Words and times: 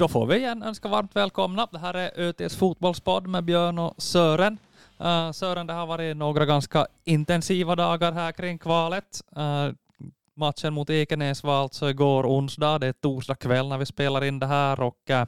Då 0.00 0.08
får 0.08 0.26
vi 0.26 0.36
igen 0.36 0.62
önska 0.62 0.88
varmt 0.88 1.16
välkomna. 1.16 1.68
Det 1.72 1.78
här 1.78 1.94
är 1.94 2.10
ÖTs 2.16 2.56
fotbollspodd 2.56 3.26
med 3.26 3.44
Björn 3.44 3.78
och 3.78 4.02
Sören. 4.02 4.58
Uh, 5.00 5.32
Sören, 5.32 5.66
det 5.66 5.72
har 5.72 5.86
varit 5.86 6.16
några 6.16 6.46
ganska 6.46 6.86
intensiva 7.04 7.76
dagar 7.76 8.12
här 8.12 8.32
kring 8.32 8.58
kvalet. 8.58 9.20
Uh, 9.36 9.72
matchen 10.36 10.74
mot 10.74 10.90
Ekenäs 10.90 11.44
var 11.44 11.62
alltså 11.62 11.90
igår 11.90 12.24
onsdag. 12.26 12.78
Det 12.78 12.86
är 12.86 12.92
torsdag 12.92 13.34
kväll 13.34 13.68
när 13.68 13.78
vi 13.78 13.86
spelar 13.86 14.24
in 14.24 14.38
det 14.38 14.46
här 14.46 14.80
och 14.80 14.98
uh, 15.10 15.24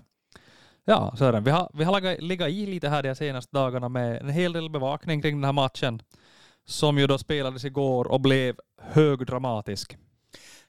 ja, 0.85 1.15
Sören, 1.19 1.45
vi 1.45 1.51
har, 1.51 1.71
vi 1.75 1.85
har 1.85 2.21
legat 2.21 2.49
i 2.49 2.67
lite 2.67 2.89
här 2.89 3.03
de 3.03 3.15
senaste 3.15 3.57
dagarna 3.57 3.89
med 3.89 4.21
en 4.21 4.29
hel 4.29 4.53
del 4.53 4.71
bevakning 4.71 5.23
kring 5.23 5.37
den 5.37 5.45
här 5.45 5.53
matchen 5.53 6.03
som 6.65 6.99
ju 6.99 7.07
då 7.07 7.19
spelades 7.19 7.65
igår 7.65 8.05
och 8.07 8.21
blev 8.21 8.57
högdramatisk. 8.83 9.97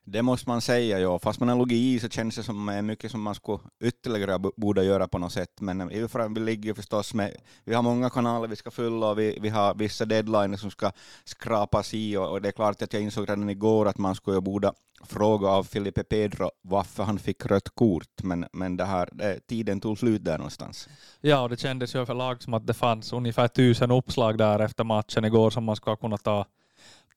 Det 0.05 0.21
måste 0.21 0.49
man 0.49 0.61
säga, 0.61 0.99
ja. 0.99 1.19
Fast 1.19 1.39
man 1.39 1.49
har 1.49 1.55
logi 1.55 1.93
i 1.93 1.99
så 1.99 2.09
känns 2.09 2.35
det 2.35 2.43
som 2.43 2.85
mycket 2.87 3.11
som 3.11 3.21
man 3.21 3.35
skulle 3.35 3.59
ytterligare 3.83 4.39
borde 4.57 4.83
göra 4.83 5.07
på 5.07 5.17
något 5.17 5.31
sätt. 5.31 5.61
Men 5.61 5.87
vi 6.33 6.39
ligger 6.39 6.73
förstås 6.73 7.13
med, 7.13 7.35
vi 7.63 7.73
har 7.73 7.81
många 7.81 8.09
kanaler 8.09 8.47
vi 8.47 8.55
ska 8.55 8.71
fylla 8.71 9.09
och 9.09 9.19
vi, 9.19 9.37
vi 9.41 9.49
har 9.49 9.75
vissa 9.75 10.05
deadlines 10.05 10.61
som 10.61 10.71
ska 10.71 10.91
skrapas 11.23 11.93
i 11.93 12.17
och, 12.17 12.31
och, 12.31 12.41
det 12.41 12.47
är 12.47 12.51
klart 12.51 12.81
att 12.81 12.93
jag 12.93 13.01
insåg 13.01 13.29
redan 13.29 13.49
igår 13.49 13.87
att 13.87 13.97
man 13.97 14.15
skulle 14.15 14.41
borde 14.41 14.71
fråga 15.03 15.47
av 15.47 15.63
Filipe 15.63 16.03
Pedro 16.03 16.51
varför 16.61 17.03
han 17.03 17.19
fick 17.19 17.45
rött 17.45 17.69
kort, 17.75 18.23
men, 18.23 18.45
men 18.53 18.77
det 18.77 18.85
här, 18.85 19.09
det, 19.11 19.47
tiden 19.47 19.81
tog 19.81 19.99
slut 19.99 20.25
där 20.25 20.37
någonstans. 20.37 20.89
Ja, 21.21 21.41
och 21.41 21.49
det 21.49 21.59
kändes 21.59 21.95
ju 21.95 21.99
överlag 21.99 22.43
som 22.43 22.53
att 22.53 22.67
det 22.67 22.73
fanns 22.73 23.13
ungefär 23.13 23.47
tusen 23.47 23.91
uppslag 23.91 24.37
där 24.37 24.59
efter 24.59 24.83
matchen 24.83 25.25
igår 25.25 25.49
som 25.49 25.63
man 25.63 25.75
ska 25.75 25.95
kunna 25.95 26.17
ta 26.17 26.45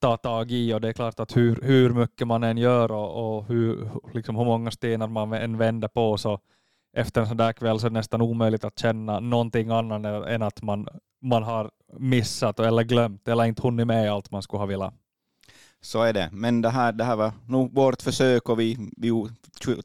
ta 0.00 0.16
tag 0.16 0.52
i 0.52 0.74
och 0.74 0.80
det 0.80 0.88
är 0.88 0.92
klart 0.92 1.20
att 1.20 1.36
hur, 1.36 1.60
hur 1.62 1.90
mycket 1.90 2.26
man 2.26 2.44
än 2.44 2.58
gör 2.58 2.92
och, 2.92 3.36
och 3.36 3.46
hur, 3.46 3.88
liksom 4.14 4.36
hur 4.36 4.44
många 4.44 4.70
stenar 4.70 5.08
man 5.08 5.32
än 5.32 5.58
vänder 5.58 5.88
på 5.88 6.18
så 6.18 6.40
efter 6.96 7.20
en 7.20 7.26
sån 7.26 7.36
där 7.36 7.52
kväll 7.52 7.80
så 7.80 7.86
är 7.86 7.90
det 7.90 7.94
nästan 7.94 8.22
omöjligt 8.22 8.64
att 8.64 8.78
känna 8.78 9.20
någonting 9.20 9.70
annat 9.70 10.26
än 10.26 10.42
att 10.42 10.62
man, 10.62 10.88
man 11.22 11.42
har 11.42 11.70
missat 11.98 12.60
eller 12.60 12.82
glömt 12.82 13.28
eller 13.28 13.44
inte 13.44 13.62
hunnit 13.62 13.86
med 13.86 14.12
allt 14.12 14.30
man 14.30 14.42
skulle 14.42 14.58
ha 14.58 14.66
velat. 14.66 14.94
Så 15.80 16.02
är 16.02 16.12
det, 16.12 16.28
men 16.32 16.62
det 16.62 16.68
här, 16.68 16.92
det 16.92 17.04
här 17.04 17.16
var 17.16 17.32
nog 17.46 17.74
vårt 17.74 18.02
försök 18.02 18.48
och 18.48 18.60
vi, 18.60 18.90
vi 18.96 19.10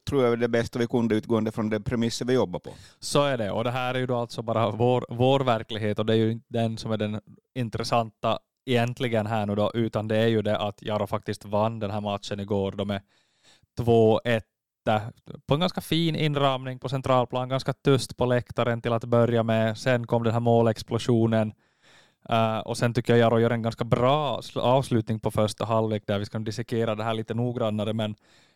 tror 0.04 0.24
jag 0.24 0.38
det 0.38 0.48
bästa 0.48 0.78
vi 0.78 0.86
kunde 0.86 1.14
utgående 1.14 1.52
från 1.52 1.70
de 1.70 1.80
premisser 1.80 2.24
vi 2.24 2.32
jobbar 2.32 2.60
på. 2.60 2.70
Så 3.00 3.24
är 3.24 3.38
det, 3.38 3.50
och 3.50 3.64
det 3.64 3.70
här 3.70 3.94
är 3.94 3.98
ju 3.98 4.06
då 4.06 4.16
alltså 4.16 4.42
bara 4.42 4.70
vår, 4.70 5.06
vår 5.08 5.40
verklighet 5.40 5.98
och 5.98 6.06
det 6.06 6.12
är 6.12 6.16
ju 6.16 6.40
den 6.48 6.78
som 6.78 6.92
är 6.92 6.96
den 6.96 7.20
intressanta 7.54 8.38
egentligen 8.64 9.26
här 9.26 9.46
nu 9.46 9.54
då, 9.54 9.70
utan 9.74 10.08
det 10.08 10.16
är 10.16 10.26
ju 10.26 10.42
det 10.42 10.58
att 10.58 10.82
Jaro 10.82 11.06
faktiskt 11.06 11.44
vann 11.44 11.78
den 11.78 11.90
här 11.90 12.00
matchen 12.00 12.40
igår 12.40 12.72
då 12.72 12.84
med 12.84 13.02
2-1 13.78 14.42
på 15.46 15.54
en 15.54 15.60
ganska 15.60 15.80
fin 15.80 16.16
inramning 16.16 16.78
på 16.78 16.88
centralplan, 16.88 17.48
ganska 17.48 17.72
tyst 17.72 18.16
på 18.16 18.24
läktaren 18.24 18.82
till 18.82 18.92
att 18.92 19.04
börja 19.04 19.42
med. 19.42 19.78
Sen 19.78 20.06
kom 20.06 20.22
den 20.22 20.32
här 20.32 20.40
målexplosionen 20.40 21.52
uh, 22.30 22.58
och 22.58 22.76
sen 22.76 22.94
tycker 22.94 23.12
jag 23.12 23.20
Jaro 23.20 23.38
gör 23.38 23.50
en 23.50 23.62
ganska 23.62 23.84
bra 23.84 24.40
avslutning 24.56 25.20
på 25.20 25.30
första 25.30 25.64
halvlek 25.64 26.06
där 26.06 26.18
vi 26.18 26.24
ska 26.24 26.38
dissekera 26.38 26.94
det 26.94 27.04
här 27.04 27.14
lite 27.14 27.34
noggrannare 27.34 27.92
men, 27.92 28.14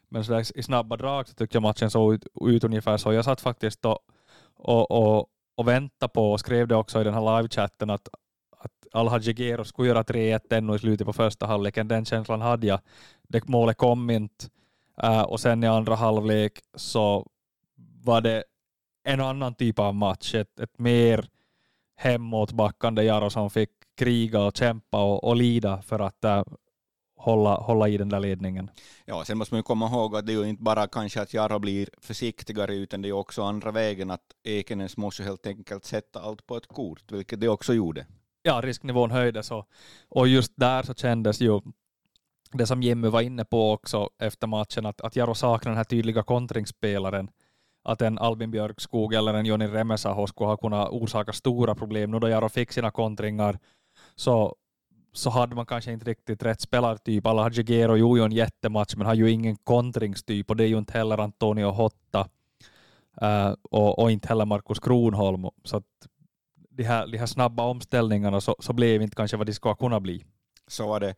men 0.08 0.24
så 0.24 0.40
i 0.54 0.62
snabba 0.62 0.96
drag 0.96 1.28
så 1.28 1.34
tyckte 1.34 1.56
jag 1.56 1.62
matchen 1.62 1.90
såg 1.90 2.14
ut, 2.14 2.26
ut 2.40 2.64
ungefär 2.64 2.96
så. 2.96 3.12
Jag 3.12 3.24
satt 3.24 3.40
faktiskt 3.40 3.84
och, 3.84 3.98
och, 4.56 4.90
och, 4.90 5.26
och 5.56 5.68
väntade 5.68 6.12
på 6.12 6.32
och 6.32 6.40
skrev 6.40 6.68
det 6.68 6.76
också 6.76 7.00
i 7.00 7.04
den 7.04 7.14
här 7.14 7.36
livechatten 7.36 7.90
att 7.90 8.08
att 8.66 8.86
Alhaji 8.92 9.32
Gero 9.32 9.64
skulle 9.64 9.88
göra 9.88 10.02
3-1 10.02 10.40
ännu 10.50 10.74
i 10.74 10.78
slutet 10.78 11.06
på 11.06 11.12
första 11.12 11.46
halvleken. 11.46 11.88
Den 11.88 12.04
känslan 12.04 12.40
hade 12.40 12.66
jag. 12.66 12.80
Det 13.28 13.48
målet 13.48 13.76
kom 13.76 14.10
inte. 14.10 14.44
Uh, 15.04 15.22
och 15.22 15.40
sen 15.40 15.64
i 15.64 15.66
andra 15.66 15.94
halvlek 15.94 16.52
så 16.74 17.26
var 18.04 18.20
det 18.20 18.44
en 19.04 19.20
annan 19.20 19.54
typ 19.54 19.78
av 19.78 19.94
match. 19.94 20.34
Ett, 20.34 20.60
ett 20.60 20.78
mer 20.78 21.28
hemåtbackande 21.96 23.02
Jaro 23.02 23.30
som 23.30 23.50
fick 23.50 23.70
kriga 23.98 24.40
och 24.40 24.56
kämpa 24.56 25.04
och, 25.04 25.24
och 25.24 25.36
lida 25.36 25.82
för 25.82 25.98
att 25.98 26.24
uh, 26.24 26.42
hålla, 27.16 27.54
hålla 27.54 27.88
i 27.88 27.96
den 27.96 28.08
där 28.08 28.20
ledningen. 28.20 28.70
Ja, 29.04 29.24
sen 29.24 29.38
måste 29.38 29.54
man 29.54 29.58
ju 29.58 29.62
komma 29.62 29.86
ihåg 29.86 30.16
att 30.16 30.26
det 30.26 30.32
är 30.32 30.44
ju 30.44 30.48
inte 30.48 30.62
bara 30.62 30.86
kanske 30.86 31.20
att 31.20 31.34
Jaro 31.34 31.58
blir 31.58 31.88
försiktigare, 31.98 32.74
utan 32.74 33.02
det 33.02 33.08
är 33.08 33.12
också 33.12 33.42
andra 33.42 33.70
vägen 33.70 34.10
att 34.10 34.24
Ekenäs 34.44 34.96
måste 34.96 35.22
helt 35.22 35.46
enkelt 35.46 35.84
sätta 35.84 36.20
allt 36.20 36.46
på 36.46 36.56
ett 36.56 36.66
kort, 36.66 37.12
vilket 37.12 37.40
det 37.40 37.48
också 37.48 37.74
gjorde 37.74 38.06
ja, 38.46 38.60
risknivån 38.60 39.10
höjdes 39.10 39.50
och, 39.50 39.68
och 40.08 40.28
just 40.28 40.52
där 40.56 40.82
så 40.82 40.94
kändes 40.94 41.40
ju 41.40 41.60
det 42.52 42.66
som 42.66 42.82
Jimmy 42.82 43.08
var 43.08 43.20
inne 43.20 43.44
på 43.44 43.72
också 43.72 44.10
efter 44.18 44.46
matchen, 44.46 44.86
att, 44.86 45.00
att 45.00 45.16
Jaro 45.16 45.34
saknar 45.34 45.70
den 45.70 45.76
här 45.76 45.84
tydliga 45.84 46.22
kontringsspelaren. 46.22 47.30
Att 47.84 48.02
en 48.02 48.18
Albin 48.18 48.50
Björkskog 48.50 49.14
eller 49.14 49.34
en 49.34 49.46
Joni 49.46 49.66
Remesaho 49.66 50.26
skulle 50.26 50.48
ha 50.48 50.56
kunnat 50.56 50.88
orsaka 50.90 51.32
stora 51.32 51.74
problem. 51.74 52.10
Nu 52.10 52.18
då 52.18 52.28
Jaro 52.28 52.48
fick 52.48 52.72
sina 52.72 52.90
kontringar 52.90 53.58
så, 54.14 54.56
så 55.12 55.30
hade 55.30 55.54
man 55.54 55.66
kanske 55.66 55.92
inte 55.92 56.10
riktigt 56.10 56.42
rätt 56.42 56.60
spelartyp. 56.60 57.26
Alla 57.26 57.50
Gero 57.50 57.96
gjorde 57.96 58.20
ju 58.20 58.24
en 58.24 58.32
jättematch 58.32 58.94
men 58.96 59.06
har 59.06 59.14
ju 59.14 59.30
ingen 59.30 59.56
kontringstyp 59.56 60.50
och 60.50 60.56
det 60.56 60.64
är 60.64 60.68
ju 60.68 60.78
inte 60.78 60.92
heller 60.92 61.18
Antonio 61.18 61.70
Hotta 61.70 62.28
uh, 63.22 63.54
och, 63.70 63.98
och, 63.98 64.10
inte 64.10 64.28
heller 64.28 64.44
Markus 64.44 64.78
Kronholm. 64.78 65.46
Så 65.64 65.76
att 65.76 65.84
de 66.76 66.84
här, 66.84 67.06
de 67.06 67.18
här 67.18 67.26
snabba 67.26 67.62
omställningarna 67.62 68.40
så, 68.40 68.56
så 68.58 68.72
blev 68.72 69.02
inte 69.02 69.16
kanske 69.16 69.36
vad 69.36 69.46
de 69.46 69.54
ska 69.54 69.74
kunna 69.74 70.00
bli. 70.00 70.24
Så 70.68 70.86
var 70.86 71.00
det. 71.00 71.14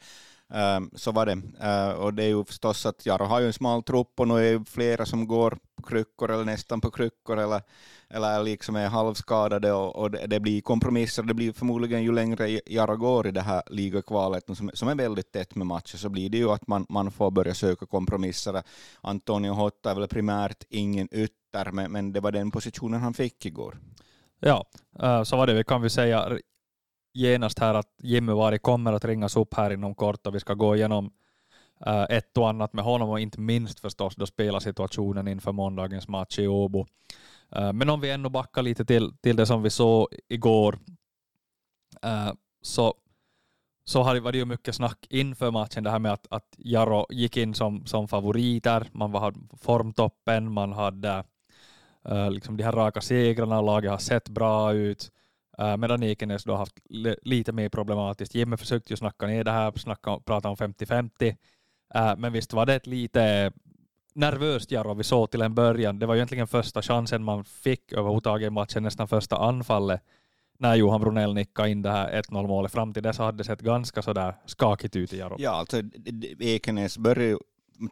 Um, 0.54 0.90
så 0.94 1.12
var 1.12 1.26
det. 1.26 1.32
Uh, 1.34 1.98
och 1.98 2.14
det 2.14 2.24
är 2.24 2.28
ju 2.28 2.44
förstås 2.44 2.86
att 2.86 3.06
Jaro 3.06 3.24
har 3.24 3.40
ju 3.40 3.46
en 3.46 3.52
smal 3.52 3.82
trupp 3.82 4.20
och 4.20 4.28
nu 4.28 4.34
är 4.34 4.58
det 4.58 4.64
flera 4.64 5.06
som 5.06 5.26
går 5.26 5.58
på 5.76 5.82
kryckor 5.82 6.30
eller 6.30 6.44
nästan 6.44 6.80
på 6.80 6.90
kryckor 6.90 7.38
eller, 7.38 7.62
eller 8.08 8.42
liksom 8.42 8.76
är 8.76 8.88
halvskadade 8.88 9.72
och, 9.72 9.96
och 9.96 10.10
det, 10.10 10.26
det, 10.26 10.40
blir 10.40 10.60
kompromisser. 10.60 11.22
Det 11.22 11.34
blir 11.34 11.52
förmodligen 11.52 12.02
ju 12.02 12.12
längre 12.12 12.60
Jaro 12.66 12.96
går 12.96 13.26
i 13.26 13.30
det 13.30 13.40
här 13.40 13.62
ligakvalet 13.66 14.44
som, 14.56 14.70
som 14.74 14.88
är 14.88 14.94
väldigt 14.94 15.32
tätt 15.32 15.54
med 15.54 15.66
matcher 15.66 15.96
så 15.96 16.08
blir 16.08 16.30
det 16.30 16.38
ju 16.38 16.50
att 16.50 16.66
man, 16.66 16.86
man 16.88 17.10
får 17.10 17.30
börja 17.30 17.54
söka 17.54 17.86
kompromisser. 17.86 18.62
Antonio 19.00 19.52
Hotta 19.52 19.90
är 19.90 19.94
väl 19.94 20.08
primärt 20.08 20.64
ingen 20.68 21.08
ytter 21.12 21.72
men, 21.72 21.92
men 21.92 22.12
det 22.12 22.20
var 22.20 22.32
den 22.32 22.50
positionen 22.50 23.00
han 23.00 23.14
fick 23.14 23.46
igår. 23.46 23.78
Ja, 24.40 24.64
eh, 25.02 25.22
så 25.22 25.36
var 25.36 25.46
det. 25.46 25.54
Vi 25.54 25.64
kan 25.64 25.82
vi 25.82 25.90
säga 25.90 26.38
genast 27.14 27.58
här 27.58 27.74
att 27.74 27.94
Jimmy 28.02 28.32
Vari 28.32 28.58
kommer 28.58 28.92
att 28.92 29.04
ringas 29.04 29.36
upp 29.36 29.54
här 29.54 29.70
inom 29.70 29.94
kort 29.94 30.26
och 30.26 30.34
vi 30.34 30.40
ska 30.40 30.54
gå 30.54 30.76
igenom 30.76 31.10
eh, 31.86 32.02
ett 32.02 32.38
och 32.38 32.48
annat 32.48 32.72
med 32.72 32.84
honom 32.84 33.10
och 33.10 33.20
inte 33.20 33.40
minst 33.40 33.80
förstås 33.80 34.16
då 34.16 34.26
spela 34.26 34.60
situationen 34.60 35.28
inför 35.28 35.52
måndagens 35.52 36.08
match 36.08 36.38
i 36.38 36.46
Åbo. 36.46 36.86
Eh, 37.52 37.72
men 37.72 37.90
om 37.90 38.00
vi 38.00 38.10
ännu 38.10 38.28
backar 38.28 38.62
lite 38.62 38.84
till, 38.84 39.16
till 39.16 39.36
det 39.36 39.46
som 39.46 39.62
vi 39.62 39.70
såg 39.70 40.06
igår 40.28 40.78
så 42.62 42.94
så 43.88 44.02
var 44.02 44.32
det 44.32 44.38
ju 44.38 44.44
mycket 44.44 44.74
snack 44.74 45.06
inför 45.10 45.50
matchen, 45.50 45.84
det 45.84 45.90
här 45.90 45.98
med 45.98 46.12
att, 46.12 46.26
att 46.30 46.54
Jaro 46.58 47.06
gick 47.10 47.36
in 47.36 47.54
som, 47.54 47.86
som 47.86 48.08
favoriter, 48.08 48.88
man 48.92 49.12
var 49.12 49.34
formtoppen, 49.60 50.52
man 50.52 50.72
hade 50.72 51.24
Uh, 52.10 52.30
liksom 52.30 52.56
de 52.56 52.64
här 52.64 52.72
raka 52.72 53.00
segrarna, 53.00 53.60
laget 53.60 53.90
har 53.90 53.98
sett 53.98 54.28
bra 54.28 54.72
ut. 54.72 55.10
Uh, 55.62 55.76
medan 55.76 56.02
Ekenäs 56.02 56.44
då 56.44 56.52
har 56.52 56.58
haft 56.58 56.78
lite 57.22 57.52
mer 57.52 57.68
problematiskt. 57.68 58.34
Jimmy 58.34 58.56
försökte 58.56 58.92
ju 58.92 58.96
snacka 58.96 59.26
ner 59.26 59.44
det 59.44 59.50
här, 59.50 59.72
snacka, 59.76 60.20
prata 60.24 60.48
om 60.48 60.56
50-50. 60.56 61.10
Uh, 61.22 61.34
äh, 61.94 62.16
men 62.16 62.32
visst 62.32 62.52
var 62.52 62.66
det 62.66 62.74
ett 62.74 62.86
lite 62.86 63.52
nervöst 64.14 64.70
Jarro 64.70 64.94
vi 64.94 65.04
såg 65.04 65.30
till 65.30 65.42
en 65.42 65.54
början. 65.54 65.98
Det 65.98 66.06
var 66.06 66.14
ju 66.14 66.18
egentligen 66.18 66.46
första 66.46 66.82
chansen 66.82 67.24
man 67.24 67.44
fick 67.44 67.92
överhuvudtaget 67.92 68.46
i 68.46 68.50
matchen, 68.50 68.82
nästan 68.82 69.08
första 69.08 69.36
anfallet 69.36 70.02
när 70.58 70.74
Johan 70.74 71.00
Brunell 71.00 71.34
nickade 71.34 71.70
in 71.70 71.82
det 71.82 71.90
här 71.90 72.22
1-0 72.22 72.46
målet. 72.46 72.72
Fram 72.72 72.92
till 72.92 73.02
dess 73.02 73.18
hade 73.18 73.38
det 73.38 73.44
sett 73.44 73.60
ganska 73.60 74.02
sådär 74.02 74.34
skakigt 74.46 74.96
ut 74.96 75.12
i 75.12 75.18
Jarro. 75.18 75.36
Ja, 75.38 75.50
alltså 75.50 75.82
Ekenäs 76.38 76.98
började 76.98 77.38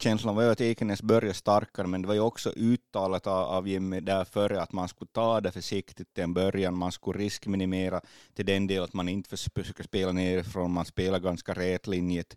känslan 0.00 0.36
var 0.36 0.42
ju 0.42 0.50
att 0.50 0.60
Ekenäs 0.60 1.02
började 1.02 1.34
starkare, 1.34 1.86
men 1.86 2.02
det 2.02 2.08
var 2.08 2.14
ju 2.14 2.20
också 2.20 2.50
uttalat 2.56 3.26
av 3.26 3.68
Jimmy 3.68 4.00
där 4.00 4.24
före 4.24 4.62
att 4.62 4.72
man 4.72 4.88
skulle 4.88 5.08
ta 5.12 5.40
det 5.40 5.52
försiktigt 5.52 6.14
till 6.14 6.24
en 6.24 6.34
början, 6.34 6.76
man 6.76 6.92
skulle 6.92 7.18
riskminimera 7.18 8.00
till 8.34 8.46
den 8.46 8.66
del 8.66 8.82
att 8.82 8.92
man 8.92 9.08
inte 9.08 9.28
försöker 9.28 9.84
spela 9.84 10.12
nerifrån, 10.12 10.70
man 10.70 10.84
spelar 10.84 11.18
ganska 11.18 11.52
rätlinjigt. 11.52 12.36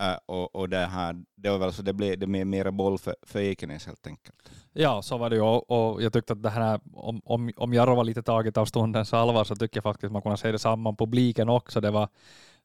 Uh, 0.00 0.16
och, 0.26 0.54
och 0.54 0.68
det, 0.68 0.86
här, 0.86 1.24
det 1.36 1.50
var 1.50 1.58
väl 1.58 1.72
så 1.72 1.82
det 1.82 1.92
blev 1.92 2.18
det 2.18 2.26
med 2.26 2.46
mera 2.46 2.72
boll 2.72 2.98
för, 2.98 3.16
för 3.22 3.40
Ekenäs 3.40 3.86
helt 3.86 4.06
enkelt. 4.06 4.50
Ja, 4.72 5.02
så 5.02 5.18
var 5.18 5.30
det 5.30 5.36
ju 5.36 5.42
och 5.42 6.02
jag 6.02 6.12
tyckte 6.12 6.32
att 6.32 6.42
det 6.42 6.50
här, 6.50 6.80
om, 6.94 7.20
om, 7.24 7.52
om 7.56 7.72
Jarro 7.72 7.94
var 7.94 8.04
lite 8.04 8.22
taget 8.22 8.56
av 8.56 8.66
stundens 8.66 9.12
allvar 9.12 9.44
så 9.44 9.56
tycker 9.56 9.76
jag 9.76 9.82
faktiskt 9.82 10.04
att 10.04 10.12
man 10.12 10.22
kunde 10.22 10.38
se 10.38 10.52
det 10.52 10.58
samman 10.58 10.96
publiken 10.96 11.48
också. 11.48 11.80
Det 11.80 11.90
var 11.90 12.08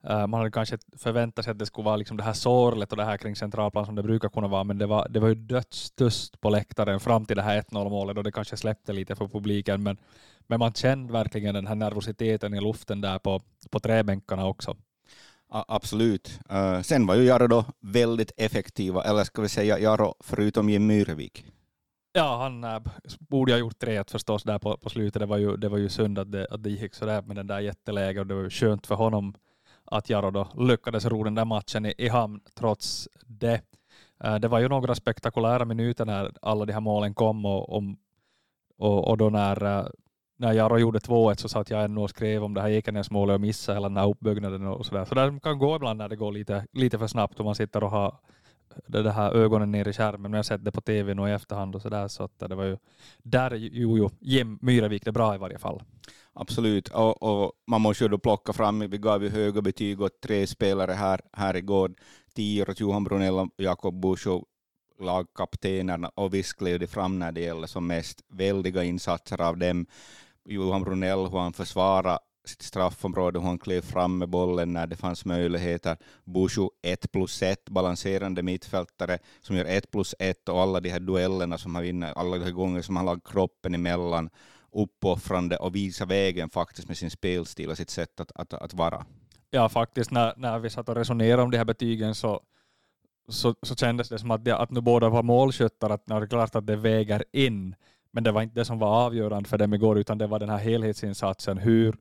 man 0.03 0.33
hade 0.33 0.51
kanske 0.51 0.77
förväntat 0.97 1.45
sig 1.45 1.51
att 1.51 1.59
det 1.59 1.65
skulle 1.65 1.85
vara 1.85 1.95
liksom 1.95 2.17
det 2.17 2.23
här 2.23 2.33
sorlet 2.33 2.91
och 2.91 2.97
det 2.97 3.05
här 3.05 3.17
kring 3.17 3.35
centralplan 3.35 3.85
som 3.85 3.95
det 3.95 4.03
brukar 4.03 4.29
kunna 4.29 4.47
vara, 4.47 4.63
men 4.63 4.77
det 4.77 4.85
var, 4.85 5.07
det 5.09 5.19
var 5.19 5.27
ju 5.27 5.35
dödstyst 5.35 6.41
på 6.41 6.49
läktaren 6.49 6.99
fram 6.99 7.25
till 7.25 7.35
det 7.35 7.41
här 7.41 7.61
1-0 7.61 7.89
målet 7.89 8.17
och 8.17 8.23
det 8.23 8.31
kanske 8.31 8.57
släppte 8.57 8.93
lite 8.93 9.15
för 9.15 9.27
publiken, 9.27 9.83
men, 9.83 9.97
men 10.47 10.59
man 10.59 10.73
kände 10.73 11.13
verkligen 11.13 11.53
den 11.53 11.67
här 11.67 11.75
nervositeten 11.75 12.53
i 12.53 12.61
luften 12.61 13.01
där 13.01 13.19
på, 13.19 13.41
på 13.69 13.79
träbänkarna 13.79 14.45
också. 14.45 14.77
Absolut. 15.49 16.39
Uh, 16.51 16.81
sen 16.81 17.07
var 17.07 17.15
ju 17.15 17.23
Jaro 17.23 17.47
då 17.47 17.65
väldigt 17.79 18.31
effektiva, 18.37 19.03
eller 19.03 19.23
ska 19.23 19.41
vi 19.41 19.49
säga 19.49 19.79
Jaro 19.79 20.15
förutom 20.19 20.69
Jim 20.69 20.87
Myrevik. 20.87 21.45
Ja, 22.13 22.37
han 22.37 22.63
äh, 22.63 22.79
borde 23.19 23.51
ha 23.53 23.59
gjort 23.59 23.79
tre 23.79 24.03
förstås 24.07 24.43
där 24.43 24.59
på, 24.59 24.77
på 24.77 24.89
slutet. 24.89 25.19
Det 25.19 25.25
var 25.25 25.37
ju, 25.37 25.57
det 25.57 25.69
var 25.69 25.77
ju 25.77 25.89
synd 25.89 26.19
att 26.19 26.31
det, 26.31 26.47
att 26.51 26.63
det 26.63 26.69
gick 26.69 26.93
sådär 26.93 27.21
med 27.21 27.35
den 27.35 27.47
där 27.47 27.59
jätteläget 27.59 28.19
och 28.19 28.27
det 28.27 28.35
var 28.35 28.43
ju 28.43 28.49
skönt 28.49 28.87
för 28.87 28.95
honom 28.95 29.33
att 29.91 30.09
Jaro 30.09 30.31
då 30.31 30.47
lyckades 30.57 31.05
ro 31.05 31.23
den 31.23 31.35
där 31.35 31.45
matchen 31.45 31.85
i, 31.85 31.93
i 31.97 32.07
hamn 32.07 32.39
trots 32.55 33.09
det. 33.25 33.61
Eh, 34.23 34.35
det 34.35 34.47
var 34.47 34.59
ju 34.59 34.67
några 34.67 34.95
spektakulära 34.95 35.65
minuter 35.65 36.05
när 36.05 36.31
alla 36.41 36.65
de 36.65 36.73
här 36.73 36.79
målen 36.79 37.13
kom 37.13 37.45
och, 37.45 37.83
och, 38.77 39.07
och, 39.09 39.17
då 39.17 39.29
när, 39.29 39.63
eh, 39.63 39.87
när 40.37 40.53
Jaro 40.53 40.77
gjorde 40.77 40.99
2-1 40.99 41.35
så 41.35 41.49
satt 41.49 41.69
jag 41.69 41.83
ännu 41.83 42.01
och 42.01 42.09
skrev 42.09 42.43
om 42.43 42.53
det 42.53 42.61
här 42.61 42.69
Ekenäs-målet 42.69 43.33
och 43.33 43.41
missade 43.41 43.75
hela 43.75 43.89
den 43.89 43.97
här 43.97 44.09
uppbyggnaden 44.09 44.67
och 44.67 44.85
sådär. 44.85 45.05
Så 45.05 45.15
det 45.15 45.39
kan 45.43 45.59
gå 45.59 45.75
ibland 45.75 45.97
när 45.97 46.09
det 46.09 46.15
går 46.15 46.31
lite, 46.31 46.65
lite 46.71 46.99
för 46.99 47.07
snabbt 47.07 47.39
och 47.39 47.45
man 47.45 47.55
sitter 47.55 47.83
och 47.83 47.91
har 47.91 48.15
det 48.87 49.11
här 49.11 49.31
ögonen 49.31 49.71
ner 49.71 49.87
i 49.87 49.93
skärmen, 49.93 50.21
men 50.21 50.31
jag 50.31 50.37
har 50.37 50.43
sett 50.43 50.65
det 50.65 50.71
på 50.71 50.81
tv 50.81 51.13
nu 51.13 51.29
i 51.29 51.31
efterhand 51.31 51.75
och 51.75 51.81
sådär, 51.81 52.07
så 52.07 52.23
att 52.23 52.39
det 52.39 52.55
var 52.55 52.63
ju, 52.63 52.77
där 53.17 53.53
jo, 53.55 53.97
jo, 53.97 54.09
Jim 54.19 54.59
Myrevik 54.61 55.05
det 55.05 55.11
bra 55.11 55.35
i 55.35 55.37
varje 55.37 55.59
fall. 55.59 55.81
Absolut, 56.33 56.87
och, 56.87 57.23
och, 57.23 57.51
man 57.67 57.81
måste 57.81 58.03
ju 58.03 58.07
då 58.07 58.17
plocka 58.17 58.53
fram, 58.53 58.79
vi 58.79 58.97
gav 58.97 59.23
ju 59.23 59.29
höga 59.29 59.61
betyg 59.61 60.01
åt 60.01 60.21
tre 60.21 60.47
spelare 60.47 60.91
här, 60.91 61.21
här 61.33 61.55
igår, 61.55 61.93
Tior 62.35 62.69
åt 62.69 62.79
Johan 62.79 63.03
Brunell 63.03 63.33
och 63.33 63.49
Jakob 63.57 64.01
Busch 64.01 64.27
lagkaptenerna, 64.99 66.11
och 66.15 66.33
visst 66.33 66.57
klev 66.57 66.79
det 66.79 66.87
fram 66.87 67.19
när 67.19 67.31
det 67.31 67.41
gäller 67.41 67.67
som 67.67 67.87
mest 67.87 68.21
väldiga 68.29 68.83
insatser 68.83 69.41
av 69.41 69.57
dem. 69.57 69.85
Johan 70.45 70.83
Brunell, 70.83 71.19
hur 71.19 71.39
han 71.39 71.53
försvarade 71.53 72.19
sitt 72.47 72.61
straffområde, 72.61 73.39
hon 73.39 73.59
klev 73.59 73.81
fram 73.81 74.17
med 74.17 74.29
bollen 74.29 74.73
när 74.73 74.87
det 74.87 74.95
fanns 74.95 75.25
möjligheter. 75.25 75.97
Bushu 76.23 76.67
1 76.81 77.11
plus 77.11 77.41
1, 77.41 77.69
balanserande 77.69 78.43
mittfältare 78.43 79.19
som 79.41 79.55
gör 79.55 79.65
1 79.65 79.91
plus 79.91 80.15
1 80.19 80.49
och 80.49 80.61
alla 80.61 80.79
de 80.79 80.89
här 80.89 80.99
duellerna 80.99 81.57
som 81.57 81.75
han 81.75 81.83
vinner, 81.83 82.13
alla 82.13 82.37
de 82.37 82.43
här 82.43 82.51
gånger 82.51 82.81
som 82.81 82.95
han 82.95 83.05
lagt 83.05 83.27
kroppen 83.27 83.75
emellan, 83.75 84.29
uppoffrande 84.71 85.57
och 85.57 85.75
visar 85.75 86.05
vägen 86.05 86.49
faktiskt 86.49 86.87
med 86.87 86.97
sin 86.97 87.11
spelstil 87.11 87.69
och 87.69 87.77
sitt 87.77 87.89
sätt 87.89 88.19
att, 88.19 88.31
att, 88.35 88.53
att 88.53 88.73
vara. 88.73 89.05
Ja, 89.49 89.69
faktiskt 89.69 90.11
när, 90.11 90.33
när 90.37 90.59
vi 90.59 90.69
satt 90.69 90.89
och 90.89 90.95
resonerade 90.95 91.43
om 91.43 91.51
de 91.51 91.57
här 91.57 91.65
betygen 91.65 92.15
så, 92.15 92.41
så, 93.27 93.55
så 93.61 93.75
kändes 93.75 94.09
det 94.09 94.19
som 94.19 94.31
att, 94.31 94.45
det, 94.45 94.57
att 94.57 94.71
nu 94.71 94.81
båda 94.81 95.09
var 95.09 95.23
målskyttar, 95.23 95.89
att 95.89 96.05
det 96.05 96.13
är 96.13 96.27
klart 96.27 96.55
att 96.55 96.67
det 96.67 96.75
väger 96.75 97.23
in 97.31 97.75
men 98.11 98.23
det 98.23 98.31
var 98.31 98.41
inte 98.41 98.59
det 98.59 98.65
som 98.65 98.79
var 98.79 99.05
avgörande 99.05 99.49
för 99.49 99.57
dem 99.57 99.73
igår, 99.73 99.97
utan 99.97 100.17
det 100.17 100.27
var 100.27 100.39
den 100.39 100.49
här 100.49 100.57
helhetsinsatsen. 100.57 101.57
Hur, 101.57 101.95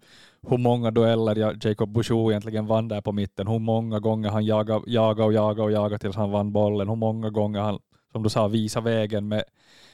hur 0.48 0.58
många 0.58 0.90
dueller 0.90 1.66
Jacob 1.66 1.88
Bouchou 1.88 2.30
egentligen 2.30 2.66
vann 2.66 2.88
där 2.88 3.00
på 3.00 3.12
mitten, 3.12 3.46
hur 3.46 3.58
många 3.58 4.00
gånger 4.00 4.30
han 4.30 4.44
jagade, 4.44 4.90
jagade 4.90 5.24
och 5.26 5.32
jagade 5.32 5.62
och 5.62 5.72
jagade 5.72 5.98
tills 5.98 6.16
han 6.16 6.30
vann 6.30 6.52
bollen, 6.52 6.88
hur 6.88 6.96
många 6.96 7.30
gånger 7.30 7.60
han, 7.60 7.78
som 8.12 8.22
du 8.22 8.28
sa, 8.28 8.48
visade 8.48 8.90
vägen 8.90 9.28
med, 9.28 9.44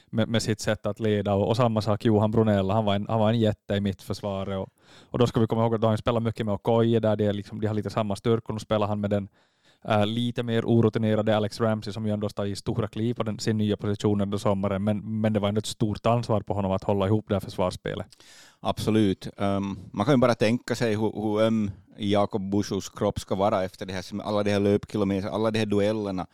med, 0.09 0.27
med 0.27 0.41
sitt 0.41 0.59
sätt 0.59 0.85
att 0.85 0.99
leda. 0.99 1.33
Och, 1.33 1.47
och, 1.47 1.57
samma 1.57 1.81
sak 1.81 2.05
Johan 2.05 2.31
Brunell, 2.31 2.69
han 2.69 2.85
var 2.85 2.95
en, 2.95 3.07
han 3.09 3.19
var 3.19 3.29
en 3.29 3.39
jätte 3.39 3.73
i 3.73 3.79
mittförsvaret. 3.79 4.57
Och, 4.57 4.69
och 5.09 5.19
då 5.19 5.27
ska 5.27 5.39
vi 5.39 5.47
komma 5.47 5.61
ihåg 5.61 5.75
att 5.75 5.83
han 5.83 5.97
spelar 5.97 6.19
mycket 6.19 6.45
med 6.45 6.55
Okoye, 6.55 6.99
där 6.99 7.15
de, 7.15 7.31
liksom, 7.31 7.61
de 7.61 7.67
har 7.67 7.75
lite 7.75 7.89
samma 7.89 8.15
styrkor. 8.15 8.53
Nu 8.53 8.59
spelar 8.59 8.87
han 8.87 9.01
med 9.01 9.09
den 9.09 9.27
Uh, 9.89 10.05
lite 10.05 10.43
mer 10.43 10.65
orutinerade 10.65 11.37
Alex 11.37 11.61
Ramsey 11.61 11.93
som 11.93 12.05
ju 12.05 12.13
ändå 12.13 12.29
tagit 12.29 12.57
stora 12.57 12.87
kliv 12.87 13.13
på 13.13 13.23
den, 13.23 13.39
sin 13.39 13.57
nya 13.57 13.77
position 13.77 14.21
under 14.21 14.37
sommaren, 14.37 14.83
men, 14.83 15.21
men 15.21 15.33
det 15.33 15.39
var 15.39 15.49
ändå 15.49 15.59
ett 15.59 15.65
stort 15.65 16.05
ansvar 16.05 16.41
på 16.41 16.53
honom 16.53 16.71
att 16.71 16.83
hålla 16.83 17.07
ihop 17.07 17.25
det 17.27 17.35
här 17.35 17.39
försvarsspelet. 17.39 18.07
Absolut. 18.65 19.27
Um, 19.37 19.79
man 19.91 20.05
kan 20.05 20.15
ju 20.15 20.17
bara 20.17 20.35
tänka 20.35 20.75
sig 20.75 20.95
hur, 20.95 21.11
hur 21.21 21.41
öm 21.41 21.71
Jakob 21.97 22.49
Buschos 22.49 22.89
kropp 22.89 23.19
ska 23.19 23.35
vara 23.35 23.63
efter 23.63 23.85
det 23.85 23.93
här, 23.93 24.21
alla 24.23 24.43
de 24.43 24.51
här 24.51 24.59
löpkilometerna, 24.59 25.31
alla 25.31 25.51
de 25.51 25.59
här 25.59 25.65
duellerna. 25.65 26.27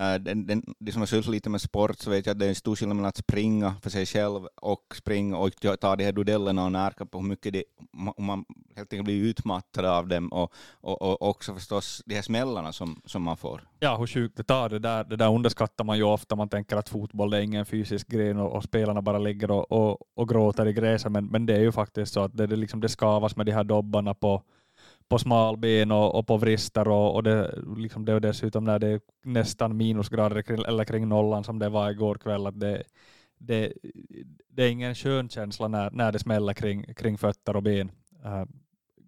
Uh, 0.00 0.14
den, 0.14 0.46
den, 0.46 0.62
de 0.78 0.92
som 0.92 1.02
har 1.02 1.06
sysslat 1.06 1.32
lite 1.32 1.50
med 1.50 1.60
sport 1.60 1.98
så 1.98 2.10
vet 2.10 2.26
jag 2.26 2.32
att 2.32 2.38
det 2.38 2.44
är 2.44 2.48
en 2.48 2.54
stor 2.54 2.76
skillnad 2.76 2.96
mellan 2.96 3.08
att 3.08 3.16
springa 3.16 3.74
för 3.82 3.90
sig 3.90 4.06
själv 4.06 4.46
och 4.54 4.94
springa 4.96 5.36
och 5.36 5.50
ta 5.80 5.96
de 5.96 6.04
här 6.04 6.12
duellerna 6.12 6.64
och 6.64 6.72
närka 6.72 7.06
på 7.06 7.18
hur 7.18 7.28
mycket 7.28 7.52
det, 7.52 7.64
man 8.18 8.44
helt 8.76 8.92
enkelt 8.92 9.04
blir 9.04 9.22
utmattad 9.22 9.84
av 9.84 10.08
dem 10.08 10.28
och, 10.28 10.52
och, 10.80 11.02
och 11.02 11.22
också 11.22 11.54
förstås 11.54 12.02
de 12.06 12.14
här 12.14 12.22
smällarna 12.22 12.72
som, 12.72 13.00
som 13.04 13.22
man 13.22 13.36
får. 13.36 13.68
Ja, 13.78 13.96
hur 13.96 14.06
sjukt 14.06 14.36
det 14.36 14.42
tar. 14.42 14.68
Det 14.68 14.78
där, 14.78 15.04
det 15.04 15.16
där 15.16 15.34
underskattar 15.34 15.84
man 15.84 15.96
ju 15.96 16.02
ofta. 16.02 16.36
Man 16.36 16.48
tänker 16.48 16.76
att 16.76 16.88
fotboll 16.88 17.32
är 17.32 17.40
ingen 17.40 17.66
fysisk 17.66 18.08
gren 18.08 18.38
och, 18.38 18.52
och 18.52 18.64
spelarna 18.64 19.02
bara 19.02 19.18
ligger 19.18 19.50
och, 19.50 19.72
och, 19.72 19.98
och 20.14 20.28
gråter 20.28 20.66
i 20.68 20.72
gräset, 20.72 21.12
men, 21.12 21.26
men 21.26 21.46
det 21.46 21.54
är 21.54 21.60
ju 21.60 21.72
faktiskt 21.72 22.12
så 22.12 22.20
att 22.20 22.36
det, 22.36 22.46
det, 22.46 22.56
liksom, 22.56 22.80
det 22.80 22.88
skavas 22.88 23.36
med 23.36 23.46
de 23.46 23.52
här 23.52 23.64
dobbarna 23.64 24.14
på 24.14 24.42
på 25.08 25.18
smalben 25.18 25.90
och, 25.90 26.14
och 26.14 26.26
på 26.26 26.36
vrister 26.36 26.88
och, 26.88 27.14
och 27.14 27.22
det, 27.22 27.54
liksom 27.76 28.04
det 28.04 28.14
och 28.14 28.20
dessutom 28.20 28.64
när 28.64 28.78
det 28.78 28.88
är 28.88 29.00
nästan 29.24 29.76
minusgrader 29.76 30.66
eller 30.68 30.84
kring 30.84 31.08
nollan 31.08 31.44
som 31.44 31.58
det 31.58 31.68
var 31.68 31.90
igår 31.90 32.14
kväll 32.14 32.46
att 32.46 32.60
det, 32.60 32.82
det, 33.38 33.72
det 34.48 34.62
är 34.62 34.70
ingen 34.70 34.94
skön 34.94 35.28
känsla 35.28 35.68
när, 35.68 35.90
när 35.90 36.12
det 36.12 36.18
smäller 36.18 36.52
kring, 36.52 36.94
kring 36.94 37.18
fötter 37.18 37.56
och 37.56 37.62
ben 37.62 37.90
uh, 38.24 38.44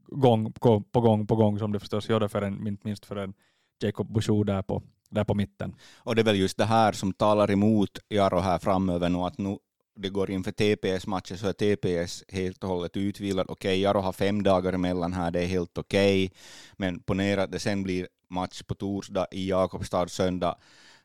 gång 0.07 0.53
på, 0.53 0.81
på 0.81 1.01
gång 1.01 1.27
på 1.27 1.37
gång 1.37 1.59
som 1.59 1.73
det 1.73 1.81
förstås 1.81 2.09
gjorde 2.09 2.29
för 2.29 2.43
en, 2.43 2.67
inte 2.67 2.87
minst 2.87 3.07
för 3.07 3.17
en 3.17 3.35
Jacob 3.83 4.13
Bouchou 4.13 4.45
där 4.45 4.63
på, 4.63 4.83
där 5.11 5.25
på 5.25 5.35
mitten. 5.35 5.75
Och 5.97 6.15
det 6.15 6.23
är 6.23 6.25
väl 6.25 6.37
just 6.37 6.57
det 6.57 6.65
här 6.65 6.93
som 6.93 7.13
talar 7.13 7.51
emot 7.51 7.99
Jaro 8.09 8.39
här 8.39 8.59
framöver 8.59 9.09
nu, 9.09 9.19
att 9.19 9.39
nu 9.39 9.59
det 10.01 10.09
går 10.09 10.31
inför 10.31 10.53
TPS-matchen 10.53 11.39
så 11.39 11.49
är 11.49 11.53
TPS 11.53 12.25
helt 12.29 12.65
och 12.65 12.71
hållet 12.71 12.97
utvilad. 12.97 13.47
Okej, 13.49 13.69
okay, 13.69 13.81
Jaro 13.81 14.01
har 14.01 14.13
fem 14.13 14.43
dagar 14.43 14.73
emellan 14.73 15.13
här, 15.13 15.31
det 15.31 15.43
är 15.43 15.47
helt 15.47 15.79
okej, 15.79 16.27
okay. 16.27 16.39
men 16.77 17.01
ponera 17.01 17.43
att 17.43 17.53
det 17.53 17.59
sen 17.59 17.83
blir 17.83 18.09
match 18.31 18.63
på 18.63 18.75
torsdag 18.75 19.27
i 19.31 19.49
Jakobstad, 19.49 20.09
söndag 20.09 20.57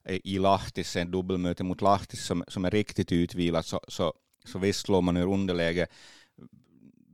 i 0.06 0.40
Lahtis, 0.40 0.96
en 0.96 1.12
dubbelmöte 1.12 1.64
mot 1.64 1.82
Lahtis 1.82 2.26
som, 2.26 2.44
som 2.48 2.66
är 2.66 2.72
riktigt 2.72 3.12
utvilat. 3.12 3.66
så, 3.66 3.80
så, 3.88 4.14
så 4.46 4.60
visst 4.60 4.86
slår 4.86 5.02
man 5.02 5.18
ur 5.18 5.34
underläge. 5.34 5.88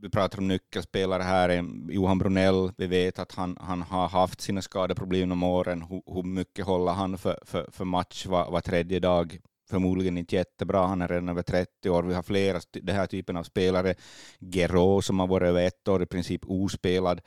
Vi 0.02 0.10
pratar 0.10 0.40
om 0.40 0.48
nyckelspelare 0.48 1.24
här, 1.24 1.66
Johan 1.90 2.18
Brunell, 2.18 2.72
vi 2.78 2.88
vet 2.88 3.20
att 3.20 3.32
han, 3.32 3.58
han 3.62 3.82
har 3.82 4.08
haft 4.10 4.42
sina 4.42 4.62
skadeproblem 4.62 5.32
om 5.32 5.44
åren. 5.44 5.82
Hur, 5.82 6.02
hur 6.14 6.24
mycket 6.24 6.66
håller 6.66 6.92
han 6.92 7.18
för, 7.18 7.40
för, 7.46 7.70
för 7.72 7.86
match 7.86 8.26
var, 8.26 8.52
var 8.52 8.62
tredje 8.62 9.00
dag? 9.00 9.40
förmodligen 9.70 10.18
inte 10.18 10.36
jättebra. 10.36 10.88
Han 10.88 11.02
är 11.02 11.08
redan 11.08 11.30
över 11.30 11.42
30 11.42 11.90
år. 11.90 12.04
Vi 12.04 12.14
har 12.14 12.24
flera 12.24 12.60
den 12.72 12.96
här 12.96 13.06
typen 13.06 13.38
av 13.38 13.44
spelare. 13.44 13.96
Gero 14.40 15.02
som 15.02 15.20
har 15.20 15.28
varit 15.28 15.48
över 15.48 15.68
ett 15.68 15.88
år 15.88 16.04
i 16.04 16.06
princip 16.06 16.42
ospelad. 16.46 17.22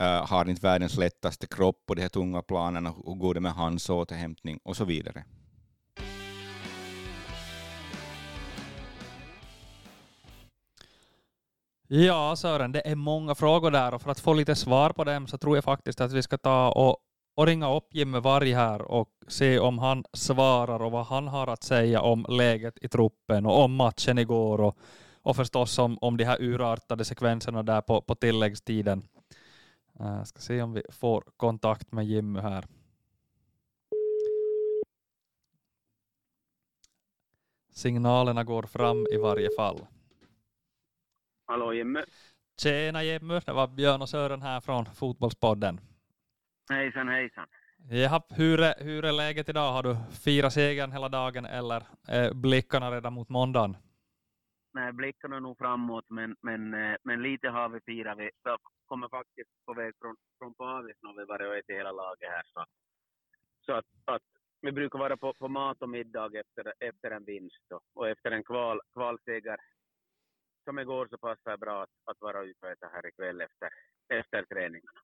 Uh, 0.00 0.26
har 0.26 0.48
inte 0.48 0.66
världens 0.66 0.96
lättaste 0.96 1.46
kropp 1.46 1.86
på 1.86 1.94
de 1.94 2.02
här 2.02 2.08
tunga 2.08 2.42
planerna. 2.42 2.94
Hur 3.06 3.14
går 3.14 3.34
det 3.34 3.40
med 3.40 3.52
hans 3.52 3.90
återhämtning 3.90 4.60
och 4.64 4.76
så 4.76 4.84
vidare. 4.84 5.24
Ja, 11.90 12.36
Sören, 12.36 12.72
det 12.72 12.88
är 12.88 12.94
många 12.94 13.34
frågor 13.34 13.70
där 13.70 13.94
och 13.94 14.02
för 14.02 14.10
att 14.10 14.20
få 14.20 14.34
lite 14.34 14.54
svar 14.54 14.90
på 14.90 15.04
dem 15.04 15.26
så 15.26 15.38
tror 15.38 15.56
jag 15.56 15.64
faktiskt 15.64 16.00
att 16.00 16.12
vi 16.12 16.22
ska 16.22 16.38
ta 16.38 16.70
och 16.70 16.96
och 17.38 17.46
ringa 17.46 17.74
upp 17.74 17.94
Jimmy 17.94 18.20
Varg 18.20 18.52
här 18.52 18.82
och 18.82 19.08
se 19.28 19.58
om 19.58 19.78
han 19.78 20.04
svarar 20.12 20.82
och 20.82 20.92
vad 20.92 21.06
han 21.06 21.28
har 21.28 21.46
att 21.46 21.62
säga 21.62 22.00
om 22.00 22.26
läget 22.28 22.78
i 22.80 22.88
truppen 22.88 23.46
och 23.46 23.64
om 23.64 23.74
matchen 23.74 24.18
igår 24.18 24.60
och, 24.60 24.76
och 25.22 25.36
förstås 25.36 25.78
om, 25.78 25.98
om 26.00 26.16
de 26.16 26.24
här 26.24 26.42
urartade 26.42 27.04
sekvenserna 27.04 27.62
där 27.62 27.80
på, 27.80 28.00
på 28.00 28.14
tilläggstiden. 28.14 29.08
Jag 29.98 30.18
uh, 30.18 30.24
ska 30.24 30.40
se 30.40 30.62
om 30.62 30.72
vi 30.72 30.82
får 30.88 31.24
kontakt 31.36 31.92
med 31.92 32.06
Jimmy 32.06 32.40
här. 32.40 32.64
Signalerna 37.72 38.44
går 38.44 38.62
fram 38.62 39.06
i 39.12 39.16
varje 39.16 39.48
fall. 39.56 39.86
Hallå 41.48 41.72
Jimmy. 41.72 42.02
Tjena 42.62 43.02
Jimmy, 43.02 43.40
det 43.46 43.52
var 43.52 43.66
Björn 43.66 44.02
och 44.02 44.08
Sören 44.08 44.42
här 44.42 44.60
från 44.60 44.84
Fotbollspodden. 44.84 45.80
Hejsan, 46.70 47.08
hejsan. 47.08 47.46
Jaha, 47.90 48.22
hur, 48.28 48.60
är, 48.60 48.74
hur 48.84 49.04
är 49.04 49.12
läget 49.12 49.48
idag? 49.48 49.72
Har 49.72 49.82
du 49.82 49.96
firat 50.24 50.52
segern 50.52 50.92
hela 50.92 51.08
dagen 51.08 51.44
eller 51.44 51.82
är 52.08 52.34
blickarna 52.34 52.90
redan 52.90 53.12
mot 53.12 53.28
måndagen? 53.28 53.76
Nej, 54.72 54.92
blickarna 54.92 55.36
är 55.36 55.40
nog 55.40 55.58
framåt, 55.58 56.04
men, 56.08 56.36
men, 56.42 56.74
eh, 56.74 56.96
men 57.02 57.22
lite 57.22 57.48
har 57.48 57.68
vi 57.68 57.80
firat. 57.80 58.18
Vi 58.18 58.30
kommer 58.86 59.08
faktiskt 59.08 59.50
på 59.66 59.74
väg 59.74 59.92
från, 60.00 60.16
från 60.38 60.54
Pavis 60.54 60.96
när 61.02 61.20
vi 61.20 61.24
varit 61.24 61.48
och 61.48 61.56
ätit 61.56 61.76
hela 61.76 61.92
laget 61.92 62.28
här. 62.30 62.42
Så, 62.54 62.64
så 63.66 63.72
att, 63.72 63.86
att 64.04 64.22
vi 64.60 64.72
brukar 64.72 64.98
vara 64.98 65.16
på, 65.16 65.34
på 65.34 65.48
mat 65.48 65.82
och 65.82 65.88
middag 65.88 66.26
efter, 66.26 66.72
efter 66.78 67.10
en 67.10 67.24
vinst 67.24 67.64
då. 67.70 67.80
och 67.94 68.08
efter 68.08 68.30
en 68.30 68.44
kval, 68.44 68.80
kvalseger 68.94 69.56
som 70.68 70.78
igår 70.78 71.08
så 71.10 71.18
passar 71.18 71.50
det 71.50 71.58
bra 71.58 71.82
att, 71.82 71.94
att 72.10 72.20
vara 72.20 72.44
ute 72.44 72.66
här 72.94 73.06
ikväll 73.08 73.40
efter, 73.40 73.68
efter 74.20 74.42
träningarna. 74.54 75.00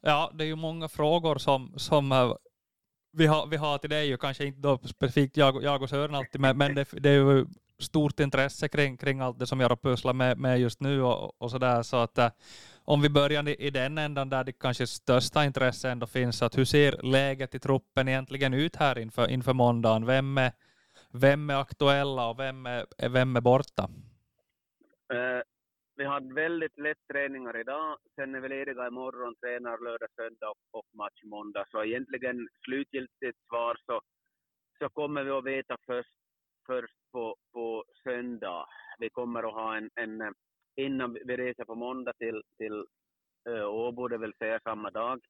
Ja, 0.00 0.30
det 0.34 0.44
är 0.44 0.48
ju 0.48 0.56
många 0.56 0.88
frågor 0.88 1.38
som, 1.38 1.72
som 1.76 2.12
eh, 2.12 2.34
vi, 3.12 3.26
har, 3.26 3.46
vi 3.46 3.56
har 3.56 3.78
till 3.78 3.90
dig, 3.90 4.14
och 4.14 4.20
kanske 4.20 4.44
inte 4.44 4.60
då 4.60 4.78
specifikt 4.78 5.36
jag, 5.36 5.62
jag 5.62 5.82
och 5.82 5.88
Sören 5.88 6.14
alltid, 6.14 6.40
men, 6.40 6.58
men 6.58 6.74
det, 6.74 6.88
det 6.92 7.10
är 7.10 7.14
ju 7.14 7.46
stort 7.78 8.20
intresse 8.20 8.68
kring, 8.68 8.96
kring 8.96 9.20
allt 9.20 9.38
det 9.38 9.46
som 9.46 9.60
jag 9.60 9.82
pusslar 9.82 10.12
med, 10.12 10.38
med 10.38 10.60
just 10.60 10.80
nu 10.80 11.02
och, 11.02 11.42
och 11.42 11.50
sådär. 11.50 11.82
Så 11.82 11.96
att 11.96 12.18
äh, 12.18 12.30
om 12.84 13.02
vi 13.02 13.08
börjar 13.08 13.48
i, 13.48 13.54
i 13.66 13.70
den 13.70 13.98
ändan 13.98 14.28
där 14.28 14.44
det 14.44 14.52
kanske 14.52 14.86
största 14.86 15.44
intresse 15.44 15.90
ändå 15.90 16.06
finns, 16.06 16.42
att 16.42 16.58
hur 16.58 16.64
ser 16.64 17.02
läget 17.02 17.54
i 17.54 17.58
truppen 17.58 18.08
egentligen 18.08 18.54
ut 18.54 18.76
här 18.76 18.98
inför, 18.98 19.30
inför 19.30 19.52
måndagen? 19.52 20.06
Vem 20.06 20.38
är, 20.38 20.52
vem 21.12 21.50
är 21.50 21.60
aktuella 21.60 22.28
och 22.28 22.38
vem 22.38 22.66
är, 22.66 23.08
vem 23.08 23.36
är 23.36 23.40
borta? 23.40 23.88
Eh, 25.12 25.42
vi 25.96 26.04
hade 26.04 26.34
väldigt 26.34 26.78
lätt 26.78 27.06
träningar 27.12 27.60
idag. 27.60 27.98
Sen 28.14 28.34
är 28.34 28.40
vi 28.40 28.48
lediga 28.48 28.86
imorgon, 28.86 29.34
tränar 29.36 29.78
lördag, 29.84 30.08
söndag 30.16 30.48
och, 30.48 30.78
och 30.78 30.86
match 30.94 31.22
måndag. 31.24 31.64
Så 31.70 31.84
egentligen 31.84 32.48
slutgiltigt 32.64 33.38
svar 33.48 33.76
så, 33.86 34.00
så 34.78 34.88
kommer 34.88 35.24
vi 35.24 35.30
att 35.30 35.44
veta 35.44 35.76
först, 35.86 36.14
först 36.66 36.96
på, 37.12 37.36
på 37.52 37.84
söndag. 38.02 38.66
Vi 38.98 39.10
kommer 39.10 39.42
att 39.42 39.54
ha 39.54 39.76
en, 39.76 39.90
en 39.94 40.34
innan 40.76 41.12
vi 41.12 41.36
reser 41.36 41.64
på 41.64 41.74
måndag 41.74 42.12
till, 42.18 42.42
till 42.56 42.86
eh, 43.48 43.68
Åbo, 43.68 44.08
det 44.08 44.18
vill 44.18 44.34
säga 44.38 44.60
samma 44.60 44.90
dag. 44.90 45.20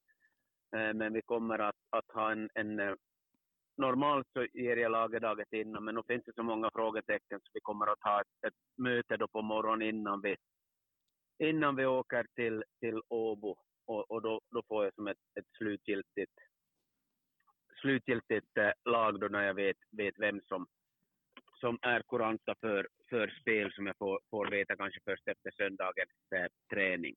Eh, 0.76 0.94
men 0.94 1.12
vi 1.12 1.23
kommer 1.23 1.58
att, 1.58 1.76
att 1.90 2.11
ha 2.14 2.32
en, 2.32 2.49
en 2.54 2.97
normalt 3.78 4.26
så 4.32 4.47
ger 4.52 4.76
jag 4.76 4.92
laget 4.92 5.23
dagen 5.23 5.44
innan, 5.50 5.85
men 5.85 5.94
nu 5.94 6.02
finns 6.08 6.25
det 6.25 6.35
så 6.35 6.42
många 6.42 6.70
frågetecken 6.70 7.40
så 7.40 7.50
vi 7.54 7.61
kommer 7.61 7.87
att 7.87 8.02
ha 8.02 8.20
ett, 8.20 8.47
ett 8.47 8.54
möte 8.76 9.16
då 9.16 9.28
på 9.28 9.42
morgonen 9.42 9.88
innan 9.88 10.20
vi, 10.20 10.37
innan 11.38 11.76
vi 11.76 11.87
åker 11.87 12.26
till, 12.35 12.64
till 12.80 13.00
Åbo. 13.08 13.56
Och, 13.87 14.11
och 14.11 14.23
då, 14.23 14.40
då 14.50 14.62
får 14.68 14.85
jag 14.85 14.94
som 14.94 15.06
ett, 15.06 15.25
ett 15.38 15.47
slutgiltigt, 15.58 16.32
slutgiltigt 17.80 18.56
eh, 18.56 18.73
lag 18.85 19.20
då 19.20 19.28
när 19.28 19.42
jag 19.42 19.54
vet, 19.54 19.76
vet 19.90 20.14
vem 20.18 20.40
som, 20.40 20.66
som 21.61 21.78
är 21.82 22.02
kuranta 22.08 22.54
för, 22.61 22.88
för 23.11 23.28
spel 23.40 23.73
som 23.73 23.87
jag 23.87 23.97
får, 23.99 24.20
får 24.30 24.50
veta 24.50 24.76
kanske 24.76 25.00
först 25.04 25.28
efter 25.28 25.50
söndagens 25.50 26.32
eh, 26.35 26.47
träning. 26.75 27.14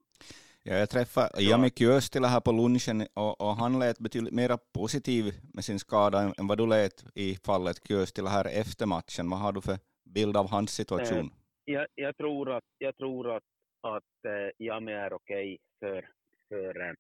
Ja, 0.71 0.77
jag 0.77 0.89
träffade 0.89 1.43
Jami 1.43 1.69
Kyöstilä 1.69 2.27
här 2.27 2.39
på 2.39 2.51
lunchen 2.51 3.07
och, 3.13 3.41
och, 3.41 3.55
han 3.55 3.79
lät 3.79 3.99
betydligt 3.99 4.33
mer 4.33 4.57
positiv 4.73 5.23
med 5.53 5.63
sin 5.63 5.79
skada 5.79 6.33
än 6.37 6.47
vad 6.47 6.57
du 6.57 6.67
lät 6.67 7.05
i 7.15 7.35
fallet 7.45 7.87
Kyöstilä 7.87 8.29
här 8.29 8.45
efter 8.61 8.85
matchen. 8.85 9.29
Vad 9.29 9.39
har 9.39 9.51
du 9.51 9.61
för 9.61 9.77
bild 10.15 10.37
av 10.37 10.49
hans 10.49 10.71
situation? 10.71 11.25
Eh, 11.25 11.73
jag, 11.73 11.87
jag, 11.95 12.17
tror 12.17 12.51
att, 12.57 12.63
jag 12.77 12.97
tror 12.97 13.35
att, 13.35 13.43
att 13.81 14.25
äh, 14.25 14.65
Jami 14.65 14.91
är 14.91 15.13
okej 15.13 15.57
för, 15.79 16.09
för, 16.49 16.89
äh, 16.89 16.93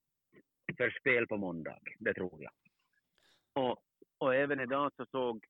för 0.77 0.89
spel 0.99 1.27
på 1.27 1.37
måndag. 1.37 1.79
Det 1.99 2.13
tror 2.13 2.43
jag. 2.43 2.53
Och, 3.53 3.77
och 4.17 4.35
även 4.35 4.59
idag 4.59 4.91
så 4.97 5.05
såg 5.11 5.45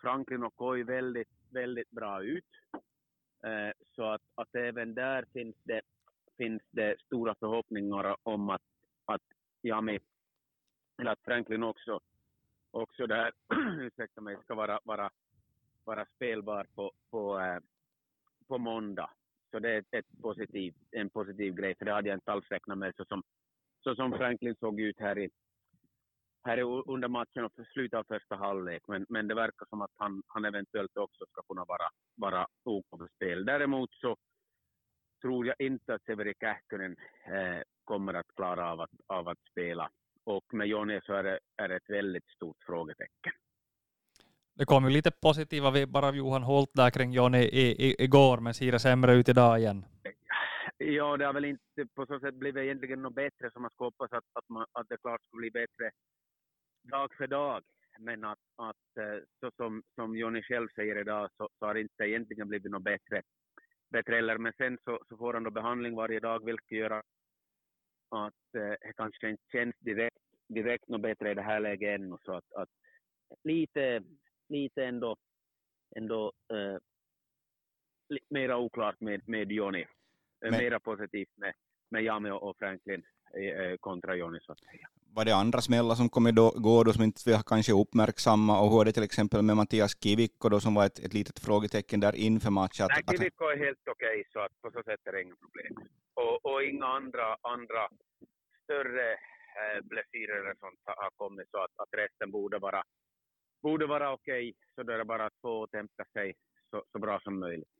Franklin 0.00 0.42
och 0.42 0.56
Koi 0.56 0.82
väldigt, 0.82 1.34
väldigt 1.50 1.90
bra 1.90 2.22
ut. 2.22 2.50
Eh, 3.44 3.72
så 3.96 4.04
att, 4.04 4.22
att 4.34 4.54
även 4.54 4.94
där 4.94 5.24
finns 5.32 5.56
det, 5.64 5.80
finns 6.40 6.62
det 6.70 7.00
stora 7.00 7.34
förhoppningar 7.34 8.16
om 8.22 8.50
att, 8.50 8.62
att 9.04 9.22
Jami, 9.62 9.98
eller 11.00 11.10
att 11.10 11.24
Franklin 11.24 11.62
också, 11.62 12.00
också 12.70 13.06
där, 13.06 13.32
ursäkta 13.80 14.20
mig, 14.20 14.36
ska 14.44 14.54
vara, 14.54 14.80
vara, 14.84 15.10
vara 15.84 16.06
spelbar 16.16 16.66
på, 16.74 16.92
på, 17.10 17.40
eh, 17.40 17.58
på 18.48 18.58
måndag. 18.58 19.10
Så 19.50 19.58
det 19.58 19.70
är 19.70 19.84
ett 19.90 20.20
positiv, 20.22 20.74
en 20.90 21.10
positiv 21.10 21.54
grej, 21.54 21.74
för 21.78 21.84
det 21.84 21.92
hade 21.92 22.08
jag 22.08 22.16
inte 22.16 22.32
alls 22.32 22.48
räknat 22.50 22.78
med 22.78 22.94
så 22.96 23.04
som, 23.04 23.22
så 23.80 23.94
som 23.94 24.12
Franklin 24.12 24.56
såg 24.60 24.80
ut 24.80 25.00
här 25.00 25.18
i, 25.18 25.30
här 26.44 26.90
under 26.90 27.08
matchen 27.08 27.44
och 27.44 27.52
slutet 27.72 27.98
av 27.98 28.04
första 28.04 28.36
halvlek, 28.36 28.82
men, 28.88 29.06
men 29.08 29.28
det 29.28 29.34
verkar 29.34 29.66
som 29.66 29.82
att 29.82 29.94
han, 29.96 30.22
han 30.26 30.44
eventuellt 30.44 30.96
också 30.96 31.24
ska 31.26 31.42
kunna 31.42 31.64
vara, 31.64 31.88
vara 32.14 32.46
OK 32.64 32.86
för 32.98 33.08
spel. 33.16 33.44
Däremot 33.44 33.94
så 33.94 34.16
tror 35.22 35.46
jag 35.46 35.56
inte 35.58 35.94
att 35.94 36.04
Severi 36.04 36.34
Kähkönen 36.40 36.96
eh, 37.24 37.62
kommer 37.84 38.14
att 38.14 38.34
klara 38.36 38.72
av 38.72 38.80
att, 38.80 38.90
av 39.06 39.28
att 39.28 39.38
spela. 39.50 39.90
Och 40.24 40.54
med 40.54 40.66
Jonny 40.66 41.00
så 41.02 41.12
är 41.12 41.22
det, 41.22 41.38
är 41.56 41.68
det 41.68 41.76
ett 41.76 41.90
väldigt 41.90 42.28
stort 42.28 42.56
frågetecken. 42.66 43.32
Det 44.54 44.64
kom 44.64 44.84
ju 44.84 44.90
lite 44.90 45.10
positiva 45.10 45.70
vibbar 45.70 46.08
av 46.08 46.16
Johan 46.16 46.42
Holt 46.42 46.70
där 46.74 46.90
kring 46.90 47.12
Jonny 47.12 47.38
i, 47.38 47.86
i, 47.86 48.04
igår, 48.04 48.40
men 48.40 48.54
ser 48.54 48.72
det 48.72 48.78
sämre 48.78 49.12
ut 49.14 49.28
idag 49.28 49.58
igen? 49.58 49.84
Ja, 50.76 51.16
det 51.16 51.26
har 51.26 51.32
väl 51.32 51.44
inte 51.44 51.86
på 51.94 52.06
så 52.06 52.20
sätt 52.20 52.34
blivit 52.34 52.62
egentligen 52.62 53.02
något 53.02 53.14
bättre, 53.14 53.50
som 53.50 53.62
man 53.62 53.70
ska 53.70 53.84
hoppas 53.84 54.12
att, 54.12 54.24
att, 54.32 54.48
man, 54.48 54.66
att 54.72 54.88
det 54.88 54.96
klart 54.96 55.20
ska 55.26 55.36
bli 55.36 55.50
bättre 55.50 55.90
dag 56.82 57.14
för 57.18 57.26
dag. 57.26 57.62
Men 57.98 58.24
att, 58.24 58.38
att 58.56 58.96
eh, 58.98 59.22
så 59.40 59.50
som, 59.56 59.82
som 59.94 60.16
Jonny 60.16 60.42
själv 60.42 60.68
säger 60.74 61.00
idag 61.00 61.28
så, 61.36 61.48
så 61.58 61.66
har 61.66 61.74
det 61.74 61.80
inte 61.80 62.04
egentligen 62.04 62.48
blivit 62.48 62.72
något 62.72 62.82
bättre, 62.82 63.22
bättre 63.90 64.14
heller. 64.14 64.38
Men 64.38 64.52
sen 64.52 64.78
så, 64.84 65.00
så 65.08 65.16
får 65.16 65.34
han 65.34 65.44
då 65.44 65.50
behandling 65.50 65.94
varje 65.94 66.20
dag 66.20 66.44
vilket 66.44 66.70
gör 66.70 66.90
att, 66.90 68.54
eh, 68.56 68.74
det 68.80 68.92
kanske 68.96 69.30
inte 69.30 69.42
känns 69.52 69.74
direkt, 69.78 70.16
direkt 70.48 70.88
något 70.88 71.00
bättre 71.02 71.30
i 71.30 71.34
det 71.34 71.42
här 71.42 71.60
läget 71.60 72.00
ännu. 72.00 72.16
Så 72.24 72.32
att, 72.32 72.52
att 72.52 72.68
lite, 73.44 74.02
lite 74.48 74.84
ändå, 74.84 75.16
ändå 75.96 76.32
eh, 76.52 76.78
mera 78.28 78.58
oklart 78.58 79.00
med, 79.00 79.28
med 79.28 79.52
Jonny. 79.52 79.86
Men... 80.40 80.50
Mera 80.50 80.80
positivt 80.80 81.36
med, 81.36 81.54
med 81.90 82.02
Jami 82.02 82.30
och 82.30 82.56
Franklin 82.58 83.02
eh, 83.34 83.76
kontra 83.76 84.16
Jonny 84.16 84.40
så 84.40 84.52
att 84.52 84.60
säga 84.60 84.88
var 85.16 85.24
det 85.24 85.34
andra 85.34 85.60
smällar 85.60 85.94
som 85.94 86.08
kom 86.08 86.26
igår 86.26 86.84
då 86.84 86.92
som 86.92 87.04
inte 87.04 87.22
vi 87.26 87.32
har 87.32 87.42
kanske 87.42 87.72
uppmärksamma 87.72 88.60
och 88.60 88.70
hur 88.70 88.80
är 88.80 88.84
det 88.84 88.92
till 88.92 89.02
exempel 89.10 89.42
med 89.42 89.56
Mattias 89.56 89.92
Kivikko 90.02 90.48
då 90.48 90.60
som 90.60 90.74
var 90.74 90.86
ett, 90.86 90.98
ett 90.98 91.14
litet 91.14 91.38
frågetecken 91.38 92.00
där 92.00 92.14
inför 92.16 92.50
matchen? 92.50 92.86
Nej, 92.90 93.02
Kivikko 93.10 93.44
är 93.44 93.58
helt 93.66 93.88
okej 93.94 94.20
okay, 94.20 94.24
så 94.32 94.38
att 94.40 94.54
på 94.62 94.70
så 94.70 94.82
sätt 94.82 95.00
är 95.04 95.12
det 95.12 95.22
inga 95.22 95.36
problem. 95.44 95.72
Och, 96.14 96.36
och 96.48 96.62
inga 96.62 96.86
andra, 96.86 97.36
andra 97.54 97.82
större 98.64 99.12
eh, 99.58 99.78
blessyrer 99.90 100.50
och 100.50 100.58
sånt 100.58 100.80
har 100.84 101.10
kommit 101.16 101.48
så 101.50 101.58
att, 101.64 101.74
att 101.82 101.92
resten 101.92 102.30
borde 102.30 102.58
vara, 102.58 102.82
borde 103.62 103.86
vara 103.86 104.12
okej. 104.12 104.48
Okay, 104.48 104.54
så 104.74 104.82
då 104.82 104.92
är 104.92 104.98
det 104.98 105.04
bara 105.04 105.26
att 105.26 105.40
få 105.42 105.50
återhämta 105.62 106.04
sig 106.12 106.34
så, 106.70 106.84
så 106.92 106.98
bra 106.98 107.20
som 107.20 107.38
möjligt. 107.40 107.79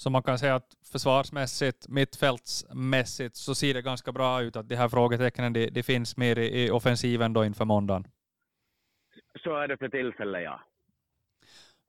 Så 0.00 0.10
man 0.10 0.22
kan 0.22 0.38
säga 0.38 0.54
att 0.54 0.76
försvarsmässigt, 0.92 1.88
mittfältsmässigt, 1.88 3.36
så 3.36 3.54
ser 3.54 3.74
det 3.74 3.82
ganska 3.82 4.12
bra 4.12 4.42
ut 4.42 4.56
att 4.56 4.68
de 4.68 4.76
här 4.76 4.88
frågetecknen 4.88 5.52
de, 5.52 5.70
de 5.70 5.82
finns 5.82 6.16
mer 6.16 6.38
i, 6.38 6.64
i 6.64 6.70
offensiven 6.70 7.32
då 7.32 7.44
inför 7.44 7.64
måndagen. 7.64 8.04
Så 9.44 9.56
är 9.56 9.68
det 9.68 9.76
för 9.76 9.88
tillfället, 9.88 10.42
ja. 10.42 10.60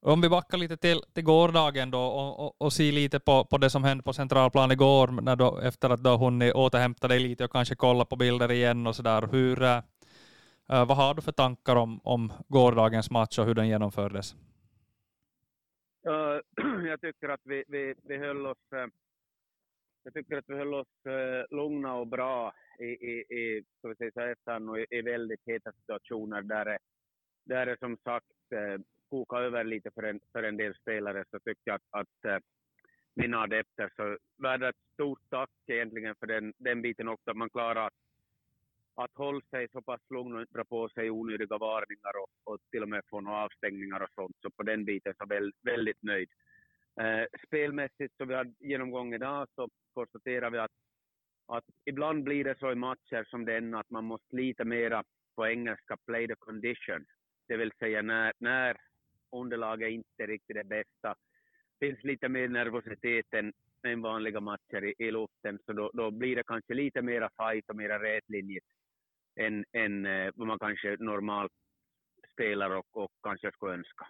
Om 0.02 0.22
vi 0.22 0.30
backar 0.30 0.58
lite 0.58 0.78
till, 0.78 1.02
till 1.14 1.24
gårdagen 1.24 1.92
då 1.92 2.00
och, 2.00 2.46
och, 2.46 2.62
och 2.62 2.74
ser 2.74 2.92
lite 2.92 3.20
på, 3.20 3.46
på 3.46 3.58
det 3.58 3.70
som 3.70 3.84
hände 3.84 4.04
på 4.04 4.14
centralplan 4.14 4.72
igår 4.72 5.08
när 5.08 5.36
då, 5.36 5.60
efter 5.60 5.90
att 5.90 6.04
du 6.04 6.10
har 6.10 6.18
hunnit 6.18 6.54
återhämta 6.54 7.08
dig 7.08 7.20
lite 7.20 7.46
och 7.46 7.52
kanske 7.52 7.76
kolla 7.76 8.06
på 8.06 8.16
bilder 8.16 8.52
igen 8.52 8.88
och 8.88 8.96
sådär. 8.96 9.30
Hur, 9.32 9.64
äh, 9.64 9.82
vad 10.68 10.98
har 10.98 11.14
du 11.14 11.22
för 11.22 11.32
tankar 11.32 11.76
om, 11.76 12.00
om 12.04 12.34
gårdagens 12.48 13.12
match 13.12 13.40
och 13.40 13.46
hur 13.46 13.56
den 13.56 13.68
genomfördes? 13.68 14.36
jag 16.88 17.02
tycker 17.02 17.30
att 17.30 17.42
vi, 17.44 17.64
vi, 17.68 17.96
vi 18.04 18.18
höll 18.18 18.46
oss 18.46 18.72
eh, 18.74 18.88
jag 20.04 20.14
tycker 20.14 20.38
att 20.38 20.50
vi 20.50 20.56
höll 20.56 20.74
oss 20.74 21.06
eh, 21.06 21.58
lugna 21.58 21.96
och 21.96 22.08
bra 22.08 22.54
i, 22.80 22.86
i, 22.86 23.20
i, 23.20 23.64
ska 23.78 23.88
vi 23.88 23.96
säga 23.96 24.36
så 24.44 24.52
här, 24.52 24.70
och 24.70 24.80
i, 24.80 24.86
i 24.90 25.02
väldigt 25.02 25.42
heta 25.46 25.72
situationer 25.72 26.42
där 26.42 26.66
det, 26.66 26.78
där 27.46 27.66
det 27.66 27.80
som 27.80 27.98
sagt 27.98 28.52
eh, 28.56 28.60
uh, 28.60 28.80
kokar 29.10 29.42
över 29.42 29.64
lite 29.64 29.92
för 29.92 30.04
en, 30.04 30.20
för 30.32 30.44
en 30.44 30.58
del 30.58 30.76
spelare 30.76 31.26
så 31.32 31.40
tycker 31.40 31.62
jag 31.64 31.76
att, 31.76 32.02
att 32.02 32.44
mina 33.16 33.38
adepter 33.42 33.90
så 33.96 34.18
värda 34.38 34.70
ett 34.70 34.76
stort 34.94 35.20
tack 35.30 35.50
egentligen 35.68 36.16
för 36.20 36.28
den, 36.28 36.54
den 36.58 36.82
biten 36.82 37.08
också, 37.08 37.32
att 37.32 37.38
man 37.38 37.50
klarar 37.50 37.88
att 37.88 37.94
att 38.96 39.12
hålla 39.16 39.42
sig 39.50 39.68
så 39.72 39.82
pass 39.82 40.02
lugn 40.10 40.36
och 40.36 40.42
inte 40.42 40.58
dra 40.58 40.64
på 40.64 40.90
sig 40.90 41.10
onödiga 41.10 41.58
varningar 41.58 42.14
och, 42.22 42.54
och 42.54 42.60
till 42.72 42.84
och 42.84 42.90
med 42.90 43.02
få 43.10 43.22
några 43.22 43.38
avstängningar 43.38 44.00
och 44.00 44.10
sånt. 44.16 44.36
Så 44.42 44.50
på 44.50 44.64
den 44.64 44.86
biten 44.86 45.14
så 45.18 45.26
väl, 45.26 45.52
väldigt 45.64 46.04
nöjd. 46.04 46.30
Eh, 47.02 47.26
spelmässigt, 47.48 48.18
som 48.18 48.28
vi 48.28 48.34
har 48.34 48.54
genomgång 48.60 49.14
idag, 49.14 49.48
så 49.56 49.70
konstaterar 49.94 50.50
vi 50.50 50.58
att, 50.58 50.72
att 51.48 51.66
ibland 51.86 52.24
blir 52.24 52.44
det 52.44 52.60
så 52.60 52.72
i 52.72 52.76
matcher 52.76 53.24
som 53.24 53.46
den 53.46 53.76
att 53.76 53.90
man 53.90 54.04
måste 54.04 54.36
lite 54.36 54.66
mera 54.66 55.04
på 55.36 55.48
engelska 55.48 55.98
play 56.06 56.28
the 56.28 56.36
condition. 56.40 57.06
Det 57.48 57.58
vill 57.58 57.72
säga 57.80 58.02
när, 58.02 58.34
när 58.40 58.78
underlaget 59.32 59.90
inte 59.90 60.24
är 60.24 60.28
riktigt 60.28 60.56
det 60.56 60.64
bästa. 60.64 61.16
finns 61.80 62.04
lite 62.04 62.30
mer 62.30 62.48
nervositet 62.48 63.34
än, 63.34 63.54
än 63.88 64.02
vanliga 64.02 64.40
matcher 64.40 64.84
i, 64.84 64.94
i 64.98 65.12
luften, 65.12 65.60
så 65.66 65.74
då, 65.74 65.92
då 65.94 66.12
blir 66.12 66.36
det 66.36 66.44
kanske 66.44 66.74
lite 66.74 67.02
mera 67.02 67.30
fight 67.38 67.70
och 67.70 67.76
mera 67.76 68.04
rätlinjigt 68.04 68.66
än, 69.40 69.66
än 69.74 70.06
eh, 70.06 70.32
vad 70.36 70.48
man 70.48 70.60
kanske 70.60 70.96
normalt 71.00 71.52
spelar 72.34 72.70
och, 72.70 72.86
och 72.92 73.12
kanske 73.24 73.52
skulle 73.52 73.74
önska. 73.74 74.08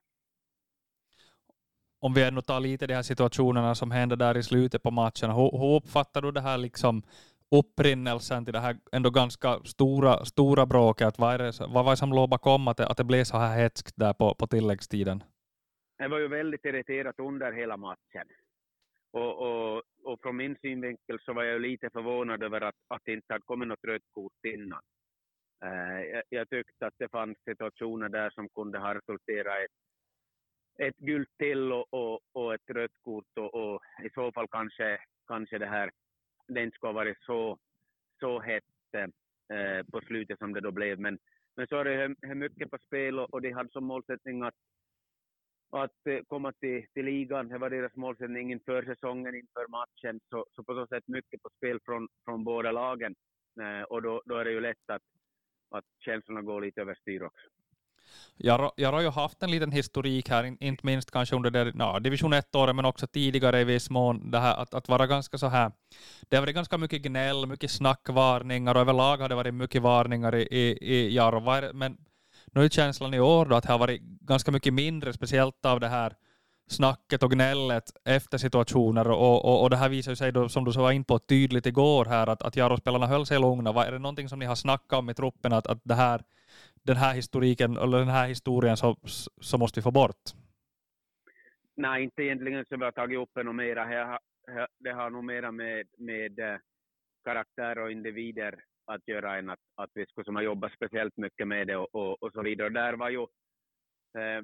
Om 2.00 2.13
vi 2.13 2.24
ändå 2.24 2.42
tar 2.42 2.60
lite 2.60 2.88
de 2.88 2.94
här 2.94 3.01
situationerna 3.01 3.75
som 3.75 3.92
hände 3.92 4.16
där 4.16 4.38
i 4.38 4.44
slutet 4.44 4.84
på 4.84 4.92
matchen, 4.92 5.30
hur, 5.30 5.51
hur 5.60 5.75
uppfattar 5.75 6.22
du 6.22 6.32
det 6.32 6.42
här 6.42 6.58
liksom 6.58 7.04
upprinnelsen 7.51 8.46
till 8.46 8.54
det 8.54 8.60
här 8.60 8.75
ändå 8.92 9.10
ganska 9.10 9.60
stora, 9.60 10.25
stora 10.25 10.66
bråket? 10.66 11.20
Vad, 11.20 11.34
är 11.34 11.38
det, 11.38 11.51
vad 11.74 11.86
var 11.86 11.92
det 11.92 11.98
som 11.98 12.13
låg 12.13 12.30
bakom 12.30 12.68
att 12.68 12.78
det, 12.78 12.88
att 12.88 12.98
det 12.98 13.04
blev 13.04 13.24
så 13.24 13.38
här 13.38 13.58
hetskt 13.62 13.94
där 13.96 14.13
på, 14.13 14.36
på 14.36 14.48
tilläggstiden? 14.48 15.24
Jag 15.98 16.10
var 16.10 16.20
ju 16.20 16.28
väldigt 16.28 16.66
irriterad 16.66 17.16
under 17.18 17.51
hela 17.51 17.78
matchen. 17.78 18.28
Och, 19.13 19.34
och, 19.42 19.84
och 20.04 20.20
från 20.22 20.38
min 20.38 20.56
synvinkel 20.62 21.20
så 21.25 21.34
var 21.34 21.44
jag 21.44 21.62
lite 21.62 21.90
förvånad 21.90 22.44
över 22.44 22.62
att, 22.62 22.75
att 22.88 23.01
det 23.06 23.13
inte 23.13 23.34
hade 23.34 23.46
kommit 23.46 23.68
något 23.68 23.84
rött 23.84 24.10
kort 24.13 24.46
innan. 24.46 24.82
Eh, 25.63 26.01
jag, 26.01 26.24
jag, 26.30 26.50
tyckte 26.50 26.88
att 26.88 26.94
det 26.98 27.12
fanns 27.12 27.38
situationer 27.46 28.10
där 28.10 28.30
som 28.30 28.50
kunde 28.50 28.80
ha 28.80 28.94
resulterat 28.94 29.58
i 29.62 29.68
ett 30.84 30.98
gult 30.98 31.30
till 31.38 31.72
och, 31.72 31.94
och, 31.94 32.20
och 32.32 32.53
ett 32.53 32.70
rött 32.70 33.01
kort 33.01 33.38
och, 33.38 33.53
och, 33.53 33.82
i 34.03 34.10
så 34.13 34.32
fall 34.32 34.48
kanske, 34.51 35.00
kanske 35.27 35.58
det 35.58 35.65
här 35.65 35.91
det 36.48 36.63
inte 36.63 36.75
skulle 36.75 36.89
ha 36.89 36.94
varit 36.94 37.18
så, 37.22 37.58
så 38.20 38.39
hett 38.39 38.63
eh, 38.94 39.86
på 39.91 40.01
slutet 40.01 40.39
som 40.39 40.53
det 40.53 40.62
då 40.62 40.72
blev. 40.72 41.00
Men, 41.00 41.20
men 41.56 41.68
så 41.68 41.77
är 41.77 41.86
det 41.86 42.36
mycket 42.36 42.72
på 42.72 42.77
spel 42.77 43.20
och, 43.20 43.34
och 43.34 43.41
de 43.41 43.51
hade 43.51 43.70
som 43.70 43.84
målsättning 43.84 44.44
att, 44.44 44.56
att 45.70 46.08
eh, 46.08 46.20
komma 46.27 46.51
till, 46.51 46.86
till 46.94 47.06
ligan. 47.06 47.48
Det 47.48 47.58
var 47.58 47.70
deras 47.70 47.96
målsättning 47.96 48.51
inför 48.51 48.84
säsongen, 48.84 49.36
inför 49.36 49.68
matchen. 49.68 50.20
Så, 50.30 50.46
så 50.56 50.63
på 50.63 50.74
så 50.74 50.88
sätt 50.88 51.08
mycket 51.08 51.41
på 51.41 51.50
spel 51.58 51.80
från, 51.86 52.08
från 52.25 52.44
båda 52.44 52.72
lagen. 52.72 53.15
Eh, 53.62 53.84
och 53.84 54.01
då, 54.01 54.22
då 54.25 54.36
är 54.36 54.46
det 54.46 54.51
ju 54.51 54.60
lätt 54.60 54.89
att, 54.89 55.01
att 55.72 55.86
känslorna 56.00 56.42
går 56.42 56.62
lite 56.62 56.82
överstyr 56.82 57.24
också. 57.24 57.48
Jaro, 58.38 58.72
Jaro 58.78 58.96
har 58.96 59.01
ju 59.01 59.10
haft 59.10 59.44
en 59.44 59.51
liten 59.51 59.72
historik 59.72 60.30
här, 60.30 60.58
inte 60.60 60.86
minst 60.86 61.12
kanske 61.12 61.36
under 61.36 61.51
det, 61.51 61.74
ja, 61.80 62.00
division 62.00 62.34
1-året, 62.34 62.75
men 62.75 62.86
också 62.86 63.08
tidigare 63.08 63.62
i 63.62 63.63
viss 63.63 63.90
mån, 63.90 64.32
det 64.32 64.40
här 64.40 64.56
att, 64.58 64.74
att 64.74 64.90
vara 64.90 65.08
ganska 65.08 65.38
så 65.38 65.48
här. 65.48 65.72
Det 66.30 66.36
har 66.36 66.42
varit 66.42 66.56
ganska 66.56 66.78
mycket 66.78 67.01
gnäll, 67.01 67.48
mycket 67.48 67.72
snackvarningar 67.72 68.75
och 68.75 68.82
överlag 68.82 69.18
har 69.18 69.30
det 69.30 69.36
varit 69.36 69.54
mycket 69.54 69.82
varningar 69.82 70.36
i, 70.36 70.42
i, 70.42 70.78
i 70.82 71.16
Jaro. 71.16 71.72
Men 71.74 71.98
nu 72.46 72.63
är 72.63 72.70
känslan 72.70 73.13
i 73.13 73.20
år 73.20 73.46
då 73.46 73.56
att 73.56 73.63
det 73.63 73.72
har 73.72 73.80
varit 73.80 74.01
ganska 74.01 74.51
mycket 74.51 74.74
mindre, 74.74 75.13
speciellt 75.13 75.66
av 75.66 75.80
det 75.80 75.88
här 75.88 76.16
snacket 76.72 77.24
och 77.24 77.32
gnället 77.32 77.84
efter 78.06 78.38
situationer 78.38 79.12
och, 79.12 79.46
och, 79.46 79.63
och 79.63 79.70
det 79.70 79.78
här 79.78 79.90
visar 79.90 80.16
sig 80.16 80.32
då, 80.32 80.50
som 80.50 80.66
du 80.66 80.72
var 80.72 80.92
in 80.92 81.04
på 81.04 81.20
tydligt 81.20 81.66
igår 81.66 82.06
här, 82.06 82.28
att, 82.28 82.42
att 82.42 82.56
Jarro-spelarna 82.56 83.08
höll 83.08 83.25
sig 83.25 83.40
lugna. 83.40 83.70
Är 83.70 83.92
det 83.92 84.00
någonting 84.00 84.30
som 84.30 84.40
ni 84.40 84.46
har 84.46 84.56
snackat 84.56 85.00
om 85.00 85.10
i 85.10 85.13
truppen, 85.13 85.54
att, 85.54 85.68
att 85.68 85.82
det 85.84 85.96
här 85.96 86.22
den 86.84 86.98
här 86.98 87.13
historiken, 87.13 87.78
eller 87.78 87.98
den 87.98 88.08
här 88.08 88.28
historien 88.28 88.78
så, 88.78 88.98
så 89.42 89.58
måste 89.58 89.80
vi 89.80 89.84
få 89.84 89.92
bort? 89.92 90.24
Nej, 91.75 92.04
inte 92.04 92.24
egentligen 92.24 92.66
så 92.70 92.78
vi 92.78 92.84
har 92.84 92.92
tagit 92.92 93.20
upp 93.20 93.46
något 93.46 93.56
mera. 93.56 94.20
Det 94.80 94.92
har 94.92 95.10
nog 95.10 95.24
mera 95.24 95.51
med, 95.51 95.88
med 95.98 96.40
eh, 96.40 96.58
karaktär 97.24 97.78
och 97.78 97.92
individer 97.92 98.63
att 98.86 99.08
göra 99.08 99.38
än 99.38 99.50
att, 99.50 99.60
att 99.75 99.90
vi 99.94 100.06
skulle 100.06 100.25
som 100.25 100.44
jobbat 100.44 100.74
speciellt 100.74 101.18
mycket 101.18 101.48
med 101.48 101.68
det 101.68 101.75
och, 101.75 101.96
och, 101.96 102.24
och 102.24 102.32
så 102.34 102.42
vidare. 102.42 102.70
Där 102.70 102.94
var 102.94 103.10
ju, 103.10 103.22
eh, 104.18 104.44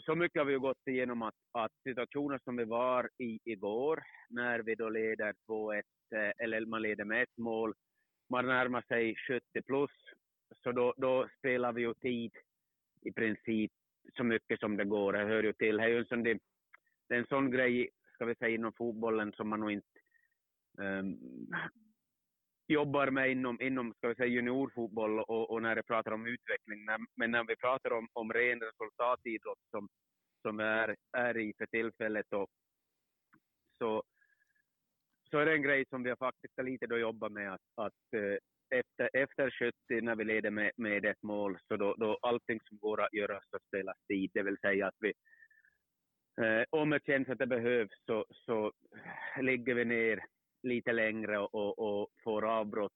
så 0.00 0.14
mycket 0.14 0.40
har 0.40 0.44
vi 0.44 0.52
ju 0.52 0.58
gått 0.58 0.86
igenom 0.86 1.22
att, 1.22 1.34
att 1.52 1.72
situationen 1.82 2.38
som 2.44 2.56
vi 2.56 2.64
var 2.64 3.10
i 3.18 3.38
igår, 3.44 4.02
när 4.28 4.58
vi 4.58 4.74
då 4.74 4.88
leder 4.88 5.34
2-1, 5.48 5.82
eh, 6.14 6.32
eller 6.38 6.66
man 6.66 6.82
leder 6.82 7.04
med 7.04 7.22
ett 7.22 7.38
mål, 7.38 7.74
man 8.30 8.46
närmar 8.46 8.82
sig 8.82 9.14
70 9.28 9.62
plus, 9.62 9.90
så 10.62 10.72
då, 10.72 10.94
då 10.96 11.28
spelar 11.38 11.72
vi 11.72 11.82
ju 11.82 11.94
tid 11.94 12.32
i 13.02 13.12
princip 13.12 13.72
så 14.16 14.24
mycket 14.24 14.60
som 14.60 14.76
det 14.76 14.84
går. 14.84 15.12
Det 15.12 15.18
hör 15.18 15.42
ju 15.42 15.52
till. 15.52 15.76
Det 15.76 15.82
är 15.82 15.88
ju 15.88 15.98
en 15.98 16.04
sån, 16.04 16.22
det, 16.22 16.30
är 17.08 17.18
en 17.18 17.26
sån 17.26 17.50
grej, 17.50 17.90
ska 18.14 18.24
vi 18.24 18.34
säga, 18.34 18.54
inom 18.54 18.72
fotbollen 18.72 19.32
som 19.32 19.48
man 19.48 19.60
nog 19.60 19.72
inte 19.72 19.86
um, 20.78 21.18
jobbar 22.68 23.10
med 23.10 23.30
inom, 23.30 23.60
inom 23.60 23.94
ska 23.94 24.08
vi 24.08 24.14
säga, 24.14 24.26
juniorfotboll 24.26 25.18
och, 25.18 25.50
och 25.50 25.62
när 25.62 25.74
det 25.74 25.82
pratar 25.82 26.12
om 26.12 26.26
utveckling. 26.26 26.84
Men 27.16 27.30
när 27.30 27.44
vi 27.44 27.56
pratar 27.56 27.92
om, 27.92 28.08
om 28.12 28.32
ren 28.32 28.60
resultatidrott 28.60 29.58
som, 29.70 29.88
som 30.42 30.56
vi 30.56 30.64
är, 30.64 30.96
är 31.12 31.36
i 31.36 31.52
för 31.58 31.66
tillfället 31.66 32.32
och, 32.32 32.48
så, 33.78 34.02
så 35.30 35.38
är 35.38 35.46
det 35.46 35.52
en 35.52 35.62
grej 35.62 35.84
som 35.88 36.02
vi 36.02 36.08
har 36.08 36.16
faktiskt 36.16 36.62
lite 36.62 36.86
då 36.86 36.98
jobbat 36.98 37.32
med 37.32 37.54
att, 37.54 37.60
att 37.74 38.14
eh, 38.16 38.38
efter, 38.78 39.10
efter 39.12 39.50
70 39.50 40.00
när 40.02 40.16
vi 40.16 40.24
leder 40.24 40.50
med, 40.50 40.70
med 40.76 41.04
ett 41.04 41.22
mål, 41.22 41.58
så 41.68 41.76
då, 41.76 41.94
då 41.94 42.18
allting 42.22 42.60
som 42.68 42.78
går 42.78 43.00
att 43.02 43.12
göra 43.12 43.40
så 43.50 43.58
spelas 43.68 43.96
tid. 44.08 44.30
Det 44.34 44.42
vill 44.42 44.58
säga 44.58 44.86
att 44.86 44.96
vi, 44.98 45.12
eh, 46.40 46.64
om 46.70 46.90
det 46.90 47.06
känns 47.06 47.28
att 47.28 47.38
det 47.38 47.46
behövs 47.46 48.04
så, 48.06 48.26
så 48.30 48.72
ligger 49.40 49.74
vi 49.74 49.84
ner 49.84 50.24
lite 50.62 50.92
längre 50.92 51.38
och, 51.38 51.54
och, 51.54 51.78
och 51.78 52.08
får 52.24 52.44
avbrott 52.44 52.92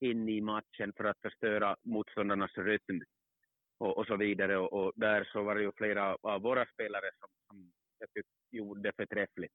in 0.00 0.28
i 0.28 0.40
matchen 0.40 0.92
för 0.96 1.04
att 1.04 1.20
förstöra 1.22 1.76
motståndarnas 1.82 2.58
rytm 2.58 3.02
och, 3.78 3.98
och 3.98 4.06
så 4.06 4.16
vidare. 4.16 4.58
Och, 4.58 4.72
och, 4.72 4.92
där 4.96 5.28
så 5.32 5.42
var 5.42 5.54
det 5.54 5.62
ju 5.62 5.72
flera 5.76 6.16
av 6.22 6.42
våra 6.42 6.66
spelare 6.66 7.10
som, 7.20 7.28
som 7.46 7.72
jag 7.98 8.08
tyckte 8.12 8.56
gjorde 8.56 8.82
det 8.82 8.92
förträffligt. 8.96 9.54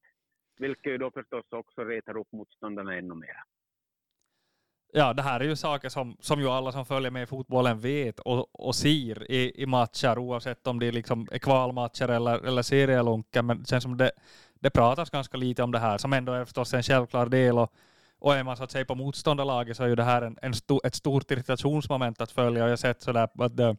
Vilket 0.56 0.92
ju 0.92 0.98
då 0.98 1.10
förstås 1.10 1.46
också 1.50 1.84
retar 1.84 2.16
upp 2.16 2.32
motståndarna 2.32 2.96
ännu 2.96 3.14
mer 3.14 3.36
ja, 4.92 5.12
det 5.12 5.22
här 5.22 5.40
är 5.40 5.44
ju 5.44 5.56
saker 5.56 5.88
som, 5.88 6.16
som 6.20 6.40
ju 6.40 6.48
alla 6.48 6.72
som 6.72 6.86
följer 6.86 7.10
med 7.10 7.22
i 7.22 7.26
fotbollen 7.26 7.78
vet 7.78 8.20
och, 8.20 8.66
och 8.66 8.74
ser 8.74 9.30
i, 9.30 9.62
i 9.62 9.66
matcher, 9.66 10.18
oavsett 10.18 10.66
om 10.66 10.78
det 10.78 10.92
liksom 10.92 11.28
är 11.32 11.38
kvalmatcher 11.38 12.08
eller, 12.08 12.46
eller 12.46 12.62
serielunken. 12.62 13.46
Men 13.46 13.58
det 13.58 13.68
känns 13.68 13.82
som 13.82 13.96
det, 13.96 14.10
det 14.62 14.70
pratas 14.70 15.10
ganska 15.10 15.36
lite 15.36 15.62
om 15.62 15.72
det 15.72 15.78
här, 15.78 15.98
som 15.98 16.12
ändå 16.12 16.32
är 16.32 16.44
förstås 16.44 16.74
en 16.74 16.82
självklar 16.82 17.26
del. 17.26 17.58
Och, 17.58 17.72
och 18.18 18.34
är 18.34 18.44
man 18.44 18.56
så 18.56 18.64
att 18.64 18.70
säga 18.70 18.84
på 18.84 18.94
motståndarlaget 18.94 19.76
så 19.76 19.84
är 19.84 19.88
ju 19.88 19.94
det 19.94 20.02
här 20.02 20.22
en, 20.22 20.38
en 20.42 20.54
sto, 20.54 20.80
ett 20.84 20.94
stort 20.94 21.30
irritationsmoment 21.30 22.20
att 22.20 22.32
följa. 22.32 22.62
Och 22.62 22.68
jag 22.68 22.72
har 22.72 22.76
sett 22.76 23.02
sådär 23.02 23.28
att 23.38 23.56
det, 23.56 23.76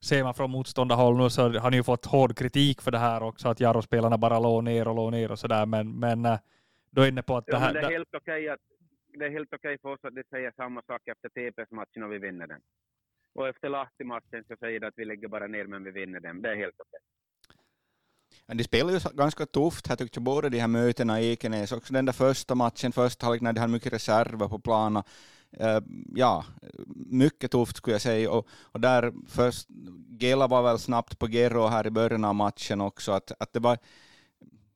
ser 0.00 0.24
man 0.24 0.34
från 0.34 0.50
motståndarhåll 0.50 1.16
nu 1.16 1.30
så 1.30 1.58
har 1.58 1.70
ni 1.70 1.76
ju 1.76 1.82
fått 1.82 2.06
hård 2.06 2.36
kritik 2.36 2.82
för 2.82 2.90
det 2.90 2.98
här 2.98 3.22
också, 3.22 3.48
att 3.48 3.60
Jarro-spelarna 3.60 4.18
bara 4.18 4.38
låg 4.38 4.64
ner 4.64 4.88
och 4.88 4.94
låg 4.94 5.12
ner 5.12 5.30
och 5.30 5.38
sådär. 5.38 5.66
Men, 5.66 5.98
men 5.98 6.24
äh, 6.26 6.38
då 6.90 7.02
är 7.02 7.08
inne 7.08 7.22
på 7.22 7.36
att 7.36 7.44
ja, 7.46 7.52
det 7.52 7.58
här... 7.58 7.72
det 7.72 7.80
är 7.80 7.90
helt 7.90 8.14
okej 8.14 8.48
att 8.48 8.60
det 9.18 9.24
är 9.24 9.30
helt 9.30 9.54
okej 9.54 9.78
för 9.82 9.88
oss 9.88 10.04
att 10.04 10.14
de 10.14 10.22
säger 10.30 10.52
samma 10.56 10.82
sak 10.82 11.08
efter 11.08 11.28
TPS-matchen 11.28 12.02
och 12.02 12.12
vi 12.12 12.18
vinner 12.18 12.46
den. 12.46 12.60
Och 13.34 13.48
efter 13.48 13.68
Lahti-matchen 13.68 14.44
så 14.48 14.56
säger 14.56 14.80
de 14.80 14.86
att 14.86 14.94
vi 14.96 15.04
lägger 15.04 15.28
bara 15.28 15.46
ner 15.46 15.64
men 15.64 15.84
vi 15.84 15.90
vinner 15.90 16.20
den. 16.20 16.42
Det 16.42 16.50
är 16.50 16.56
helt 16.56 16.80
okej. 16.80 17.00
Men 18.50 18.56
de 18.56 18.64
spelar 18.64 18.92
ju 18.92 19.00
ganska 19.14 19.46
tufft 19.46 19.86
här 19.86 19.96
tyckte 19.96 20.18
jag, 20.18 20.24
båda 20.24 20.48
de 20.48 20.58
här 20.58 20.68
mötena 20.68 21.20
i 21.20 21.32
Ekenäs, 21.32 21.72
också 21.72 21.92
den 21.92 22.04
där 22.04 22.12
första 22.12 22.54
matchen, 22.54 22.92
första 22.92 23.26
halvlek 23.26 23.42
när 23.42 23.52
de 23.52 23.60
hade 23.60 23.72
mycket 23.72 23.92
reserver 23.92 24.48
på 24.48 24.58
planen. 24.58 25.02
Eh, 25.52 25.80
ja, 26.14 26.44
mycket 27.06 27.50
tufft 27.50 27.76
skulle 27.76 27.94
jag 27.94 28.00
säga. 28.00 28.30
Och, 28.30 28.48
och 28.62 28.80
där 28.80 29.12
först, 29.28 29.68
Gela 30.20 30.46
var 30.46 30.62
väl 30.62 30.78
snabbt 30.78 31.18
på 31.18 31.28
Gero 31.28 31.66
här 31.66 31.86
i 31.86 31.90
början 31.90 32.24
av 32.24 32.34
matchen 32.34 32.80
också, 32.80 33.12
att, 33.12 33.32
att 33.38 33.52
det 33.52 33.60
var 33.60 33.78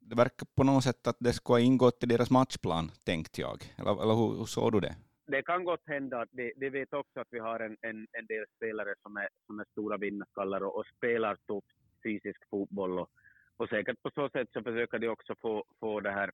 det 0.01 0.15
verkar 0.17 0.47
på 0.57 0.65
något 0.65 0.85
sätt 0.85 1.07
att 1.07 1.17
det 1.19 1.33
skulle 1.33 1.55
ha 1.55 1.61
ingått 1.61 2.03
i 2.03 2.07
deras 2.07 2.31
matchplan, 2.31 2.91
tänkte 3.05 3.41
jag. 3.41 3.59
Eller, 3.79 4.03
eller 4.03 4.15
hur, 4.15 4.39
hur 4.39 4.45
såg 4.45 4.73
du 4.73 4.81
det? 4.81 4.95
Det 5.27 5.43
kan 5.43 5.65
gott 5.65 5.87
hända. 5.87 6.27
De, 6.31 6.53
de 6.57 6.71
vet 6.71 6.93
också 6.93 7.21
att 7.21 7.29
vi 7.31 7.39
har 7.39 7.61
en, 7.61 7.77
en, 7.81 8.07
en 8.13 8.27
del 8.27 8.45
spelare 8.57 8.95
som 9.03 9.17
är, 9.17 9.29
som 9.47 9.61
är 9.61 9.65
stora 9.73 9.97
vinnarskallar 9.97 10.63
och, 10.63 10.77
och 10.77 10.87
spelar 10.97 11.35
tuff 11.35 11.65
fysisk 12.03 12.41
fotboll. 12.51 12.99
Och, 12.99 13.11
och 13.57 13.69
säkert 13.69 14.03
på 14.03 14.11
så 14.15 14.29
sätt 14.29 14.49
så 14.53 14.63
försöker 14.63 14.99
de 14.99 15.09
också 15.09 15.35
få, 15.41 15.65
få 15.81 16.01
det 16.01 16.11
här 16.11 16.31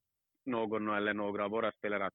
någon 0.47 0.89
eller 0.89 1.15
några 1.15 1.45
av 1.45 1.51
våra 1.51 1.73
spelare 1.73 2.07
att, 2.07 2.15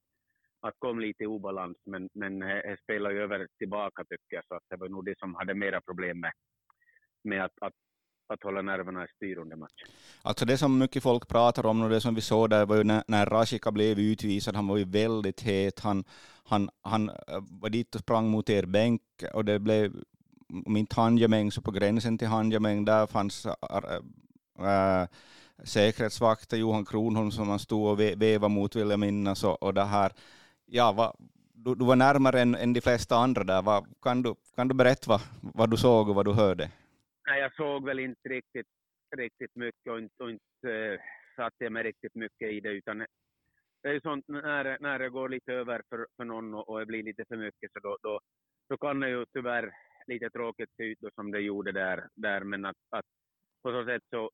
att 0.60 0.74
komma 0.78 1.00
lite 1.00 1.24
i 1.24 1.26
obalans. 1.26 1.76
Men, 1.84 2.08
men 2.14 2.38
det 2.38 2.76
spelar 2.82 3.10
ju 3.10 3.22
över 3.22 3.48
tillbaka 3.58 4.04
tycker 4.04 4.36
jag, 4.36 4.44
så 4.44 4.54
att 4.54 4.64
det 4.68 4.76
var 4.76 4.88
nog 4.88 5.04
de 5.04 5.14
som 5.18 5.34
hade 5.34 5.54
mera 5.54 5.80
problem 5.80 6.20
med, 6.20 6.32
med 7.24 7.44
att, 7.44 7.52
att 7.60 7.74
att 8.28 8.42
hålla 8.42 8.62
nerverna 8.62 9.04
i 9.04 9.08
styr 9.16 9.38
under 9.38 9.56
matchen. 9.56 9.88
Alltså 10.22 10.44
det 10.44 10.58
som 10.58 10.78
mycket 10.78 11.02
folk 11.02 11.28
pratar 11.28 11.66
om 11.66 11.82
och 11.82 11.90
det 11.90 12.00
som 12.00 12.14
vi 12.14 12.20
såg 12.20 12.50
där 12.50 12.66
var 12.66 12.76
ju 12.76 12.84
när, 12.84 13.02
när 13.08 13.26
Rashika 13.26 13.72
blev 13.72 13.98
utvisad, 13.98 14.56
han 14.56 14.66
var 14.68 14.76
ju 14.76 14.84
väldigt 14.84 15.40
het, 15.40 15.80
han, 15.80 16.04
han, 16.44 16.70
han 16.82 17.08
eh, 17.08 17.14
var 17.50 17.70
dit 17.70 17.94
och 17.94 18.00
sprang 18.00 18.28
mot 18.28 18.50
er 18.50 18.66
bänk 18.66 19.02
och 19.34 19.44
det 19.44 19.58
blev, 19.58 19.92
om 20.66 20.76
inte 20.76 21.00
handgemäng 21.00 21.52
så 21.52 21.62
på 21.62 21.70
gränsen 21.70 22.18
till 22.18 22.28
handgemäng, 22.28 22.84
där 22.84 23.06
fanns 23.06 23.46
eh, 23.46 23.54
äh, 24.58 25.08
säkerhetsvakter, 25.64 26.56
Johan 26.56 26.84
Kronholm 26.84 27.30
som 27.30 27.48
han 27.48 27.58
stod 27.58 27.90
och 27.90 28.00
vevade 28.00 28.54
mot 28.54 28.76
vill 28.76 28.90
jag 28.90 29.00
minnas 29.00 29.44
och, 29.44 29.62
och 29.62 29.74
det 29.74 29.84
här, 29.84 30.12
ja, 30.66 30.92
va, 30.92 31.16
du, 31.52 31.74
du 31.74 31.84
var 31.84 31.96
närmare 31.96 32.40
än, 32.40 32.54
än 32.54 32.72
de 32.72 32.80
flesta 32.80 33.16
andra 33.16 33.44
där, 33.44 33.62
va, 33.62 33.86
kan, 34.02 34.22
du, 34.22 34.34
kan 34.56 34.68
du 34.68 34.74
berätta 34.74 35.04
vad, 35.08 35.20
vad 35.54 35.70
du 35.70 35.76
såg 35.76 36.08
och 36.08 36.14
vad 36.14 36.24
du 36.24 36.32
hörde? 36.32 36.70
Nej, 37.26 37.40
jag 37.40 37.54
såg 37.54 37.84
väl 37.84 37.98
inte 37.98 38.28
riktigt, 38.28 38.66
riktigt 39.16 39.54
mycket 39.54 39.92
och 39.92 39.98
inte, 39.98 40.22
och 40.22 40.30
inte 40.30 40.70
eh, 40.70 41.00
satte 41.36 41.64
jag 41.64 41.72
mig 41.72 41.82
riktigt 41.82 42.14
mycket 42.14 42.52
i 42.52 42.60
det. 42.60 42.68
Utan 42.68 42.98
det 43.82 43.88
är 43.88 44.00
sånt 44.00 44.24
när, 44.28 44.76
när 44.80 44.98
det 44.98 45.08
går 45.08 45.28
lite 45.28 45.52
över 45.52 45.82
för, 45.88 46.06
för 46.16 46.24
någon 46.24 46.54
och, 46.54 46.68
och 46.68 46.80
det 46.80 46.86
blir 46.86 47.02
lite 47.02 47.24
för 47.28 47.36
mycket 47.36 47.72
så 47.72 47.78
då, 47.78 47.98
då, 48.02 48.20
då 48.68 48.76
kan 48.76 49.00
det 49.00 49.08
ju 49.08 49.24
tyvärr 49.32 49.72
lite 50.06 50.30
tråkigt 50.30 50.70
se 50.76 50.82
ut 50.82 50.98
som 51.14 51.30
det 51.30 51.40
gjorde 51.40 51.72
där. 51.72 52.08
där 52.14 52.40
men 52.44 52.64
att, 52.64 52.76
att 52.90 53.04
på 53.66 53.72
så 53.72 53.84
sätt 53.84 54.02
så 54.10 54.30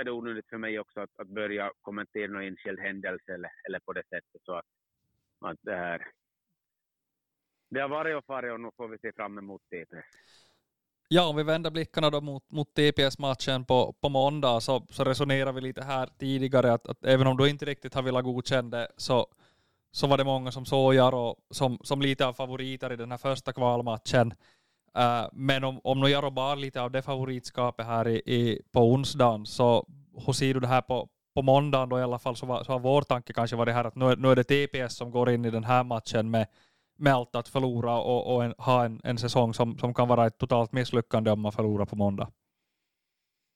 är 0.00 0.04
det 0.04 0.10
onödigt 0.10 0.48
för 0.48 0.58
mig 0.58 0.78
också 0.78 1.00
att, 1.00 1.10
att 1.16 1.28
börja 1.28 1.72
kommentera 1.80 2.32
någon 2.32 2.42
enskild 2.42 2.80
händelse 2.80 3.34
eller, 3.34 3.50
eller 3.68 3.80
på 3.80 3.92
det 3.92 4.02
sättet. 4.02 4.42
Så 4.44 4.54
att, 4.54 4.64
att 5.40 5.58
det 5.62 5.76
här... 5.76 6.06
Det 7.70 7.80
har 7.80 7.88
varit 7.88 8.16
och 8.16 8.24
farit 8.24 8.52
och 8.52 8.60
nu 8.60 8.70
får 8.76 8.88
vi 8.88 8.98
se 8.98 9.12
fram 9.12 9.38
emot 9.38 9.62
det. 9.68 9.86
Ja, 11.08 11.28
om 11.28 11.36
vi 11.36 11.42
vänder 11.42 11.70
blickarna 11.70 12.10
då 12.10 12.20
mot, 12.20 12.50
mot 12.50 12.74
TPS-matchen 12.74 13.64
på, 13.64 13.92
på 14.00 14.08
måndag 14.08 14.60
så, 14.60 14.86
så 14.90 15.04
resonerar 15.04 15.52
vi 15.52 15.60
lite 15.60 15.84
här 15.84 16.08
tidigare 16.18 16.72
att, 16.72 16.88
att 16.88 17.04
även 17.04 17.26
om 17.26 17.36
du 17.36 17.50
inte 17.50 17.64
riktigt 17.64 17.94
har 17.94 18.02
velat 18.02 18.24
godkänna 18.24 18.70
det 18.70 18.88
så, 18.96 19.26
så 19.90 20.06
var 20.06 20.18
det 20.18 20.24
många 20.24 20.52
som 20.52 20.64
såg 20.64 20.94
Jaro 20.94 21.36
som, 21.50 21.78
som 21.82 22.00
lite 22.00 22.26
av 22.26 22.32
favoriter 22.32 22.92
i 22.92 22.96
den 22.96 23.10
här 23.10 23.18
första 23.18 23.52
kvalmatchen. 23.52 24.34
Uh, 24.96 25.28
men 25.32 25.64
om, 25.64 25.80
om 25.84 26.00
nu 26.00 26.08
jag 26.08 26.32
bara 26.32 26.54
lite 26.54 26.82
av 26.82 26.90
det 26.90 27.02
favoritskapet 27.02 27.86
här 27.86 28.08
i, 28.08 28.16
i, 28.16 28.62
på 28.72 28.80
onsdagen, 28.80 29.46
så 29.46 29.86
hur 30.26 30.32
ser 30.32 30.54
du 30.54 30.60
det 30.60 30.66
här 30.66 30.82
på, 30.82 31.08
på 31.34 31.42
måndagen 31.42 31.88
då 31.88 31.98
i 31.98 32.02
alla 32.02 32.18
fall, 32.18 32.36
så, 32.36 32.46
var, 32.46 32.64
så 32.64 32.72
har 32.72 32.78
vår 32.80 33.02
tanke 33.02 33.32
kanske 33.32 33.56
varit 33.56 33.74
här 33.74 33.84
att 33.84 33.94
nu, 33.94 34.16
nu 34.16 34.28
är 34.28 34.36
det 34.36 34.44
TPS 34.44 34.96
som 34.96 35.10
går 35.10 35.30
in 35.30 35.44
i 35.44 35.50
den 35.50 35.64
här 35.64 35.84
matchen 35.84 36.30
med, 36.30 36.46
med 36.96 37.12
allt 37.12 37.36
att 37.36 37.48
förlora 37.48 37.98
och, 38.00 38.34
och 38.34 38.44
en, 38.44 38.54
ha 38.58 38.84
en, 38.84 39.00
en 39.04 39.18
säsong 39.18 39.54
som, 39.54 39.78
som 39.78 39.94
kan 39.94 40.08
vara 40.08 40.26
ett 40.26 40.38
totalt 40.38 40.72
misslyckande 40.72 41.30
om 41.30 41.40
man 41.40 41.52
förlorar 41.52 41.86
på 41.86 41.96
måndag. 41.96 42.28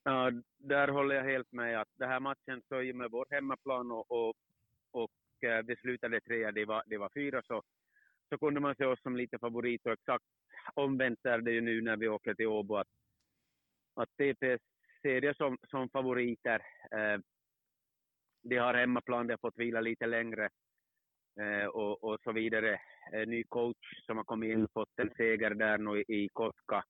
Ja, 0.04 0.30
där 0.58 0.88
håller 0.88 1.14
jag 1.14 1.24
helt 1.24 1.52
med. 1.52 1.80
att 1.80 1.88
Den 1.98 2.08
här 2.08 2.20
matchen 2.20 2.62
så 2.68 2.82
i 2.82 2.92
och 2.92 2.96
med 2.96 3.10
vår 3.10 3.26
hemmaplan 3.30 3.90
och, 3.90 4.10
och, 4.10 4.34
och 4.92 5.44
eh, 5.48 5.62
vi 5.64 5.76
slutade 5.76 6.20
trea, 6.20 6.52
det 6.52 6.64
var, 6.64 6.82
det 6.86 6.98
var 6.98 7.10
fyra, 7.14 7.42
så, 7.42 7.62
så 8.32 8.38
kunde 8.38 8.60
man 8.60 8.74
se 8.74 8.84
oss 8.84 9.02
som 9.02 9.16
lite 9.16 9.38
favorit 9.38 9.86
och 9.86 9.92
exakt 9.92 10.24
omvänt 10.74 11.18
är 11.24 11.38
det 11.38 11.50
ju 11.50 11.60
nu 11.60 11.80
när 11.80 11.96
vi 11.96 12.08
åker 12.08 12.34
till 12.34 12.46
Åbo 12.46 12.76
att, 12.76 12.88
att 13.94 14.08
TPS 14.08 14.62
ser 15.02 15.20
det 15.20 15.36
som, 15.36 15.58
som 15.68 15.88
favoriter. 15.88 16.62
Eh, 16.90 17.20
de 18.42 18.56
har 18.56 18.74
hemmaplan, 18.74 19.26
de 19.26 19.32
har 19.32 19.38
fått 19.38 19.58
vila 19.58 19.80
lite 19.80 20.06
längre 20.06 20.48
eh, 21.40 21.66
och, 21.66 22.04
och 22.04 22.18
så 22.24 22.32
vidare. 22.32 22.80
En 23.12 23.30
ny 23.30 23.44
coach 23.44 24.04
som 24.06 24.16
har 24.16 24.24
kommit 24.24 24.50
in, 24.50 24.68
fått 24.74 24.98
en 24.98 25.10
seger 25.16 25.54
där 25.54 25.78
nu 25.78 26.00
i, 26.00 26.04
i 26.24 26.28
Kotka. 26.28 26.84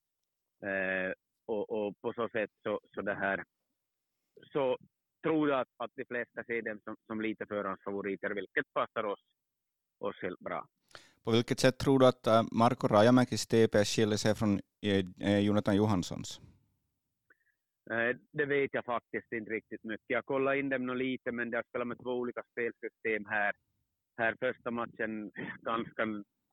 Eh, 0.65 1.13
och, 1.45 1.69
och, 1.69 2.01
på 2.01 2.13
så 2.13 2.29
sätt 2.29 2.51
så, 2.63 2.79
så 2.95 3.01
det 3.01 3.15
här 3.15 3.43
så 4.53 4.77
tror 5.23 5.49
jag 5.49 5.59
att, 5.59 5.73
att 5.77 5.91
de 5.95 6.05
flesta 6.05 6.43
ser 6.43 6.61
dem 6.61 6.79
som, 6.83 6.95
som 7.07 7.21
lite 7.21 7.45
förhandsfavoriter, 7.45 8.29
vilket 8.29 8.73
passar 8.73 9.03
oss, 9.03 9.21
oss 9.99 10.21
helt 10.21 10.39
bra. 10.39 10.67
På 11.23 11.31
vilket 11.31 11.59
sätt 11.59 11.77
tror 11.77 11.99
du 11.99 12.07
att 12.07 12.27
äh, 12.27 12.43
Marko 12.51 12.87
Rajamäkis 12.87 13.47
TPS 13.47 13.95
skiljer 13.95 14.17
sig 14.17 14.35
från 14.35 14.59
eh, 14.81 15.05
eh, 15.29 15.39
Jonathan 15.39 15.75
Johanssons? 15.75 16.41
Eh, 17.91 18.17
det 18.31 18.45
vet 18.45 18.73
jag 18.73 18.85
faktiskt 18.85 19.31
inte 19.31 19.51
riktigt 19.51 19.83
mycket. 19.83 20.05
Jag 20.07 20.25
kollade 20.25 20.59
in 20.59 20.69
dem 20.69 20.97
lite, 20.97 21.31
men 21.31 21.51
de 21.51 21.57
har 21.57 21.63
spelat 21.63 21.87
med 21.87 21.99
två 22.03 22.13
olika 22.13 22.43
spelsystem 22.51 23.25
här. 23.25 23.53
Här 24.17 24.35
första 24.39 24.71
matchen 24.71 25.31
ganska 25.61 26.03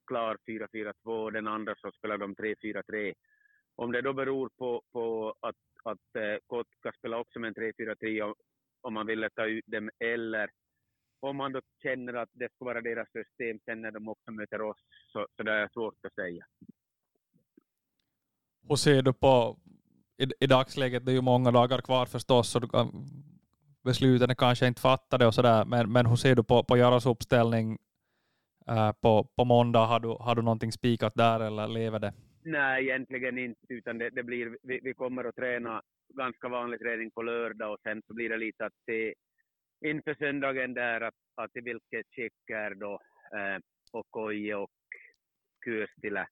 klar 0.06 0.36
4-4-2, 0.46 1.30
den 1.30 1.46
andra 1.46 1.74
så 1.76 1.92
spelar 1.92 2.18
de 2.18 2.34
3-4-3. 2.34 3.14
Om 3.76 3.92
det 3.92 4.02
då 4.02 4.12
beror 4.12 4.48
på, 4.58 4.82
på 4.92 5.34
att, 5.40 5.56
att 5.84 6.40
Kotka 6.46 6.92
spelar 6.98 7.18
också 7.18 7.38
med 7.38 7.48
en 7.48 7.72
3-4-3 7.72 8.34
om 8.80 8.94
man 8.94 9.06
ville 9.06 9.30
ta 9.30 9.46
ut 9.46 9.66
dem, 9.66 9.90
eller 9.98 10.50
om 11.20 11.36
man 11.36 11.52
då 11.52 11.60
känner 11.82 12.14
att 12.14 12.28
det 12.32 12.52
ska 12.54 12.64
vara 12.64 12.80
deras 12.80 13.08
system 13.12 13.58
sen 13.64 13.80
när 13.80 13.90
de 13.90 14.08
också 14.08 14.30
möter 14.30 14.62
oss, 14.62 14.78
så, 15.12 15.26
så 15.36 15.42
det 15.42 15.52
är 15.52 15.68
svårt 15.68 16.04
att 16.06 16.14
säga. 16.14 16.44
Hur 18.68 18.76
ser 18.76 19.02
du 19.02 19.12
på, 19.12 19.58
i, 20.18 20.44
i 20.44 20.46
dagsläget, 20.46 21.06
det 21.06 21.12
är 21.12 21.14
ju 21.14 21.20
många 21.20 21.50
dagar 21.50 21.80
kvar 21.80 22.06
förstås, 22.06 22.50
så 22.50 22.58
du 22.58 22.68
kan, 22.68 22.88
besluten 23.84 24.30
är 24.30 24.34
kanske 24.34 24.66
inte 24.66 24.80
fattade 24.80 25.26
och 25.26 25.34
sådär, 25.34 25.64
men, 25.64 25.92
men 25.92 26.06
hur 26.06 26.16
ser 26.16 26.34
du 26.34 26.44
på, 26.44 26.64
på 26.64 26.76
Jaros 26.76 27.06
uppställning 27.06 27.78
äh, 28.68 28.92
på, 28.92 29.24
på 29.36 29.44
måndag? 29.44 29.86
Har 29.86 30.00
du, 30.00 30.08
har 30.08 30.34
du 30.34 30.42
någonting 30.42 30.72
spikat 30.72 31.14
där 31.14 31.40
eller 31.40 31.68
lever 31.68 31.98
det? 31.98 32.12
Nej, 32.42 32.84
egentligen 32.84 33.38
inte, 33.38 33.60
utan 33.68 33.98
det, 33.98 34.10
det 34.10 34.22
blir, 34.22 34.58
vi, 34.62 34.80
vi, 34.82 34.94
kommer 34.94 35.24
att 35.24 35.36
träna 35.36 35.82
ganska 36.14 36.48
vanlig 36.48 36.80
träning 36.80 37.10
på 37.10 37.22
lördag 37.22 37.72
och 37.72 37.80
sen 37.82 38.02
så 38.06 38.14
blir 38.14 38.28
det 38.28 38.36
lite 38.36 38.66
att 38.66 38.72
se 38.86 39.14
inför 39.80 40.14
söndagen 40.14 40.74
där 40.74 41.00
att, 41.00 41.14
att 41.34 41.56
i 41.56 41.60
vilket 41.60 42.06
skick 42.14 42.50
är 42.50 42.74
då 42.74 42.92
eh, 43.34 43.58
Okoye 43.92 44.54
och 44.54 44.70
Kyös 45.64 45.90
till, 46.00 46.24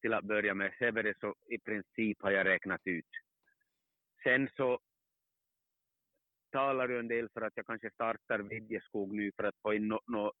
till 0.00 0.14
att 0.14 0.24
börja 0.24 0.54
med. 0.54 0.74
Severi 0.78 1.14
så 1.20 1.34
i 1.50 1.58
princip 1.58 2.22
har 2.22 2.30
jag 2.30 2.46
räknat 2.46 2.80
ut. 2.84 3.10
Sen 4.22 4.48
så 4.56 4.78
talar 6.52 6.88
du 6.88 6.98
en 6.98 7.08
del 7.08 7.28
för 7.28 7.40
att 7.40 7.52
jag 7.56 7.66
kanske 7.66 7.90
startar 7.90 8.38
Vidjeskog 8.38 9.14
nu 9.14 9.32
för 9.36 9.44
att 9.44 9.60
få 9.62 9.74
in 9.74 9.88
något 9.88 10.08
no, 10.08 10.32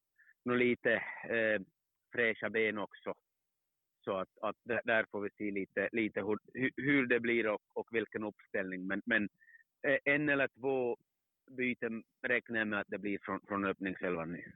no 0.44 0.54
lite 0.54 0.92
eh, 1.28 1.60
fräscha 2.12 2.50
ben 2.50 2.78
också. 2.78 3.14
Så 4.04 4.16
att, 4.16 4.28
att 4.40 4.56
där 4.64 5.06
får 5.10 5.20
vi 5.20 5.30
se 5.30 5.50
lite, 5.50 5.88
lite 5.92 6.20
hur, 6.20 6.38
hur 6.76 7.06
det 7.06 7.20
blir 7.20 7.46
och, 7.48 7.62
och 7.72 7.88
vilken 7.90 8.24
uppställning. 8.24 8.86
Men, 8.86 9.02
men 9.06 9.28
eh, 9.86 9.98
en 10.04 10.28
eller 10.28 10.48
två 10.48 10.98
byten 11.50 12.02
räknar 12.22 12.58
jag 12.58 12.68
med 12.68 12.80
att 12.80 12.86
det 12.88 12.98
blir 12.98 13.18
från, 13.22 13.40
från 13.48 13.64
öppningselvan 13.64 14.32
nu. 14.32 14.52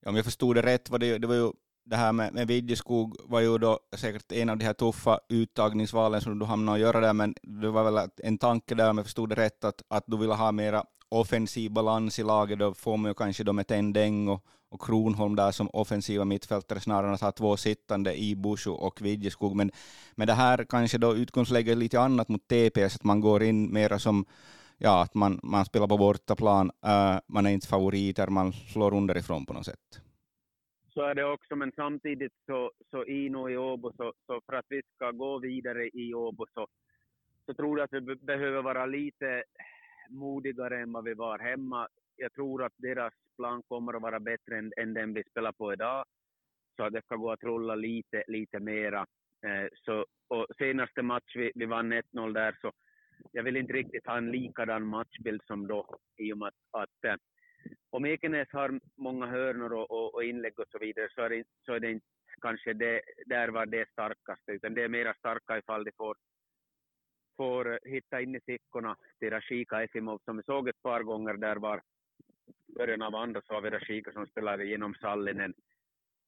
Ja, 0.00 0.10
om 0.10 0.16
jag 0.16 0.24
förstod 0.24 0.56
det 0.56 0.62
rätt 0.62 0.90
var 0.90 0.98
det, 0.98 1.18
det 1.18 1.26
var 1.26 1.34
ju 1.34 1.52
det 1.84 1.96
här 1.96 2.12
med, 2.12 2.34
med 2.34 2.48
Vidjeskog 2.48 3.16
var 3.24 3.40
ju 3.40 3.58
då 3.58 3.80
säkert 3.96 4.32
en 4.32 4.48
av 4.48 4.58
de 4.58 4.64
här 4.64 4.72
tuffa 4.72 5.20
uttagningsvalen 5.28 6.20
som 6.20 6.38
du 6.38 6.44
hamnade 6.44 6.76
att 6.76 6.80
göra 6.80 7.00
där, 7.00 7.12
men 7.12 7.34
det 7.42 7.70
var 7.70 7.90
väl 7.90 8.10
en 8.16 8.38
tanke 8.38 8.74
där, 8.74 8.90
om 8.90 8.98
jag 8.98 9.06
förstod 9.06 9.28
det 9.28 9.34
rätt, 9.34 9.64
att, 9.64 9.82
att 9.88 10.04
du 10.06 10.16
ville 10.16 10.34
ha 10.34 10.52
mera 10.52 10.84
offensiv 11.08 11.70
balans 11.70 12.18
i 12.18 12.22
laget, 12.22 12.58
då 12.58 12.74
får 12.74 12.96
man 12.96 13.10
ju 13.10 13.14
kanske 13.14 13.44
då 13.44 13.52
med 13.52 13.66
Tendeng 13.66 14.28
och, 14.28 14.44
och 14.70 14.82
Kronholm 14.82 15.36
där 15.36 15.50
som 15.50 15.70
offensiva 15.72 16.24
mittfältare 16.24 16.80
snarare 16.80 17.08
än 17.08 17.14
att 17.14 17.20
ha 17.20 17.32
två 17.32 17.56
sittande 17.56 18.14
i 18.14 18.36
Bushu 18.36 18.70
och 18.70 19.02
Vidjeskog. 19.02 19.56
Men, 19.56 19.70
men 20.14 20.26
det 20.26 20.32
här 20.32 20.64
kanske 20.68 20.98
då 20.98 21.14
utgångsläget 21.16 21.78
lite 21.78 22.00
annat 22.00 22.28
mot 22.28 22.48
TPS, 22.48 22.96
att 22.96 23.04
man 23.04 23.20
går 23.20 23.42
in 23.42 23.72
mera 23.72 23.98
som 23.98 24.24
ja, 24.82 25.02
att 25.02 25.14
man, 25.14 25.40
man 25.42 25.64
spelar 25.64 25.86
på 25.86 25.98
bortaplan, 25.98 26.66
uh, 26.66 27.18
man 27.34 27.46
är 27.46 27.50
inte 27.50 27.68
favoriter, 27.68 28.26
man 28.26 28.52
slår 28.52 28.94
underifrån 28.94 29.46
på 29.46 29.52
något 29.52 29.66
sätt. 29.66 29.88
Så 30.94 31.02
är 31.02 31.14
det 31.14 31.24
också, 31.24 31.56
men 31.56 31.72
samtidigt 31.76 32.32
så, 32.46 32.70
så 32.90 33.04
Ino 33.04 33.50
i 33.50 33.56
Åbo, 33.56 33.92
så, 33.96 34.12
så 34.26 34.40
för 34.46 34.52
att 34.52 34.66
vi 34.68 34.82
ska 34.94 35.10
gå 35.10 35.38
vidare 35.38 35.88
i 35.88 36.14
Åbo 36.14 36.46
så, 36.54 36.66
så 37.46 37.54
tror 37.54 37.78
jag 37.78 37.84
att 37.84 38.02
vi 38.02 38.14
behöver 38.14 38.62
vara 38.62 38.86
lite 38.86 39.44
modigare 40.10 40.82
än 40.82 40.92
vad 40.92 41.04
vi 41.04 41.14
var 41.14 41.38
hemma. 41.38 41.88
Jag 42.16 42.32
tror 42.32 42.64
att 42.64 42.72
deras 42.76 43.12
plan 43.36 43.62
kommer 43.68 43.94
att 43.94 44.02
vara 44.02 44.20
bättre 44.20 44.58
än, 44.58 44.72
än 44.76 44.94
den 44.94 45.14
vi 45.14 45.22
spelar 45.30 45.52
på 45.52 45.72
idag. 45.72 46.04
Så 46.76 46.84
att 46.84 46.92
det 46.92 47.04
ska 47.04 47.16
gå 47.16 47.32
att 47.32 47.42
rulla 47.42 47.74
lite, 47.74 48.24
lite 48.26 48.60
mera. 48.60 49.06
Eh, 49.46 49.68
så, 49.84 50.06
och 50.28 50.46
senaste 50.58 51.02
match 51.02 51.36
vi, 51.36 51.52
vi 51.54 51.66
vann 51.66 51.92
1-0 51.92 52.32
där 52.32 52.58
så 52.60 52.72
jag 53.32 53.42
vill 53.42 53.56
inte 53.56 53.72
riktigt 53.72 54.06
ha 54.06 54.16
en 54.16 54.30
likadan 54.30 54.86
matchbild 54.86 55.42
som 55.46 55.66
då 55.66 55.98
i 56.16 56.32
och 56.32 56.38
med 56.38 56.48
att, 56.48 56.82
att 56.82 57.04
eh, 57.04 57.14
om 57.90 58.04
Ekenäs 58.04 58.48
har 58.52 58.80
många 58.96 59.26
hörnor 59.26 59.72
och, 59.72 59.90
och, 59.90 60.14
och, 60.14 60.24
inlägg 60.24 60.58
och 60.58 60.68
så 60.70 60.78
vidare 60.78 61.08
så 61.14 61.22
är 61.22 61.30
det, 61.30 61.44
så 61.66 61.72
är 61.72 61.80
det 61.80 61.90
inte 61.90 62.06
kanske 62.40 62.72
det, 62.72 63.02
där 63.26 63.48
var 63.48 63.66
det 63.66 63.88
starkaste 63.88 64.52
utan 64.52 64.74
det 64.74 64.82
är 64.82 64.88
mera 64.88 65.14
starka 65.14 65.58
ifall 65.58 65.84
de 65.84 65.92
får, 65.96 66.16
får 67.36 67.72
eh, 67.72 67.78
hitta 67.84 68.20
in 68.20 68.36
i 68.36 68.40
fickorna 68.40 68.96
till 69.18 69.30
Rashika 69.30 69.82
Efimov 69.82 70.20
som 70.24 70.36
vi 70.36 70.42
såg 70.42 70.68
ett 70.68 70.82
par 70.82 71.02
gånger 71.02 71.34
där 71.34 71.56
var 71.56 71.82
början 72.66 73.02
av 73.02 73.14
andra 73.14 73.42
så 73.42 73.54
har 73.54 73.60
vi 73.60 73.70
Rashika 73.70 74.12
som 74.12 74.26
spelade 74.26 74.64
genom 74.64 74.94
Sallinen 74.94 75.54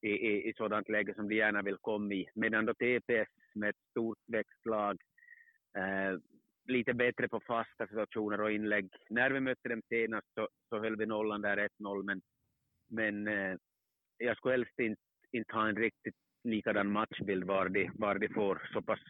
i, 0.03 0.09
i, 0.09 0.49
i 0.49 0.55
sådant 0.57 0.89
läge 0.89 1.15
som 1.15 1.29
de 1.29 1.35
gärna 1.35 1.63
vill 1.63 1.77
komma 1.81 2.15
i. 2.15 2.29
Medan 2.35 2.67
då 2.67 2.75
TPS 2.75 3.29
med 3.55 3.69
ett 3.69 3.83
stort 3.91 4.19
växtlag 4.27 5.01
eh, 5.77 6.19
lite 6.65 6.95
bättre 6.95 7.29
på 7.29 7.41
fasta 7.41 7.87
situationer 7.87 8.41
och 8.41 8.53
inlägg. 8.53 8.89
När 9.11 9.31
vi 9.31 9.41
mötte 9.41 9.69
dem 9.69 9.83
senast 9.89 10.27
så, 10.35 10.49
så 10.69 10.79
höll 10.79 10.97
vi 10.97 11.07
nollan 11.07 11.41
där 11.41 11.69
1-0, 11.81 12.03
men, 12.03 12.23
men 12.91 13.29
eh, 13.29 13.57
jag 14.19 14.37
skulle 14.37 14.55
helst 14.55 14.79
inte, 14.79 15.03
inte 15.33 15.55
ha 15.55 15.69
en 15.69 15.77
riktigt 15.77 16.15
likadan 16.45 16.93
matchbild 16.93 17.45
var 17.45 17.69
de, 17.69 17.91
var 17.95 18.19
de 18.19 18.29
får 18.29 18.71
så 18.73 18.83
pass 18.83 19.01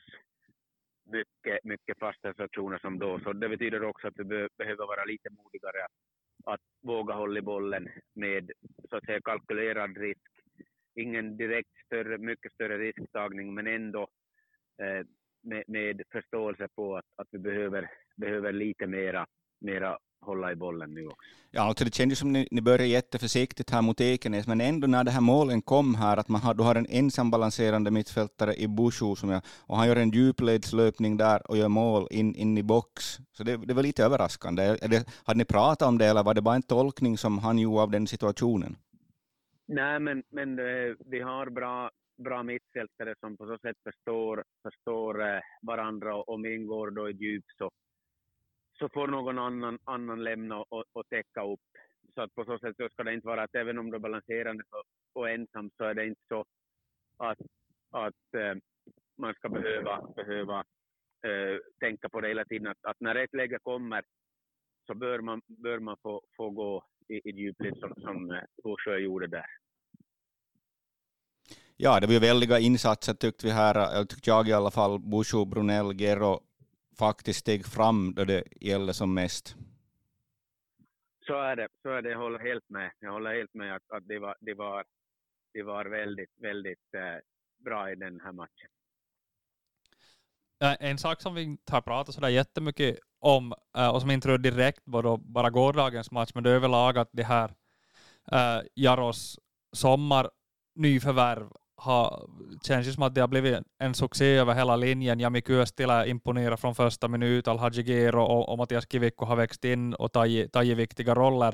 mycket, 1.04 1.64
mycket 1.64 1.98
fasta 1.98 2.28
situationer 2.28 2.78
som 2.78 2.98
då. 2.98 3.20
Så 3.20 3.32
det 3.32 3.48
betyder 3.48 3.84
också 3.84 4.06
att 4.06 4.18
vi 4.18 4.24
be, 4.24 4.48
behöver 4.58 4.86
vara 4.86 5.04
lite 5.04 5.30
modigare 5.30 5.84
att, 5.84 6.54
att 6.54 6.60
våga 6.82 7.14
hålla 7.14 7.38
i 7.38 7.42
bollen 7.42 7.88
med 8.14 8.50
så 8.90 8.96
att 8.96 9.04
säga 9.04 9.20
kalkylerad 9.20 9.96
risk. 9.96 10.30
Ingen 10.94 11.36
direkt 11.36 11.76
större, 11.86 12.18
mycket 12.18 12.52
större 12.52 12.78
risktagning, 12.78 13.54
men 13.54 13.66
ändå 13.66 14.08
eh, 14.82 15.06
med, 15.44 15.64
med 15.66 16.02
förståelse 16.12 16.68
på 16.76 16.96
att, 16.96 17.04
att 17.16 17.28
vi 17.30 17.38
behöver, 17.38 17.90
behöver 18.16 18.52
lite 18.52 18.86
mera, 18.86 19.26
mera 19.60 19.98
hålla 20.24 20.52
i 20.52 20.56
bollen 20.56 20.94
nu 20.94 21.06
också. 21.06 21.28
Ja, 21.50 21.62
alltså 21.62 21.84
det 21.84 21.94
kändes 21.94 22.18
som 22.18 22.32
ni, 22.32 22.48
ni 22.50 22.60
började 22.60 22.86
jätteförsiktigt 22.86 23.70
här 23.70 23.82
mot 23.82 24.00
Ekenäs, 24.00 24.46
men 24.46 24.60
ändå 24.60 24.86
när 24.86 25.04
det 25.04 25.10
här 25.10 25.20
målen 25.20 25.62
kom 25.62 25.94
här, 25.94 26.16
att 26.16 26.28
man 26.28 26.40
har, 26.40 26.54
du 26.54 26.62
har 26.62 26.74
en 26.74 26.86
ensam 26.90 27.30
balanserande 27.30 27.90
mittfältare 27.90 28.54
i 28.54 28.68
Bushu, 28.68 29.14
som 29.14 29.30
jag, 29.30 29.42
och 29.66 29.76
han 29.76 29.88
gör 29.88 29.96
en 29.96 30.10
djupledslöpning 30.10 31.16
där 31.16 31.50
och 31.50 31.56
gör 31.56 31.68
mål 31.68 32.08
in, 32.10 32.34
in 32.34 32.58
i 32.58 32.62
box. 32.62 33.18
Så 33.32 33.44
det, 33.44 33.56
det 33.56 33.74
var 33.74 33.82
lite 33.82 34.04
överraskande. 34.04 34.76
Det, 34.76 35.06
hade 35.24 35.38
ni 35.38 35.44
pratat 35.44 35.88
om 35.88 35.98
det, 35.98 36.06
eller 36.06 36.22
var 36.22 36.34
det 36.34 36.42
bara 36.42 36.54
en 36.54 36.62
tolkning 36.62 37.18
som 37.18 37.38
han 37.38 37.58
gjorde 37.58 37.82
av 37.82 37.90
den 37.90 38.06
situationen? 38.06 38.76
Nej, 39.66 40.00
men, 40.00 40.22
men 40.30 40.58
eh, 40.58 40.94
vi 41.06 41.20
har 41.20 41.50
bra 41.50 41.90
bra 42.16 42.42
mittfältare 42.42 43.14
som 43.20 43.36
på 43.36 43.46
så 43.46 43.58
sätt 43.58 43.76
förstår, 43.82 44.44
förstår 44.62 45.22
eh, 45.22 45.40
varandra 45.62 46.16
och 46.16 46.28
om 46.28 46.46
ingår 46.46 46.90
då 46.90 47.10
i 47.10 47.12
djup 47.12 47.44
så, 47.58 47.70
så 48.78 48.88
får 48.88 49.06
någon 49.06 49.38
annan, 49.38 49.78
annan 49.84 50.24
lämna 50.24 50.62
och, 50.62 50.84
och 50.92 51.08
täcka 51.08 51.44
upp. 51.44 51.60
Så 52.14 52.22
att 52.22 52.34
på 52.34 52.44
så 52.44 52.58
sätt 52.58 52.76
så 52.76 52.88
ska 52.88 53.02
det 53.02 53.14
inte 53.14 53.26
vara 53.26 53.42
att 53.42 53.54
även 53.54 53.78
om 53.78 53.90
du 53.90 53.96
är 53.96 54.00
balanserande 54.00 54.64
och 55.12 55.30
ensam 55.30 55.70
så 55.76 55.84
är 55.84 55.94
det 55.94 56.06
inte 56.06 56.22
så 56.28 56.44
att, 57.16 57.38
att 57.90 58.34
eh, 58.34 58.54
man 59.16 59.34
ska 59.34 59.48
behöva, 59.48 60.12
behöva 60.16 60.64
uh, 61.26 61.58
tänka 61.80 62.08
på 62.08 62.20
det 62.20 62.28
hela 62.28 62.44
tiden, 62.44 62.66
att, 62.66 62.84
att, 62.84 63.00
när 63.00 63.14
ett 63.14 63.34
läge 63.34 63.58
kommer 63.62 64.04
så 64.86 64.94
bör 64.94 65.20
man, 65.20 65.42
bör 65.46 65.78
man 65.78 65.96
få, 66.02 66.22
få 66.36 66.50
gå 66.50 66.84
i, 67.08 67.30
i 67.30 67.30
djupled 67.30 67.76
som, 67.76 67.94
som 67.94 68.30
eh, 68.30 68.42
Bosjö 68.62 68.96
gjorde 68.96 69.26
där. 69.26 69.46
Ja, 71.76 72.00
det 72.00 72.06
var 72.06 72.14
ju 72.14 72.20
väldiga 72.20 72.58
insatser 72.58 73.14
tyckte 73.14 73.46
vi 73.46 73.52
här, 73.52 73.94
eller 73.94 74.04
tyckte 74.04 74.30
jag 74.30 74.48
i 74.48 74.52
alla 74.52 74.70
fall. 74.70 74.98
Bushu, 74.98 75.44
Brunell, 75.44 76.00
Gero 76.00 76.40
faktiskt 76.98 77.40
steg 77.40 77.66
fram 77.66 78.14
då 78.14 78.24
det 78.24 78.44
gällde 78.60 78.94
som 78.94 79.14
mest. 79.14 79.56
Så 81.26 81.40
är 81.40 81.56
det, 81.56 81.68
så 81.82 81.88
är 81.88 82.02
det. 82.02 82.10
Jag 82.10 82.18
håller 82.18 82.38
helt 82.38 82.68
med. 82.68 82.90
Jag 83.00 83.12
håller 83.12 83.34
helt 83.34 83.54
med 83.54 83.76
att, 83.76 83.90
att 83.90 84.08
det, 84.08 84.18
var, 84.18 84.36
det, 84.40 84.54
var, 84.54 84.84
det 85.52 85.62
var 85.62 85.84
väldigt, 85.84 86.30
väldigt 86.40 86.94
eh, 86.94 87.20
bra 87.64 87.92
i 87.92 87.94
den 87.94 88.20
här 88.20 88.32
matchen. 88.32 88.68
En 90.80 90.98
sak 90.98 91.20
som 91.20 91.34
vi 91.34 91.42
inte 91.42 91.72
har 91.72 91.80
pratat 91.80 92.14
sådär 92.14 92.28
jättemycket 92.28 92.98
om 93.18 93.54
eh, 93.76 93.94
och 93.94 94.00
som 94.00 94.10
inte 94.10 94.28
rör 94.28 94.38
direkt 94.38 94.84
bara, 94.84 95.16
bara 95.16 95.50
gårdagens 95.50 96.10
match, 96.10 96.30
men 96.34 96.44
det 96.44 96.50
är 96.50 96.54
överlag 96.54 96.98
att 96.98 97.10
det 97.12 97.22
här 97.22 97.54
Jaros 98.74 99.38
sommar 99.72 100.30
nyförvärv 100.74 101.48
har, 101.84 102.28
känns 102.66 102.86
ju 102.86 102.92
som 102.92 103.02
att 103.02 103.14
det 103.14 103.20
har 103.20 103.28
blivit 103.28 103.58
en 103.78 103.94
succé 103.94 104.36
över 104.36 104.54
hela 104.54 104.76
linjen. 104.76 105.20
Jami 105.20 105.42
Kyöstilä 105.42 106.06
imponerar 106.06 106.56
från 106.56 106.74
första 106.74 107.08
minut, 107.08 107.48
Alhaji 107.48 107.82
Gero 107.82 108.22
och, 108.22 108.48
och 108.48 108.58
Mattias 108.58 108.86
Kivikko 108.90 109.24
har 109.24 109.36
växt 109.36 109.64
in 109.64 109.94
och 109.94 110.12
tagit, 110.12 110.52
tagit 110.52 110.78
viktiga 110.78 111.14
roller. 111.14 111.52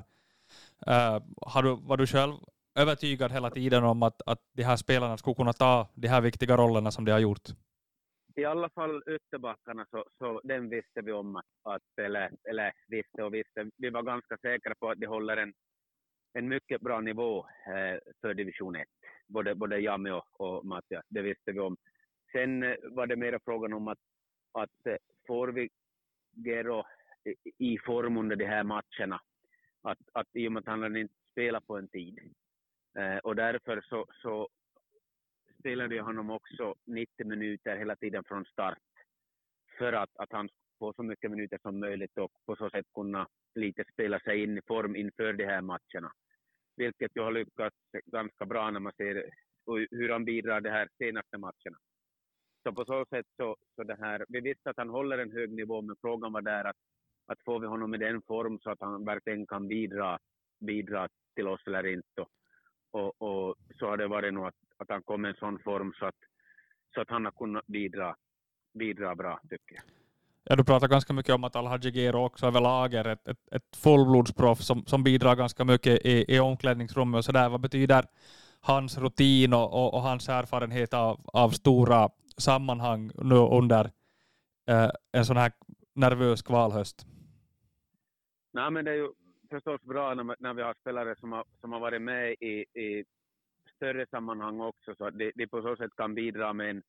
Uh, 0.89 1.19
har 1.47 1.63
du, 1.63 1.77
var 1.83 1.97
du 1.97 2.07
själv 2.07 2.35
övertygad 2.79 3.33
hela 3.33 3.51
tiden 3.51 3.85
om 3.85 4.03
att, 4.03 4.23
att 4.27 4.41
de 4.53 4.63
här 4.63 4.77
spelarna 4.77 5.17
skulle 5.17 5.35
kunna 5.35 5.53
ta 5.53 5.89
de 5.95 6.09
här 6.09 6.21
viktiga 6.21 6.57
rollerna 6.57 6.91
som 6.91 7.05
de 7.05 7.13
har 7.13 7.19
gjort? 7.19 7.49
I 8.37 8.45
alla 8.45 8.69
fall 8.69 9.03
ytterbackarna 9.07 9.87
så, 9.91 10.05
så 10.19 10.41
den 10.45 10.69
visste 10.69 11.01
vi 11.03 11.13
om 11.13 11.37
att, 11.37 11.45
att 11.63 12.05
eller, 12.05 12.31
eller 12.51 12.73
visste 12.89 13.23
och 13.23 13.35
visste. 13.35 13.71
Vi 13.77 13.91
var 13.91 14.03
ganska 14.03 14.37
säkra 14.43 14.75
på 14.81 14.91
att 14.91 15.01
de 15.01 15.07
håller 15.07 15.37
en, 15.37 15.53
en 16.33 16.49
mycket 16.49 16.81
bra 16.81 17.01
nivå 17.01 17.39
eh, 17.67 17.99
för 18.21 18.35
division 18.35 18.77
1 18.77 18.89
både, 19.31 19.55
både 19.55 19.79
Jami 19.79 20.11
och, 20.11 20.41
och 20.41 20.67
Mattias, 20.67 21.05
det 21.09 21.23
visste 21.23 21.53
vi 21.53 21.61
om. 21.61 21.77
Sen 22.33 22.63
eh, 22.63 22.77
var 22.83 23.07
det 23.07 23.17
mera 23.17 23.41
frågan 23.45 23.73
om 23.73 23.89
att, 23.89 23.99
att 24.53 24.87
eh, 24.87 24.97
får 25.27 25.49
vi 25.49 25.71
Gero 26.45 26.85
i 27.59 27.79
form 27.79 28.17
under 28.17 28.37
de 28.37 28.45
här 28.47 28.65
matcherna, 28.65 29.21
att, 29.83 29.99
att 30.13 30.29
i 30.33 30.49
och 30.49 30.53
med 30.53 30.61
att 30.61 30.67
han 30.67 30.97
inte 30.97 31.15
spelat 31.33 31.67
på 31.67 31.77
en 31.77 31.89
tid. 31.89 32.19
Eh, 32.99 33.17
och 33.17 33.37
därför 33.37 33.81
så, 33.81 34.07
så 34.23 34.49
spelade 35.59 35.89
vi 35.89 35.99
honom 35.99 36.31
också 36.31 36.75
90 36.85 37.27
minuter 37.27 37.77
hela 37.77 37.97
tiden 37.97 38.25
från 38.25 38.45
start 38.45 38.79
för 39.79 39.93
att, 39.93 40.11
att 40.17 40.33
han 40.33 40.49
få 40.79 40.93
så 40.93 41.03
mycket 41.03 41.31
minuter 41.31 41.59
som 41.63 41.81
möjligt 41.81 42.19
och 42.19 42.33
på 42.47 42.57
så 42.57 42.71
sätt 42.71 42.87
kunna 42.95 43.29
lite 43.55 43.85
spela 43.93 44.21
sig 44.21 44.43
in 44.43 44.59
i 44.59 44.63
form 44.67 44.97
inför 44.97 45.33
de 45.33 45.45
här 45.45 45.61
matcherna 45.63 46.13
vilket 46.81 47.17
ju 47.17 47.23
har 47.23 47.33
lyckats 47.33 47.77
ganska 48.07 48.47
bra 48.47 48.71
när 48.71 48.81
man 48.81 48.93
ser 48.93 49.31
hur 49.91 50.09
han 50.09 50.25
bidrar 50.25 50.61
de 50.61 50.71
här 50.71 50.89
senaste 50.99 51.39
matcherna. 51.39 51.79
Så 52.63 52.73
på 52.73 52.85
så 52.85 53.05
sätt 53.11 53.27
så, 53.37 53.57
så 53.75 53.83
det 53.83 53.97
här, 54.01 54.25
vi 54.29 54.41
visste 54.41 54.71
att 54.71 54.77
han 54.77 54.89
håller 54.89 55.19
en 55.19 55.33
hög 55.33 55.53
nivå, 55.53 55.83
men 55.83 55.97
frågan 56.01 56.33
var 56.33 56.43
där 56.43 56.65
att, 56.65 56.77
att 57.27 57.45
får 57.45 57.61
vi 57.61 57.67
honom 57.67 57.95
i 57.95 57.99
den 57.99 58.23
form 58.23 58.59
så 58.59 58.71
att 58.71 58.81
han 58.81 59.05
verkligen 59.05 59.47
kan 59.47 59.69
bidra, 59.69 60.19
bidra 60.61 61.09
till 61.35 61.49
oss 61.49 61.67
eller 61.67 61.87
inte. 61.87 62.27
Och, 62.91 63.23
och 63.23 63.57
så 63.79 63.87
har 63.87 63.97
det 63.97 64.09
varit 64.09 64.35
nog 64.35 64.47
att, 64.47 64.61
att 64.77 64.89
han 64.89 65.03
kom 65.03 65.27
i 65.27 65.29
en 65.29 65.35
sån 65.35 65.59
form 65.59 65.93
så 65.93 66.07
att, 66.07 66.21
så 66.95 67.01
att 67.01 67.11
han 67.11 67.25
har 67.25 67.33
kunnat 67.33 67.67
bidra, 67.67 68.17
bidra 68.79 69.15
bra, 69.15 69.41
tycker 69.51 69.75
jag. 69.75 70.00
Ja, 70.45 70.57
du 70.57 70.65
pratar 70.65 70.89
ganska 70.89 71.13
mycket 71.13 71.35
om 71.35 71.45
att 71.45 71.57
Alhaji 71.57 71.91
Gero 71.91 72.25
också 72.25 72.47
överlag 72.47 72.95
är 72.95 73.07
ett, 73.07 73.29
ett, 73.29 73.53
ett 73.53 73.77
fullblodsproff 73.77 74.61
som, 74.61 74.87
som 74.87 75.05
bidrar 75.05 75.37
ganska 75.37 75.65
mycket 75.65 76.07
i, 76.07 76.35
i 76.35 76.41
omklädningsrummet 76.41 77.19
och 77.19 77.25
sådär. 77.25 77.49
Vad 77.49 77.61
betyder 77.61 78.05
hans 78.61 78.99
rutin 78.99 79.53
och, 79.53 79.73
och, 79.73 79.95
och, 79.95 80.03
hans 80.03 80.29
erfarenhet 80.29 80.95
av, 80.95 81.21
av 81.33 81.51
stora 81.51 82.09
sammanhang 82.37 83.11
nu 83.15 83.35
under 83.35 83.91
eh, 84.69 84.91
en 85.13 85.25
sån 85.25 85.37
här 85.37 85.53
nervös 85.95 86.43
kvalhöst? 86.43 87.07
Nej, 88.53 88.71
men 88.71 88.85
det 88.85 88.91
är 88.91 88.95
ju 88.95 89.09
förstås 89.51 89.83
bra 89.83 90.15
när, 90.15 90.37
när 90.39 90.55
vi 90.55 90.63
har 90.63 90.75
spelare 90.75 91.17
som 91.21 91.33
har, 91.33 91.45
som 91.61 91.73
har 91.73 91.81
varit 91.81 92.03
med 92.03 92.33
i, 92.33 92.65
i 92.81 93.05
större 93.77 94.07
sammanhang 94.07 94.61
också, 94.61 94.95
så 94.95 95.07
att 95.07 95.19
de, 95.19 95.33
de 95.35 95.47
på 95.47 95.63
så 95.63 95.77
sätt 95.77 95.97
kan 95.97 96.15
bidra 96.15 96.53
med 96.53 96.71
en 96.71 96.83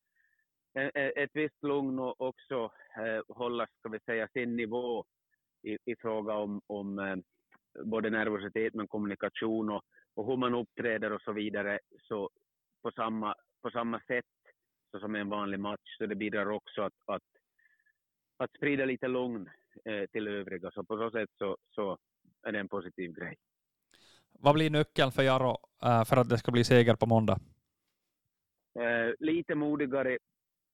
ett 0.74 1.30
visst 1.32 1.62
lugn 1.62 1.98
och 1.98 2.20
också 2.20 2.72
eh, 2.96 3.36
hålla, 3.36 3.66
ska 3.78 3.88
vi 3.88 4.00
säga, 4.00 4.28
sin 4.28 4.56
nivå 4.56 5.04
i, 5.62 5.78
i 5.84 5.96
fråga 5.96 6.34
om, 6.34 6.60
om 6.66 6.98
eh, 6.98 7.16
både 7.84 8.10
nervositet 8.10 8.74
men 8.74 8.88
kommunikation 8.88 9.70
och, 9.70 9.82
och 10.14 10.26
hur 10.26 10.36
man 10.36 10.54
uppträder 10.54 11.12
och 11.12 11.22
så 11.22 11.32
vidare 11.32 11.78
så 12.08 12.30
på 12.82 12.90
samma, 12.90 13.34
på 13.62 13.70
samma 13.70 14.00
sätt 14.00 14.24
så 14.90 14.98
som 15.00 15.14
en 15.14 15.28
vanlig 15.28 15.60
match. 15.60 15.96
Så 15.98 16.06
det 16.06 16.14
bidrar 16.14 16.50
också 16.50 16.82
att, 16.82 16.94
att, 17.06 17.22
att 18.36 18.50
sprida 18.56 18.84
lite 18.84 19.08
lugn 19.08 19.50
eh, 19.84 20.06
till 20.12 20.28
övriga. 20.28 20.70
Så 20.70 20.84
på 20.84 20.96
så 20.96 21.10
sätt 21.10 21.30
så, 21.38 21.56
så 21.74 21.98
är 22.42 22.52
det 22.52 22.58
en 22.58 22.68
positiv 22.68 23.12
grej. 23.12 23.36
Vad 24.32 24.54
blir 24.54 24.70
nyckeln 24.70 25.12
för 25.12 25.22
Jaro 25.22 25.56
för 26.06 26.16
att 26.16 26.28
det 26.28 26.38
ska 26.38 26.52
bli 26.52 26.64
seger 26.64 26.96
på 26.96 27.06
måndag? 27.06 27.38
Eh, 28.80 29.14
lite 29.18 29.54
modigare 29.54 30.18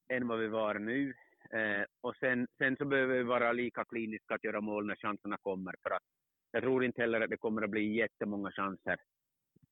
än 0.08 0.28
vad 0.28 0.38
vi 0.38 0.48
var 0.48 0.74
nu. 0.74 1.14
Eh, 1.50 1.84
och 2.00 2.16
sen, 2.16 2.46
sen 2.58 2.76
så 2.76 2.84
behöver 2.84 3.16
vi 3.16 3.22
vara 3.22 3.52
lika 3.52 3.84
kliniska 3.84 4.34
att 4.34 4.44
göra 4.44 4.60
mål 4.60 4.86
när 4.86 4.96
chanserna 4.96 5.36
kommer. 5.42 5.74
För 5.82 5.90
att 5.90 6.02
jag 6.50 6.62
tror 6.62 6.84
inte 6.84 7.00
heller 7.00 7.20
att 7.20 7.30
det 7.30 7.36
kommer 7.36 7.62
att 7.62 7.70
bli 7.70 7.96
jättemånga 7.96 8.50
chanser 8.50 8.96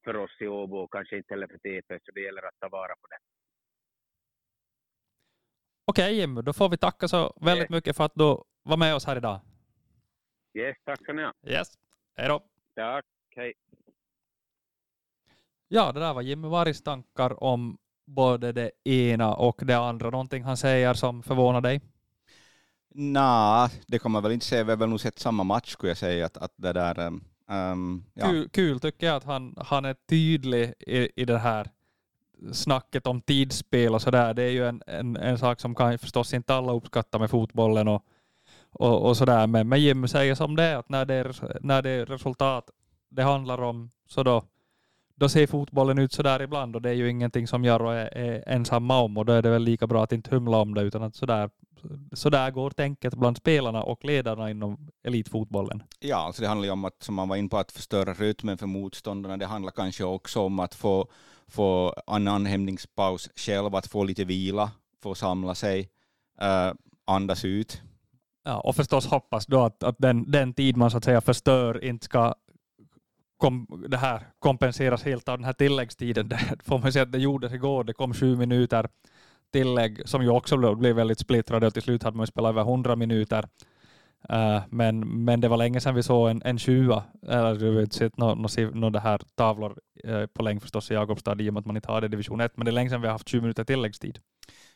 för 0.05 0.16
oss 0.16 0.40
i 0.40 0.46
Åbo 0.46 0.77
och 0.77 0.92
kanske 0.92 1.16
inte 1.16 1.35
heller 1.35 1.46
för 1.46 1.59
TP, 1.59 1.99
så 2.05 2.12
det 2.12 2.20
gäller 2.20 2.42
att 2.42 2.61
ta 2.61 2.68
vara 2.68 2.94
på 3.01 3.07
det. 3.11 3.18
Okej 5.85 6.18
Jim, 6.18 6.35
då 6.35 6.53
får 6.53 6.68
vi 6.68 6.77
tacka 6.77 7.09
så 7.09 7.38
väldigt 7.40 7.62
yes. 7.62 7.70
mycket 7.70 7.96
för 7.96 8.05
att 8.05 8.14
du 8.14 8.42
var 8.62 8.77
med 8.77 8.94
oss 8.94 9.07
här 9.07 9.16
idag. 9.16 9.40
Yes, 10.55 10.77
tack 10.85 11.03
ska 11.03 11.12
ni 11.12 11.22
ha. 11.22 11.33
Yes, 11.46 11.68
hej 12.16 12.29
då. 12.29 12.40
Tack, 12.75 13.05
hej. 13.37 13.55
Ja, 15.68 15.92
det 15.92 16.01
där 16.01 16.14
var 16.14 16.22
Jimmy 16.22 16.49
Varis 16.49 16.83
tankar 16.83 17.42
om 17.42 17.79
både 18.06 18.52
det 18.52 18.70
ena 18.84 19.34
och 19.34 19.60
det 19.64 19.74
andra? 19.78 20.10
Någonting 20.10 20.42
han 20.42 20.56
säger 20.56 20.94
som 20.94 21.22
förvånar 21.22 21.60
dig? 21.60 21.80
Nej, 22.94 23.70
det 23.86 23.98
kommer 23.98 24.20
väl 24.20 24.32
inte 24.32 24.46
säga. 24.46 24.64
Vi 24.64 24.70
har 24.70 24.76
väl 24.76 24.88
nog 24.88 25.00
sett 25.00 25.18
samma 25.18 25.44
match 25.44 25.70
skulle 25.70 25.90
jag 25.90 25.98
säga. 25.98 26.26
Att, 26.26 26.36
att 26.36 26.52
det 26.56 26.72
där, 26.72 27.06
um, 27.48 28.04
ja. 28.14 28.26
kul, 28.26 28.48
kul 28.48 28.80
tycker 28.80 29.06
jag 29.06 29.16
att 29.16 29.24
han, 29.24 29.54
han 29.58 29.84
är 29.84 29.96
tydlig 30.08 30.74
i, 30.78 31.22
i 31.22 31.24
det 31.24 31.38
här 31.38 31.70
snacket 32.52 33.06
om 33.06 33.20
tidsspel 33.20 33.94
och 33.94 34.02
sådär. 34.02 34.34
Det 34.34 34.42
är 34.42 34.50
ju 34.50 34.68
en, 34.68 34.82
en, 34.86 35.16
en 35.16 35.38
sak 35.38 35.60
som 35.60 35.74
kan 35.74 35.98
förstås 35.98 36.34
inte 36.34 36.54
alla 36.54 36.72
uppskatta 36.72 37.18
med 37.18 37.30
fotbollen 37.30 37.88
och, 37.88 38.04
och, 38.70 39.08
och 39.08 39.16
sådär. 39.16 39.46
Men, 39.46 39.68
men 39.68 39.80
Jim 39.80 40.08
säger 40.08 40.34
som 40.34 40.56
det 40.56 40.62
är, 40.62 40.76
att 40.76 40.88
när 40.88 41.04
det 41.04 41.14
är, 41.14 41.58
när 41.60 41.82
det 41.82 41.90
är 41.90 42.06
resultat 42.06 42.70
det 43.08 43.22
handlar 43.22 43.62
om 43.62 43.90
så 44.08 44.22
då, 44.22 44.44
då 45.16 45.29
ser 45.29 45.46
fotbollen 45.46 45.98
ut 45.98 46.12
sådär 46.12 46.42
ibland 46.42 46.76
och 46.76 46.83
det 46.83 46.88
är 46.88 46.94
ju 46.94 47.11
ingenting 47.11 47.46
som 47.46 47.64
Jarro 47.64 47.88
är, 47.88 48.16
är 48.16 48.48
ensamma 48.48 48.98
om 49.00 49.16
och 49.16 49.24
då 49.24 49.33
är 49.33 49.42
det 49.42 49.50
väl 49.50 49.62
lika 49.62 49.87
bra 49.87 50.05
att 50.05 50.12
inte 50.12 50.35
humla 50.35 50.57
om 50.57 50.74
det 50.74 50.83
utan 50.83 51.02
att 51.02 51.16
sådär, 51.16 51.50
sådär 52.12 52.50
går 52.50 52.70
tänket 52.70 53.14
bland 53.14 53.37
spelarna 53.37 53.83
och 53.83 54.05
ledarna 54.05 54.50
inom 54.50 54.88
elitfotbollen. 55.05 55.83
Ja, 56.00 56.16
alltså 56.16 56.42
det 56.42 56.48
handlar 56.48 56.64
ju 56.64 56.72
om 56.72 56.85
att, 56.85 57.02
som 57.02 57.14
man 57.14 57.29
var 57.29 57.37
in 57.37 57.48
på, 57.48 57.59
att 57.59 57.72
förstöra 57.72 58.14
rytmen 58.14 58.59
för 58.59 58.66
motståndarna. 58.66 59.37
Det 59.37 59.46
handlar 59.46 59.72
kanske 59.72 60.05
också 60.05 60.40
om 60.40 60.61
att 60.61 60.74
få, 60.74 61.09
få 61.48 61.94
en 62.07 62.29
anhämningspaus 62.29 63.31
själv, 63.37 63.74
att 63.74 63.87
få 63.87 64.05
lite 64.05 64.24
vila, 64.24 64.70
få 65.02 65.14
samla 65.14 65.55
sig, 65.55 65.81
uh, 66.42 66.72
andas 67.05 67.44
ut. 67.44 67.83
Ja, 68.44 68.61
och 68.61 68.76
förstås 68.76 69.07
hoppas 69.07 69.46
då 69.46 69.64
att, 69.64 69.83
att 69.83 69.96
den, 69.98 70.31
den 70.31 70.55
tid 70.55 70.76
man 70.76 70.90
så 70.90 70.96
att 70.96 71.05
säga 71.05 71.20
förstör 71.20 71.85
inte 71.85 72.05
ska 72.05 72.35
kom, 73.37 73.85
det 73.88 73.96
här 73.96 74.27
kompenseras 74.38 75.05
helt 75.05 75.29
av 75.29 75.38
den 75.38 75.44
här 75.44 75.53
tilläggstiden. 75.53 76.29
Det 76.29 76.38
får 76.64 76.79
man 76.79 76.92
säga 76.92 77.03
att 77.03 77.12
det 77.12 77.18
gjordes 77.18 77.53
igår. 77.53 77.85
Det 77.85 77.92
kom 77.92 78.14
sju 78.14 78.37
minuter 78.37 78.88
tillägg 79.53 80.09
som 80.09 80.22
ju 80.22 80.29
också 80.29 80.75
blev 80.75 80.96
väldigt 80.96 81.18
splittrade 81.18 81.66
och 81.66 81.72
till 81.72 81.83
slut 81.83 82.03
hade 82.03 82.16
man 82.16 82.27
spelat 82.27 82.49
över 82.49 82.62
100 82.62 82.96
minuter. 82.96 83.49
Uh, 84.33 84.62
men, 84.70 85.25
men 85.25 85.40
det 85.40 85.49
var 85.49 85.57
länge 85.57 85.81
sedan 85.81 85.94
vi 85.94 86.03
såg 86.03 86.31
en, 86.31 86.42
en 86.44 86.59
20 86.59 87.03
eller 87.29 87.55
du 87.55 87.70
vet 87.70 87.92
sett 87.92 88.16
några 88.16 88.35
no, 88.35 88.49
no, 88.75 88.90
det 88.90 89.01
här 89.01 89.20
tavlor 89.35 89.79
uh, 90.07 90.27
på 90.27 90.42
längd 90.42 90.62
förstås 90.62 90.90
i 90.90 90.94
Jakobstad 90.94 91.40
i 91.40 91.51
och 91.51 91.55
med 91.55 91.61
att 91.61 91.66
man 91.66 91.77
inte 91.77 91.88
har 91.88 92.01
det 92.01 92.07
i 92.07 92.09
division 92.09 92.40
1, 92.40 92.57
men 92.57 92.64
det 92.64 92.70
är 92.70 92.72
länge 92.72 92.90
sedan 92.90 93.01
vi 93.01 93.07
har 93.07 93.12
haft 93.12 93.29
20 93.29 93.40
minuter 93.40 93.64
tilläggstid. 93.64 94.18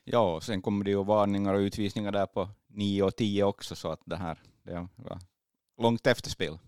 Ja, 0.04 0.34
och 0.34 0.42
sen 0.42 0.62
kommer 0.62 0.84
det 0.84 0.90
ju 0.90 1.04
varningar 1.04 1.54
och 1.54 1.58
utvisningar 1.58 2.12
där 2.12 2.26
på 2.26 2.48
9 2.68 3.02
och 3.02 3.16
10 3.16 3.44
också, 3.44 3.74
så 3.74 3.88
att 3.92 4.00
det 4.04 4.16
här 4.16 4.38
det 4.62 4.88
var 4.96 5.18
långt 5.82 6.06
efterspel. 6.06 6.58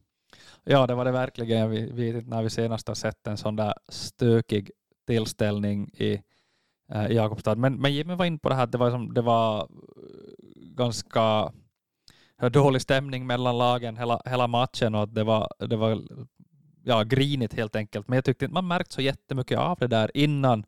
Ja, 0.65 0.87
det 0.87 0.95
var 0.95 1.05
det 1.05 1.13
verkligen. 1.13 1.71
Vi 1.71 1.87
vet 1.87 2.15
inte 2.15 2.31
när 2.31 2.43
vi 2.43 2.51
senast 2.51 2.89
har 2.89 2.95
sett 2.95 3.27
en 3.27 3.37
sån 3.37 3.57
där 3.57 3.75
stökig 3.89 4.71
tillställning 5.07 5.91
i 5.95 6.23
äh, 6.93 7.07
Jakobstad. 7.13 7.55
Men, 7.55 7.81
men 7.81 7.95
Jimmy 7.95 8.15
var 8.15 8.25
inne 8.25 8.39
på 8.39 8.49
det 8.49 8.55
här 8.55 8.65
att 8.65 8.73
det 8.73 8.79
var, 8.79 8.91
som, 8.91 9.15
det 9.15 9.23
var 9.23 9.61
eh, 9.61 9.67
ganska 10.55 11.53
dålig 12.53 12.83
stämning 12.83 13.27
mellan 13.27 13.59
lagen 13.59 13.97
hela, 13.97 14.23
hela 14.25 14.47
matchen 14.47 14.95
och 14.95 15.03
att 15.03 15.15
det 15.15 15.25
var, 15.25 15.49
det 15.59 15.77
var 15.77 16.03
ja, 16.85 17.03
grinigt 17.03 17.55
helt 17.55 17.77
enkelt. 17.77 18.09
Men 18.09 18.17
jag 18.17 18.25
tyckte 18.25 18.45
inte 18.45 18.55
man 18.55 18.67
märkt 18.67 18.93
så 18.93 19.01
jättemycket 19.01 19.59
av 19.59 19.79
det 19.79 19.87
där 19.87 20.11
innan 20.15 20.65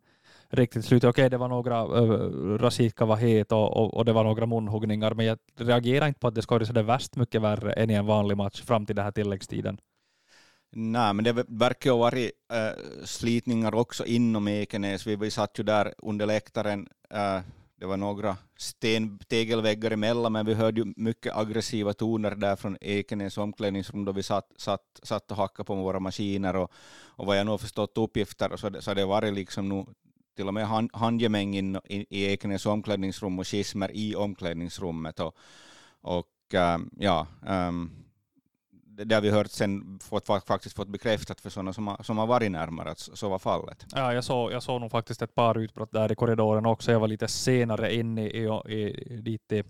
riktigt 0.50 0.84
slutet. 0.84 1.10
Okej, 1.10 1.30
det 1.30 1.36
var 1.36 1.48
några, 1.48 1.76
eh, 1.76 2.10
äh, 2.10 2.58
Rasika 2.58 3.04
var 3.04 3.16
het 3.16 3.52
och, 3.52 3.76
och, 3.76 3.94
och, 3.94 4.04
det 4.04 4.12
var 4.12 4.24
några 4.24 4.46
munhuggningar, 4.46 5.14
men 5.14 5.26
jag 5.26 5.38
reagerar 5.56 6.06
inte 6.08 6.20
på 6.20 6.28
att 6.28 6.34
det 6.34 6.42
skulle 6.42 6.64
vara 6.64 6.82
värst 6.82 7.16
mycket 7.16 7.42
värre 7.42 7.72
än 7.72 7.90
i 7.90 7.94
en 7.94 8.06
vanlig 8.06 8.36
match 8.36 8.62
fram 8.62 8.86
till 8.86 8.96
den 8.96 9.04
här 9.04 9.12
tilläggstiden. 9.12 9.78
Nej, 10.76 11.14
men 11.14 11.24
det 11.24 11.44
verkar 11.48 11.90
ha 11.90 11.98
varit 11.98 12.30
äh, 12.52 13.04
slitningar 13.04 13.74
också 13.74 14.04
inom 14.04 14.48
Ekenäs. 14.48 15.06
Vi, 15.06 15.16
vi 15.16 15.30
satt 15.30 15.58
ju 15.58 15.64
där 15.64 15.94
under 15.98 16.26
läktaren. 16.26 16.88
Äh, 17.10 17.40
det 17.76 17.86
var 17.86 17.96
några 17.96 18.36
sten, 18.56 19.18
tegelväggar 19.18 19.90
emellan, 19.90 20.32
men 20.32 20.46
vi 20.46 20.54
hörde 20.54 20.80
ju 20.80 20.92
mycket 20.96 21.36
aggressiva 21.36 21.92
toner 21.92 22.34
där 22.34 22.56
från 22.56 22.76
Ekenäs 22.80 23.38
omklädningsrum 23.38 24.04
då 24.04 24.12
vi 24.12 24.22
satt, 24.22 24.52
satt, 24.56 25.00
satt 25.02 25.30
och 25.30 25.36
hackade 25.36 25.66
på 25.66 25.74
våra 25.74 26.00
maskiner. 26.00 26.56
Och, 26.56 26.72
och 27.16 27.26
vad 27.26 27.38
jag 27.38 27.46
nog 27.46 27.60
förstått 27.60 27.98
uppgifter 27.98 28.56
så, 28.56 28.68
det, 28.68 28.82
så 28.82 28.94
det 28.94 29.04
varit 29.04 29.34
liksom 29.34 29.68
nu 29.68 29.86
till 30.36 30.48
och 30.48 30.54
med 30.54 30.66
hand, 30.66 30.90
handgemäng 30.92 31.56
in, 31.56 31.76
i, 31.84 32.06
i 32.10 32.32
Ekenäs 32.32 32.66
omklädningsrum 32.66 33.38
och 33.38 33.46
schismer 33.46 33.90
i 33.94 34.16
omklädningsrummet. 34.16 35.20
Och, 35.20 35.36
och 36.00 36.54
äm, 36.54 36.90
ja, 36.98 37.26
äm, 37.46 37.90
det 38.96 39.14
har 39.14 39.22
vi 39.22 39.30
hört 39.30 39.50
sen, 39.50 39.98
fått, 40.02 40.26
faktiskt 40.26 40.76
fått 40.76 40.88
bekräftat 40.88 41.40
för 41.40 41.50
sådana 41.50 41.72
som 41.72 41.86
har, 41.86 42.02
som 42.02 42.18
har 42.18 42.26
varit 42.26 42.50
närmare 42.50 42.90
att 42.90 42.98
så 42.98 43.28
var 43.28 43.38
fallet. 43.38 43.86
Ja, 43.94 44.14
jag 44.14 44.24
såg, 44.24 44.52
jag 44.52 44.62
såg 44.62 44.80
nog 44.80 44.90
faktiskt 44.90 45.22
ett 45.22 45.34
par 45.34 45.58
utbrott 45.58 45.92
där 45.92 46.12
i 46.12 46.14
korridoren 46.14 46.66
också. 46.66 46.92
Jag 46.92 47.00
var 47.00 47.08
lite 47.08 47.28
senare 47.28 47.94
in 47.94 48.18
i, 48.18 48.26
i, 48.66 49.04
i 49.14 49.16
dit 49.16 49.52
i, 49.52 49.62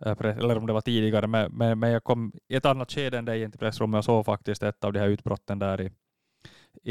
äh, 0.00 0.20
eller 0.20 0.58
om 0.58 0.66
det 0.66 0.72
var 0.72 0.80
tidigare, 0.80 1.26
men, 1.26 1.52
men, 1.52 1.78
men 1.78 1.90
jag 1.90 2.04
kom 2.04 2.32
i 2.48 2.54
ett 2.54 2.66
annat 2.66 2.92
skede 2.92 3.18
än 3.18 3.24
dig 3.24 3.42
in 3.42 3.50
till 3.50 3.60
pressrummet 3.60 3.98
och 3.98 4.04
såg 4.04 4.24
faktiskt 4.24 4.62
ett 4.62 4.84
av 4.84 4.92
de 4.92 4.98
här 4.98 5.08
utbrotten 5.08 5.58
där 5.58 5.80
i, 5.80 5.90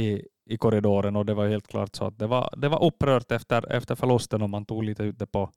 i, 0.02 0.28
i 0.50 0.58
korridoren 0.58 1.16
och 1.16 1.26
det 1.26 1.34
var 1.34 1.48
helt 1.48 1.68
klart 1.68 1.96
så 1.96 2.06
att 2.06 2.20
det 2.20 2.28
var, 2.28 2.50
det 2.58 2.70
var 2.70 2.84
upprört 2.84 3.32
efter, 3.32 3.72
efter 3.72 3.96
förlusten 3.96 4.42
och 4.42 4.50
man 4.50 4.66
tog 4.66 4.84
lite 4.84 5.04
ute 5.04 5.26
på, 5.26 5.50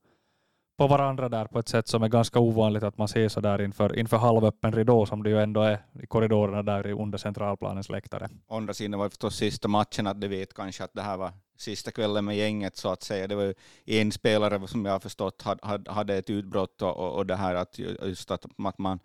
på 0.78 0.86
varandra 0.86 1.28
där 1.28 1.44
på 1.44 1.58
ett 1.58 1.68
sätt 1.68 1.88
som 1.88 2.02
är 2.02 2.08
ganska 2.08 2.38
ovanligt 2.38 2.82
att 2.82 2.98
man 2.98 3.08
ser 3.08 3.28
så 3.28 3.40
där 3.40 3.62
inför, 3.62 3.98
inför 3.98 4.16
halvöppen 4.16 4.72
ridå 4.72 5.06
som 5.06 5.22
det 5.22 5.30
ju 5.30 5.40
ändå 5.42 5.62
är 5.62 5.78
i 6.02 6.06
korridorerna 6.06 6.62
där 6.62 6.86
under 6.86 7.18
centralplanens 7.18 7.88
läktare. 7.88 8.28
Å 8.48 8.56
andra 8.56 8.74
sidan 8.74 8.98
var 8.98 9.06
det 9.06 9.10
förstås 9.10 9.36
sista 9.36 9.68
matchen 9.68 10.06
att 10.06 10.20
de 10.20 10.28
vet 10.28 10.54
kanske 10.54 10.84
att 10.84 10.94
det 10.94 11.02
här 11.02 11.16
var 11.16 11.32
sista 11.58 11.90
kvällen 11.90 12.24
med 12.24 12.36
gänget 12.36 12.76
så 12.76 12.88
att 12.88 13.02
säga. 13.02 13.26
Det 13.26 13.34
var 13.34 13.54
en 13.86 14.12
spelare 14.12 14.68
som 14.68 14.84
jag 14.84 14.92
har 14.92 15.00
förstått 15.00 15.42
hade, 15.42 15.90
hade 15.90 16.16
ett 16.16 16.30
utbrott 16.30 16.82
och, 16.82 17.14
och 17.14 17.26
det 17.26 17.36
här 17.36 17.54
att 17.54 17.78
just 17.78 18.30
att, 18.30 18.44
att 18.44 18.78
man 18.78 18.98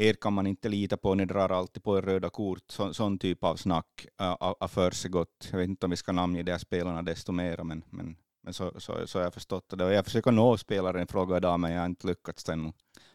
er 0.00 0.14
kan 0.14 0.32
man 0.32 0.46
inte 0.46 0.68
lita 0.68 0.96
på, 0.96 1.14
ni 1.14 1.24
drar 1.24 1.48
alltid 1.48 1.82
på 1.82 1.98
er 1.98 2.02
röda 2.02 2.30
kort. 2.30 2.62
Så, 2.68 2.94
sån 2.94 3.18
typ 3.18 3.44
av 3.44 3.56
snack 3.56 4.06
äh, 4.20 4.36
har 4.60 4.68
försiggått. 4.68 5.48
Jag 5.50 5.58
vet 5.58 5.68
inte 5.68 5.86
om 5.86 5.90
vi 5.90 5.96
ska 5.96 6.12
namnge 6.12 6.42
de 6.42 6.52
här 6.52 6.58
spelarna 6.58 7.02
desto 7.02 7.32
mer, 7.32 7.62
men, 7.62 7.82
men, 7.90 8.16
men 8.42 8.54
så, 8.54 8.72
så, 8.80 9.06
så 9.06 9.18
har 9.18 9.24
jag 9.24 9.34
förstått 9.34 9.64
det. 9.68 9.84
Och 9.84 9.92
jag 9.92 10.04
försöker 10.04 10.32
nå 10.32 10.56
spelaren 10.56 11.02
i 11.02 11.06
fråga 11.06 11.36
idag, 11.36 11.60
men 11.60 11.72
jag 11.72 11.80
har 11.80 11.86
inte 11.86 12.06
lyckats 12.06 12.48
ännu. 12.48 12.72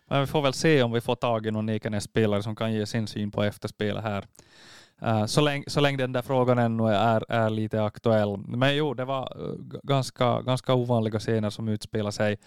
Men 0.08 0.22
vi 0.22 0.28
får 0.28 0.42
väl 0.42 0.54
se 0.54 0.84
om 0.84 0.92
vi 0.92 1.02
får 1.02 1.16
tag 1.16 1.46
i 1.46 1.52
någon 1.52 1.70
Ekenäs-spelare 1.70 2.44
som 2.44 2.56
kan 2.56 2.74
ge 2.74 2.86
sin 2.86 3.08
syn 3.08 3.32
på 3.32 3.44
efterspelet 3.44 4.04
här. 4.04 4.28
Eh, 5.02 5.26
så, 5.26 5.42
länge, 5.42 5.64
så 5.68 5.80
länge 5.80 5.98
den 5.98 6.12
där 6.12 6.22
frågan 6.22 6.58
ännu 6.58 6.88
är, 6.88 7.32
är 7.32 7.50
lite 7.50 7.84
aktuell. 7.84 8.38
Men 8.38 8.76
jo, 8.76 8.94
det 8.94 9.06
var 9.06 9.22
eh, 9.22 9.80
ganska, 9.84 10.42
ganska 10.42 10.74
ovanliga 10.74 11.20
scener 11.20 11.50
som 11.50 11.68
utspelar 11.68 12.12
sig. 12.12 12.38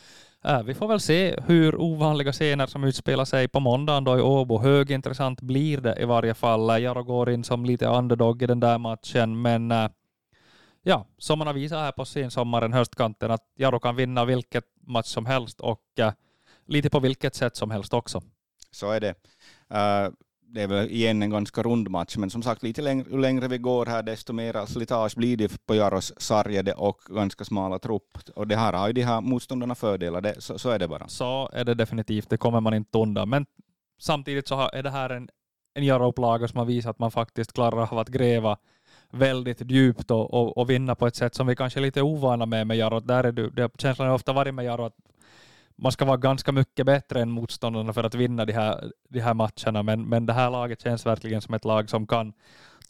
Eh, 0.44 0.62
vi 0.62 0.74
får 0.74 0.88
väl 0.88 1.00
se 1.00 1.40
hur 1.46 1.80
ovanliga 1.80 2.32
scener 2.32 2.66
som 2.66 2.84
utspelar 2.84 3.24
sig 3.24 3.48
på 3.48 3.60
måndagen 3.60 4.04
då 4.04 4.18
i 4.18 4.20
Åbo. 4.20 4.58
Högintressant 4.58 5.40
blir 5.40 5.80
det 5.80 6.02
i 6.02 6.04
varje 6.04 6.34
fall. 6.34 6.82
Jaro 6.82 7.02
går 7.02 7.30
in 7.30 7.44
som 7.44 7.64
lite 7.64 7.86
underdog 7.86 8.42
i 8.42 8.46
den 8.46 8.60
där 8.60 8.78
matchen, 8.78 9.42
men 9.42 9.72
ja, 10.82 11.06
som 11.18 11.38
man 11.38 11.46
har 11.46 11.54
visat 11.54 11.78
här 11.78 11.92
på 11.92 12.04
sensommaren, 12.04 12.72
höstkanten, 12.72 13.30
att 13.30 13.44
Jaro 13.56 13.80
kan 13.80 13.96
vinna 13.96 14.24
vilket 14.24 14.64
match 14.86 15.06
som 15.06 15.26
helst 15.26 15.60
och 15.60 15.82
lite 16.66 16.90
på 16.90 17.00
vilket 17.00 17.34
sätt 17.34 17.56
som 17.56 17.70
helst 17.70 17.94
också. 17.94 18.22
Så 18.70 18.90
är 18.90 19.00
det 19.00 19.14
det 20.50 20.62
är 20.62 20.66
väl 20.66 20.90
igen 20.90 21.22
en 21.22 21.30
ganska 21.30 21.62
rund 21.62 21.90
match, 21.90 22.16
men 22.16 22.30
som 22.30 22.42
sagt, 22.42 22.62
lite 22.62 22.82
längre, 22.82 23.06
ju 23.10 23.18
längre 23.18 23.48
vi 23.48 23.58
går 23.58 23.86
här, 23.86 24.02
desto 24.02 24.32
mer 24.32 24.66
slitage 24.66 25.16
blir 25.16 25.36
det 25.36 25.66
på 25.66 25.74
Jaros 25.74 26.12
sargade 26.16 26.72
och 26.72 27.00
ganska 27.08 27.44
smala 27.44 27.78
trupp. 27.78 28.18
Och 28.34 28.48
det 28.48 28.56
här 28.56 28.72
har 28.72 28.86
ju 28.86 28.92
de 28.92 29.02
här 29.02 29.20
motståndarna 29.20 29.74
fördelar, 29.74 30.20
det, 30.20 30.40
så, 30.40 30.58
så, 30.58 30.70
är 30.70 30.78
det 30.78 30.88
bara. 30.88 31.08
Så 31.08 31.50
är 31.52 31.64
det 31.64 31.74
definitivt, 31.74 32.30
det 32.30 32.36
kommer 32.36 32.60
man 32.60 32.74
inte 32.74 32.98
undan. 32.98 33.28
Men 33.28 33.46
samtidigt 33.98 34.48
så 34.48 34.70
är 34.72 34.82
det 34.82 34.90
här 34.90 35.10
en, 35.10 35.28
en 35.74 35.84
Jaro-upplaga 35.84 36.48
som 36.48 36.58
har 36.58 36.64
visat 36.64 36.90
att 36.90 36.98
man 36.98 37.10
faktiskt 37.10 37.52
klarar 37.52 37.92
av 37.92 37.98
att 37.98 38.08
gräva 38.08 38.58
väldigt 39.10 39.70
djupt 39.70 40.10
och, 40.10 40.34
och, 40.34 40.58
och, 40.58 40.70
vinna 40.70 40.94
på 40.94 41.06
ett 41.06 41.16
sätt 41.16 41.34
som 41.34 41.46
vi 41.46 41.56
kanske 41.56 41.80
är 41.80 41.82
lite 41.82 42.02
ovana 42.02 42.46
med 42.46 42.66
med 42.66 42.76
Jaro. 42.76 43.00
Där 43.00 43.24
är 43.24 43.32
du, 43.32 43.50
det, 43.50 43.70
känslan 43.78 44.08
har 44.08 44.14
ofta 44.14 44.32
varit 44.32 44.54
med 44.54 44.64
Jaro 44.64 44.84
att 44.84 44.96
man 45.78 45.92
ska 45.92 46.04
vara 46.04 46.16
ganska 46.16 46.52
mycket 46.52 46.86
bättre 46.86 47.22
än 47.22 47.30
motståndarna 47.30 47.92
för 47.92 48.04
att 48.04 48.14
vinna 48.14 48.44
de 48.44 48.52
här, 48.52 48.92
de 49.08 49.20
här 49.20 49.34
matcherna, 49.34 49.82
men, 49.82 50.08
men 50.08 50.26
det 50.26 50.32
här 50.32 50.50
laget 50.50 50.82
känns 50.82 51.06
verkligen 51.06 51.40
som 51.40 51.54
ett 51.54 51.64
lag 51.64 51.90
som 51.90 52.06
kan 52.06 52.32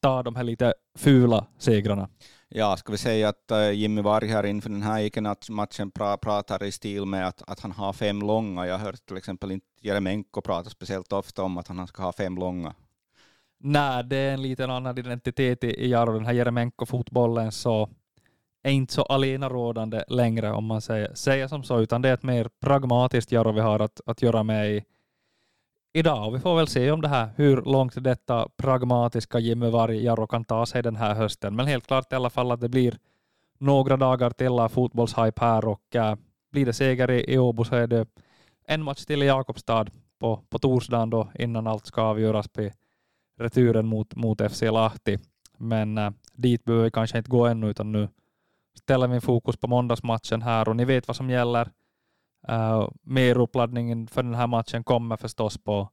ta 0.01 0.23
de 0.23 0.37
här 0.37 0.45
lite 0.45 0.75
fula 0.99 1.47
segrarna. 1.59 2.09
Ja, 2.49 2.77
ska 2.77 2.93
vi 2.93 2.99
säga 2.99 3.29
att 3.29 3.53
uh, 3.53 3.71
Jimmy 3.73 4.03
Varg 4.03 4.29
här 4.29 4.47
inför 4.47 4.71
den 4.71 4.83
här 4.83 5.01
Ikenat-matchen 5.01 5.91
pra, 5.91 6.17
pratar 6.17 6.65
i 6.65 6.73
stil 6.73 7.05
med 7.05 7.29
att, 7.29 7.43
att 7.47 7.61
han 7.61 7.73
har 7.73 7.93
fem 7.93 8.21
långa. 8.21 8.67
Jag 8.67 8.79
har 8.79 8.85
hört 8.85 9.07
till 9.07 9.17
exempel 9.17 9.51
inte 9.51 9.67
Jeremenko 9.81 10.41
prata 10.41 10.71
speciellt 10.71 11.13
ofta 11.13 11.43
om 11.43 11.59
att 11.59 11.69
han 11.69 11.87
ska 11.87 12.03
ha 12.03 12.13
fem 12.13 12.37
långa. 12.37 12.75
Nej, 13.61 14.05
det 14.05 14.17
är 14.17 14.35
en 14.35 14.43
liten 14.43 14.71
annan 14.71 14.99
identitet 14.99 15.65
i, 15.65 15.69
i 15.69 15.91
Jaro, 15.91 16.13
den 16.13 16.27
här 16.27 16.33
Jeremenko-fotbollen, 16.33 17.53
så 17.53 17.91
är 18.63 18.71
inte 18.71 18.93
så 18.93 19.03
alenarådande 19.03 20.05
längre 20.09 20.53
om 20.53 20.65
man 20.65 20.81
säger, 20.81 21.15
säger 21.15 21.49
som 21.49 21.63
så, 21.63 21.81
utan 21.81 22.03
det 22.03 22.09
är 22.09 22.15
ett 22.15 22.23
mer 22.23 22.49
pragmatiskt 22.61 23.33
Jarro 23.33 23.53
vi 23.53 23.61
har 23.61 23.81
att, 23.81 24.01
att 24.07 24.23
göra 24.23 24.43
med 24.43 24.71
i, 24.71 24.85
idag. 25.93 26.29
Och 26.29 26.35
vi 26.35 26.41
får 26.41 26.57
väl 26.57 26.69
se 26.69 26.91
om 26.91 27.01
det 27.01 27.09
här, 27.09 27.29
hur 27.37 27.63
långt 27.63 28.05
detta 28.05 28.49
pragmatiska 28.57 29.39
Jimmy 29.39 29.71
Varg 29.71 30.05
Jarro 30.05 30.27
kan 30.27 30.45
ta 30.45 30.67
sig 30.67 30.83
den 30.83 30.97
här 30.97 31.15
hösten. 31.15 31.57
Men 31.57 31.67
helt 31.67 31.87
klart 31.87 32.13
i 32.13 32.17
alla 32.17 32.31
fall 32.31 32.51
att 32.51 32.61
det 32.61 32.69
blir 32.69 32.99
några 33.59 33.97
dagar 33.97 34.31
till 34.31 34.49
av 34.49 34.69
fotbollshype 34.69 35.45
här 35.45 35.65
och 35.65 35.97
äh, 35.97 36.17
blir 36.53 36.67
det 36.67 36.73
seger 36.73 37.11
i, 37.11 37.33
i 37.33 37.39
Åbo 37.39 37.65
så 37.65 37.75
är 37.75 37.87
det 37.87 38.07
en 38.65 38.83
match 38.83 39.05
till 39.05 39.23
i 39.23 39.27
Jakobstad 39.27 39.87
på, 40.19 40.43
på 40.51 40.59
torsdagen 40.59 41.11
då 41.11 41.29
innan 41.35 41.67
allt 41.67 41.87
ska 41.87 42.03
avgöras 42.03 42.49
på 42.49 42.71
returen 43.39 43.87
mot, 43.87 44.15
mot 44.15 44.53
FC 44.53 44.63
Lahti. 44.63 45.19
Men 45.57 45.99
äh, 45.99 46.11
dit 46.33 46.65
behöver 46.65 46.85
vi 46.85 46.91
kanske 46.91 47.19
inte 47.19 47.31
gå 47.31 47.47
ännu 47.47 47.71
utan 47.71 47.93
nu 47.93 48.09
ställer 48.79 49.09
min 49.09 49.21
fokus 49.21 49.57
på 49.57 49.67
måndagsmatchen 49.67 50.43
här 50.43 50.69
och 50.69 50.77
ni 50.77 50.85
vet 50.85 51.09
vad 51.09 51.17
som 51.17 51.31
gäller. 51.31 51.71
Uh, 52.51 52.91
mer 53.03 53.39
uppladdningen 53.39 54.07
för 54.07 54.23
den 54.23 54.35
här 54.35 54.47
matchen 54.47 54.85
kommer 54.85 55.17
förstås 55.17 55.59
på, 55.59 55.89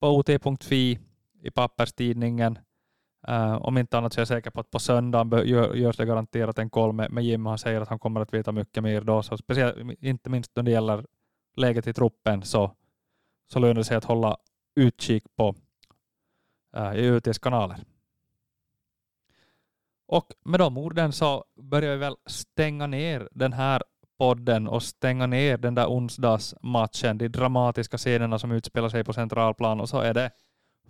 på 0.00 0.08
ot.fi 0.08 0.98
i 1.42 1.50
papperstidningen. 1.50 2.58
Uh, 3.28 3.54
om 3.54 3.78
inte 3.78 3.98
annat 3.98 4.12
så 4.12 4.18
är 4.18 4.20
jag 4.20 4.28
säker 4.28 4.50
på 4.50 4.60
att 4.60 4.70
på 4.70 4.78
söndagen 4.78 5.48
gör, 5.48 5.74
görs 5.74 5.96
det 5.96 6.06
garanterat 6.06 6.58
en 6.58 6.70
koll 6.70 6.92
med, 6.92 7.12
med 7.12 7.24
Jim. 7.24 7.46
Han 7.46 7.58
säger 7.58 7.80
att 7.80 7.88
han 7.88 7.98
kommer 7.98 8.20
att 8.20 8.34
veta 8.34 8.52
mycket 8.52 8.82
mer 8.82 9.00
då. 9.00 9.22
Så 9.22 9.36
speciellt, 9.36 9.76
inte 10.00 10.30
minst 10.30 10.56
när 10.56 10.62
det 10.62 10.70
gäller 10.70 11.06
läget 11.56 11.86
i 11.86 11.92
truppen 11.92 12.42
så, 12.42 12.72
så 13.52 13.58
lönar 13.58 13.74
det 13.74 13.84
sig 13.84 13.96
att 13.96 14.04
hålla 14.04 14.36
utkik 14.76 15.24
på 15.36 15.54
uh, 16.76 16.94
i 16.96 17.06
UTs 17.06 17.38
kanaler. 17.38 17.84
Och 20.08 20.26
med 20.44 20.60
de 20.60 20.78
orden 20.78 21.12
så 21.12 21.44
börjar 21.56 21.90
vi 21.90 21.96
väl 21.96 22.16
stänga 22.26 22.86
ner 22.86 23.28
den 23.32 23.52
här 23.52 23.82
podden 24.18 24.68
och 24.68 24.82
stänga 24.82 25.26
ner 25.26 25.58
den 25.58 25.74
där 25.74 25.86
onsdagsmatchen, 25.86 27.18
de 27.18 27.28
dramatiska 27.28 27.98
scenerna 27.98 28.38
som 28.38 28.52
utspelar 28.52 28.88
sig 28.88 29.04
på 29.04 29.12
centralplan 29.12 29.80
och 29.80 29.88
så 29.88 30.00
är 30.00 30.14
det 30.14 30.30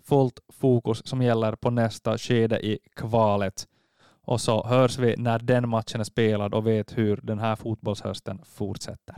fullt 0.08 0.40
fokus 0.52 1.02
som 1.04 1.22
gäller 1.22 1.52
på 1.52 1.70
nästa 1.70 2.18
skede 2.18 2.66
i 2.66 2.78
kvalet. 2.96 3.66
Och 4.22 4.40
så 4.40 4.66
hörs 4.66 4.98
vi 4.98 5.14
när 5.16 5.38
den 5.38 5.68
matchen 5.68 6.00
är 6.00 6.04
spelad 6.04 6.54
och 6.54 6.66
vet 6.66 6.98
hur 6.98 7.20
den 7.22 7.38
här 7.38 7.56
fotbollshösten 7.56 8.40
fortsätter. 8.44 9.16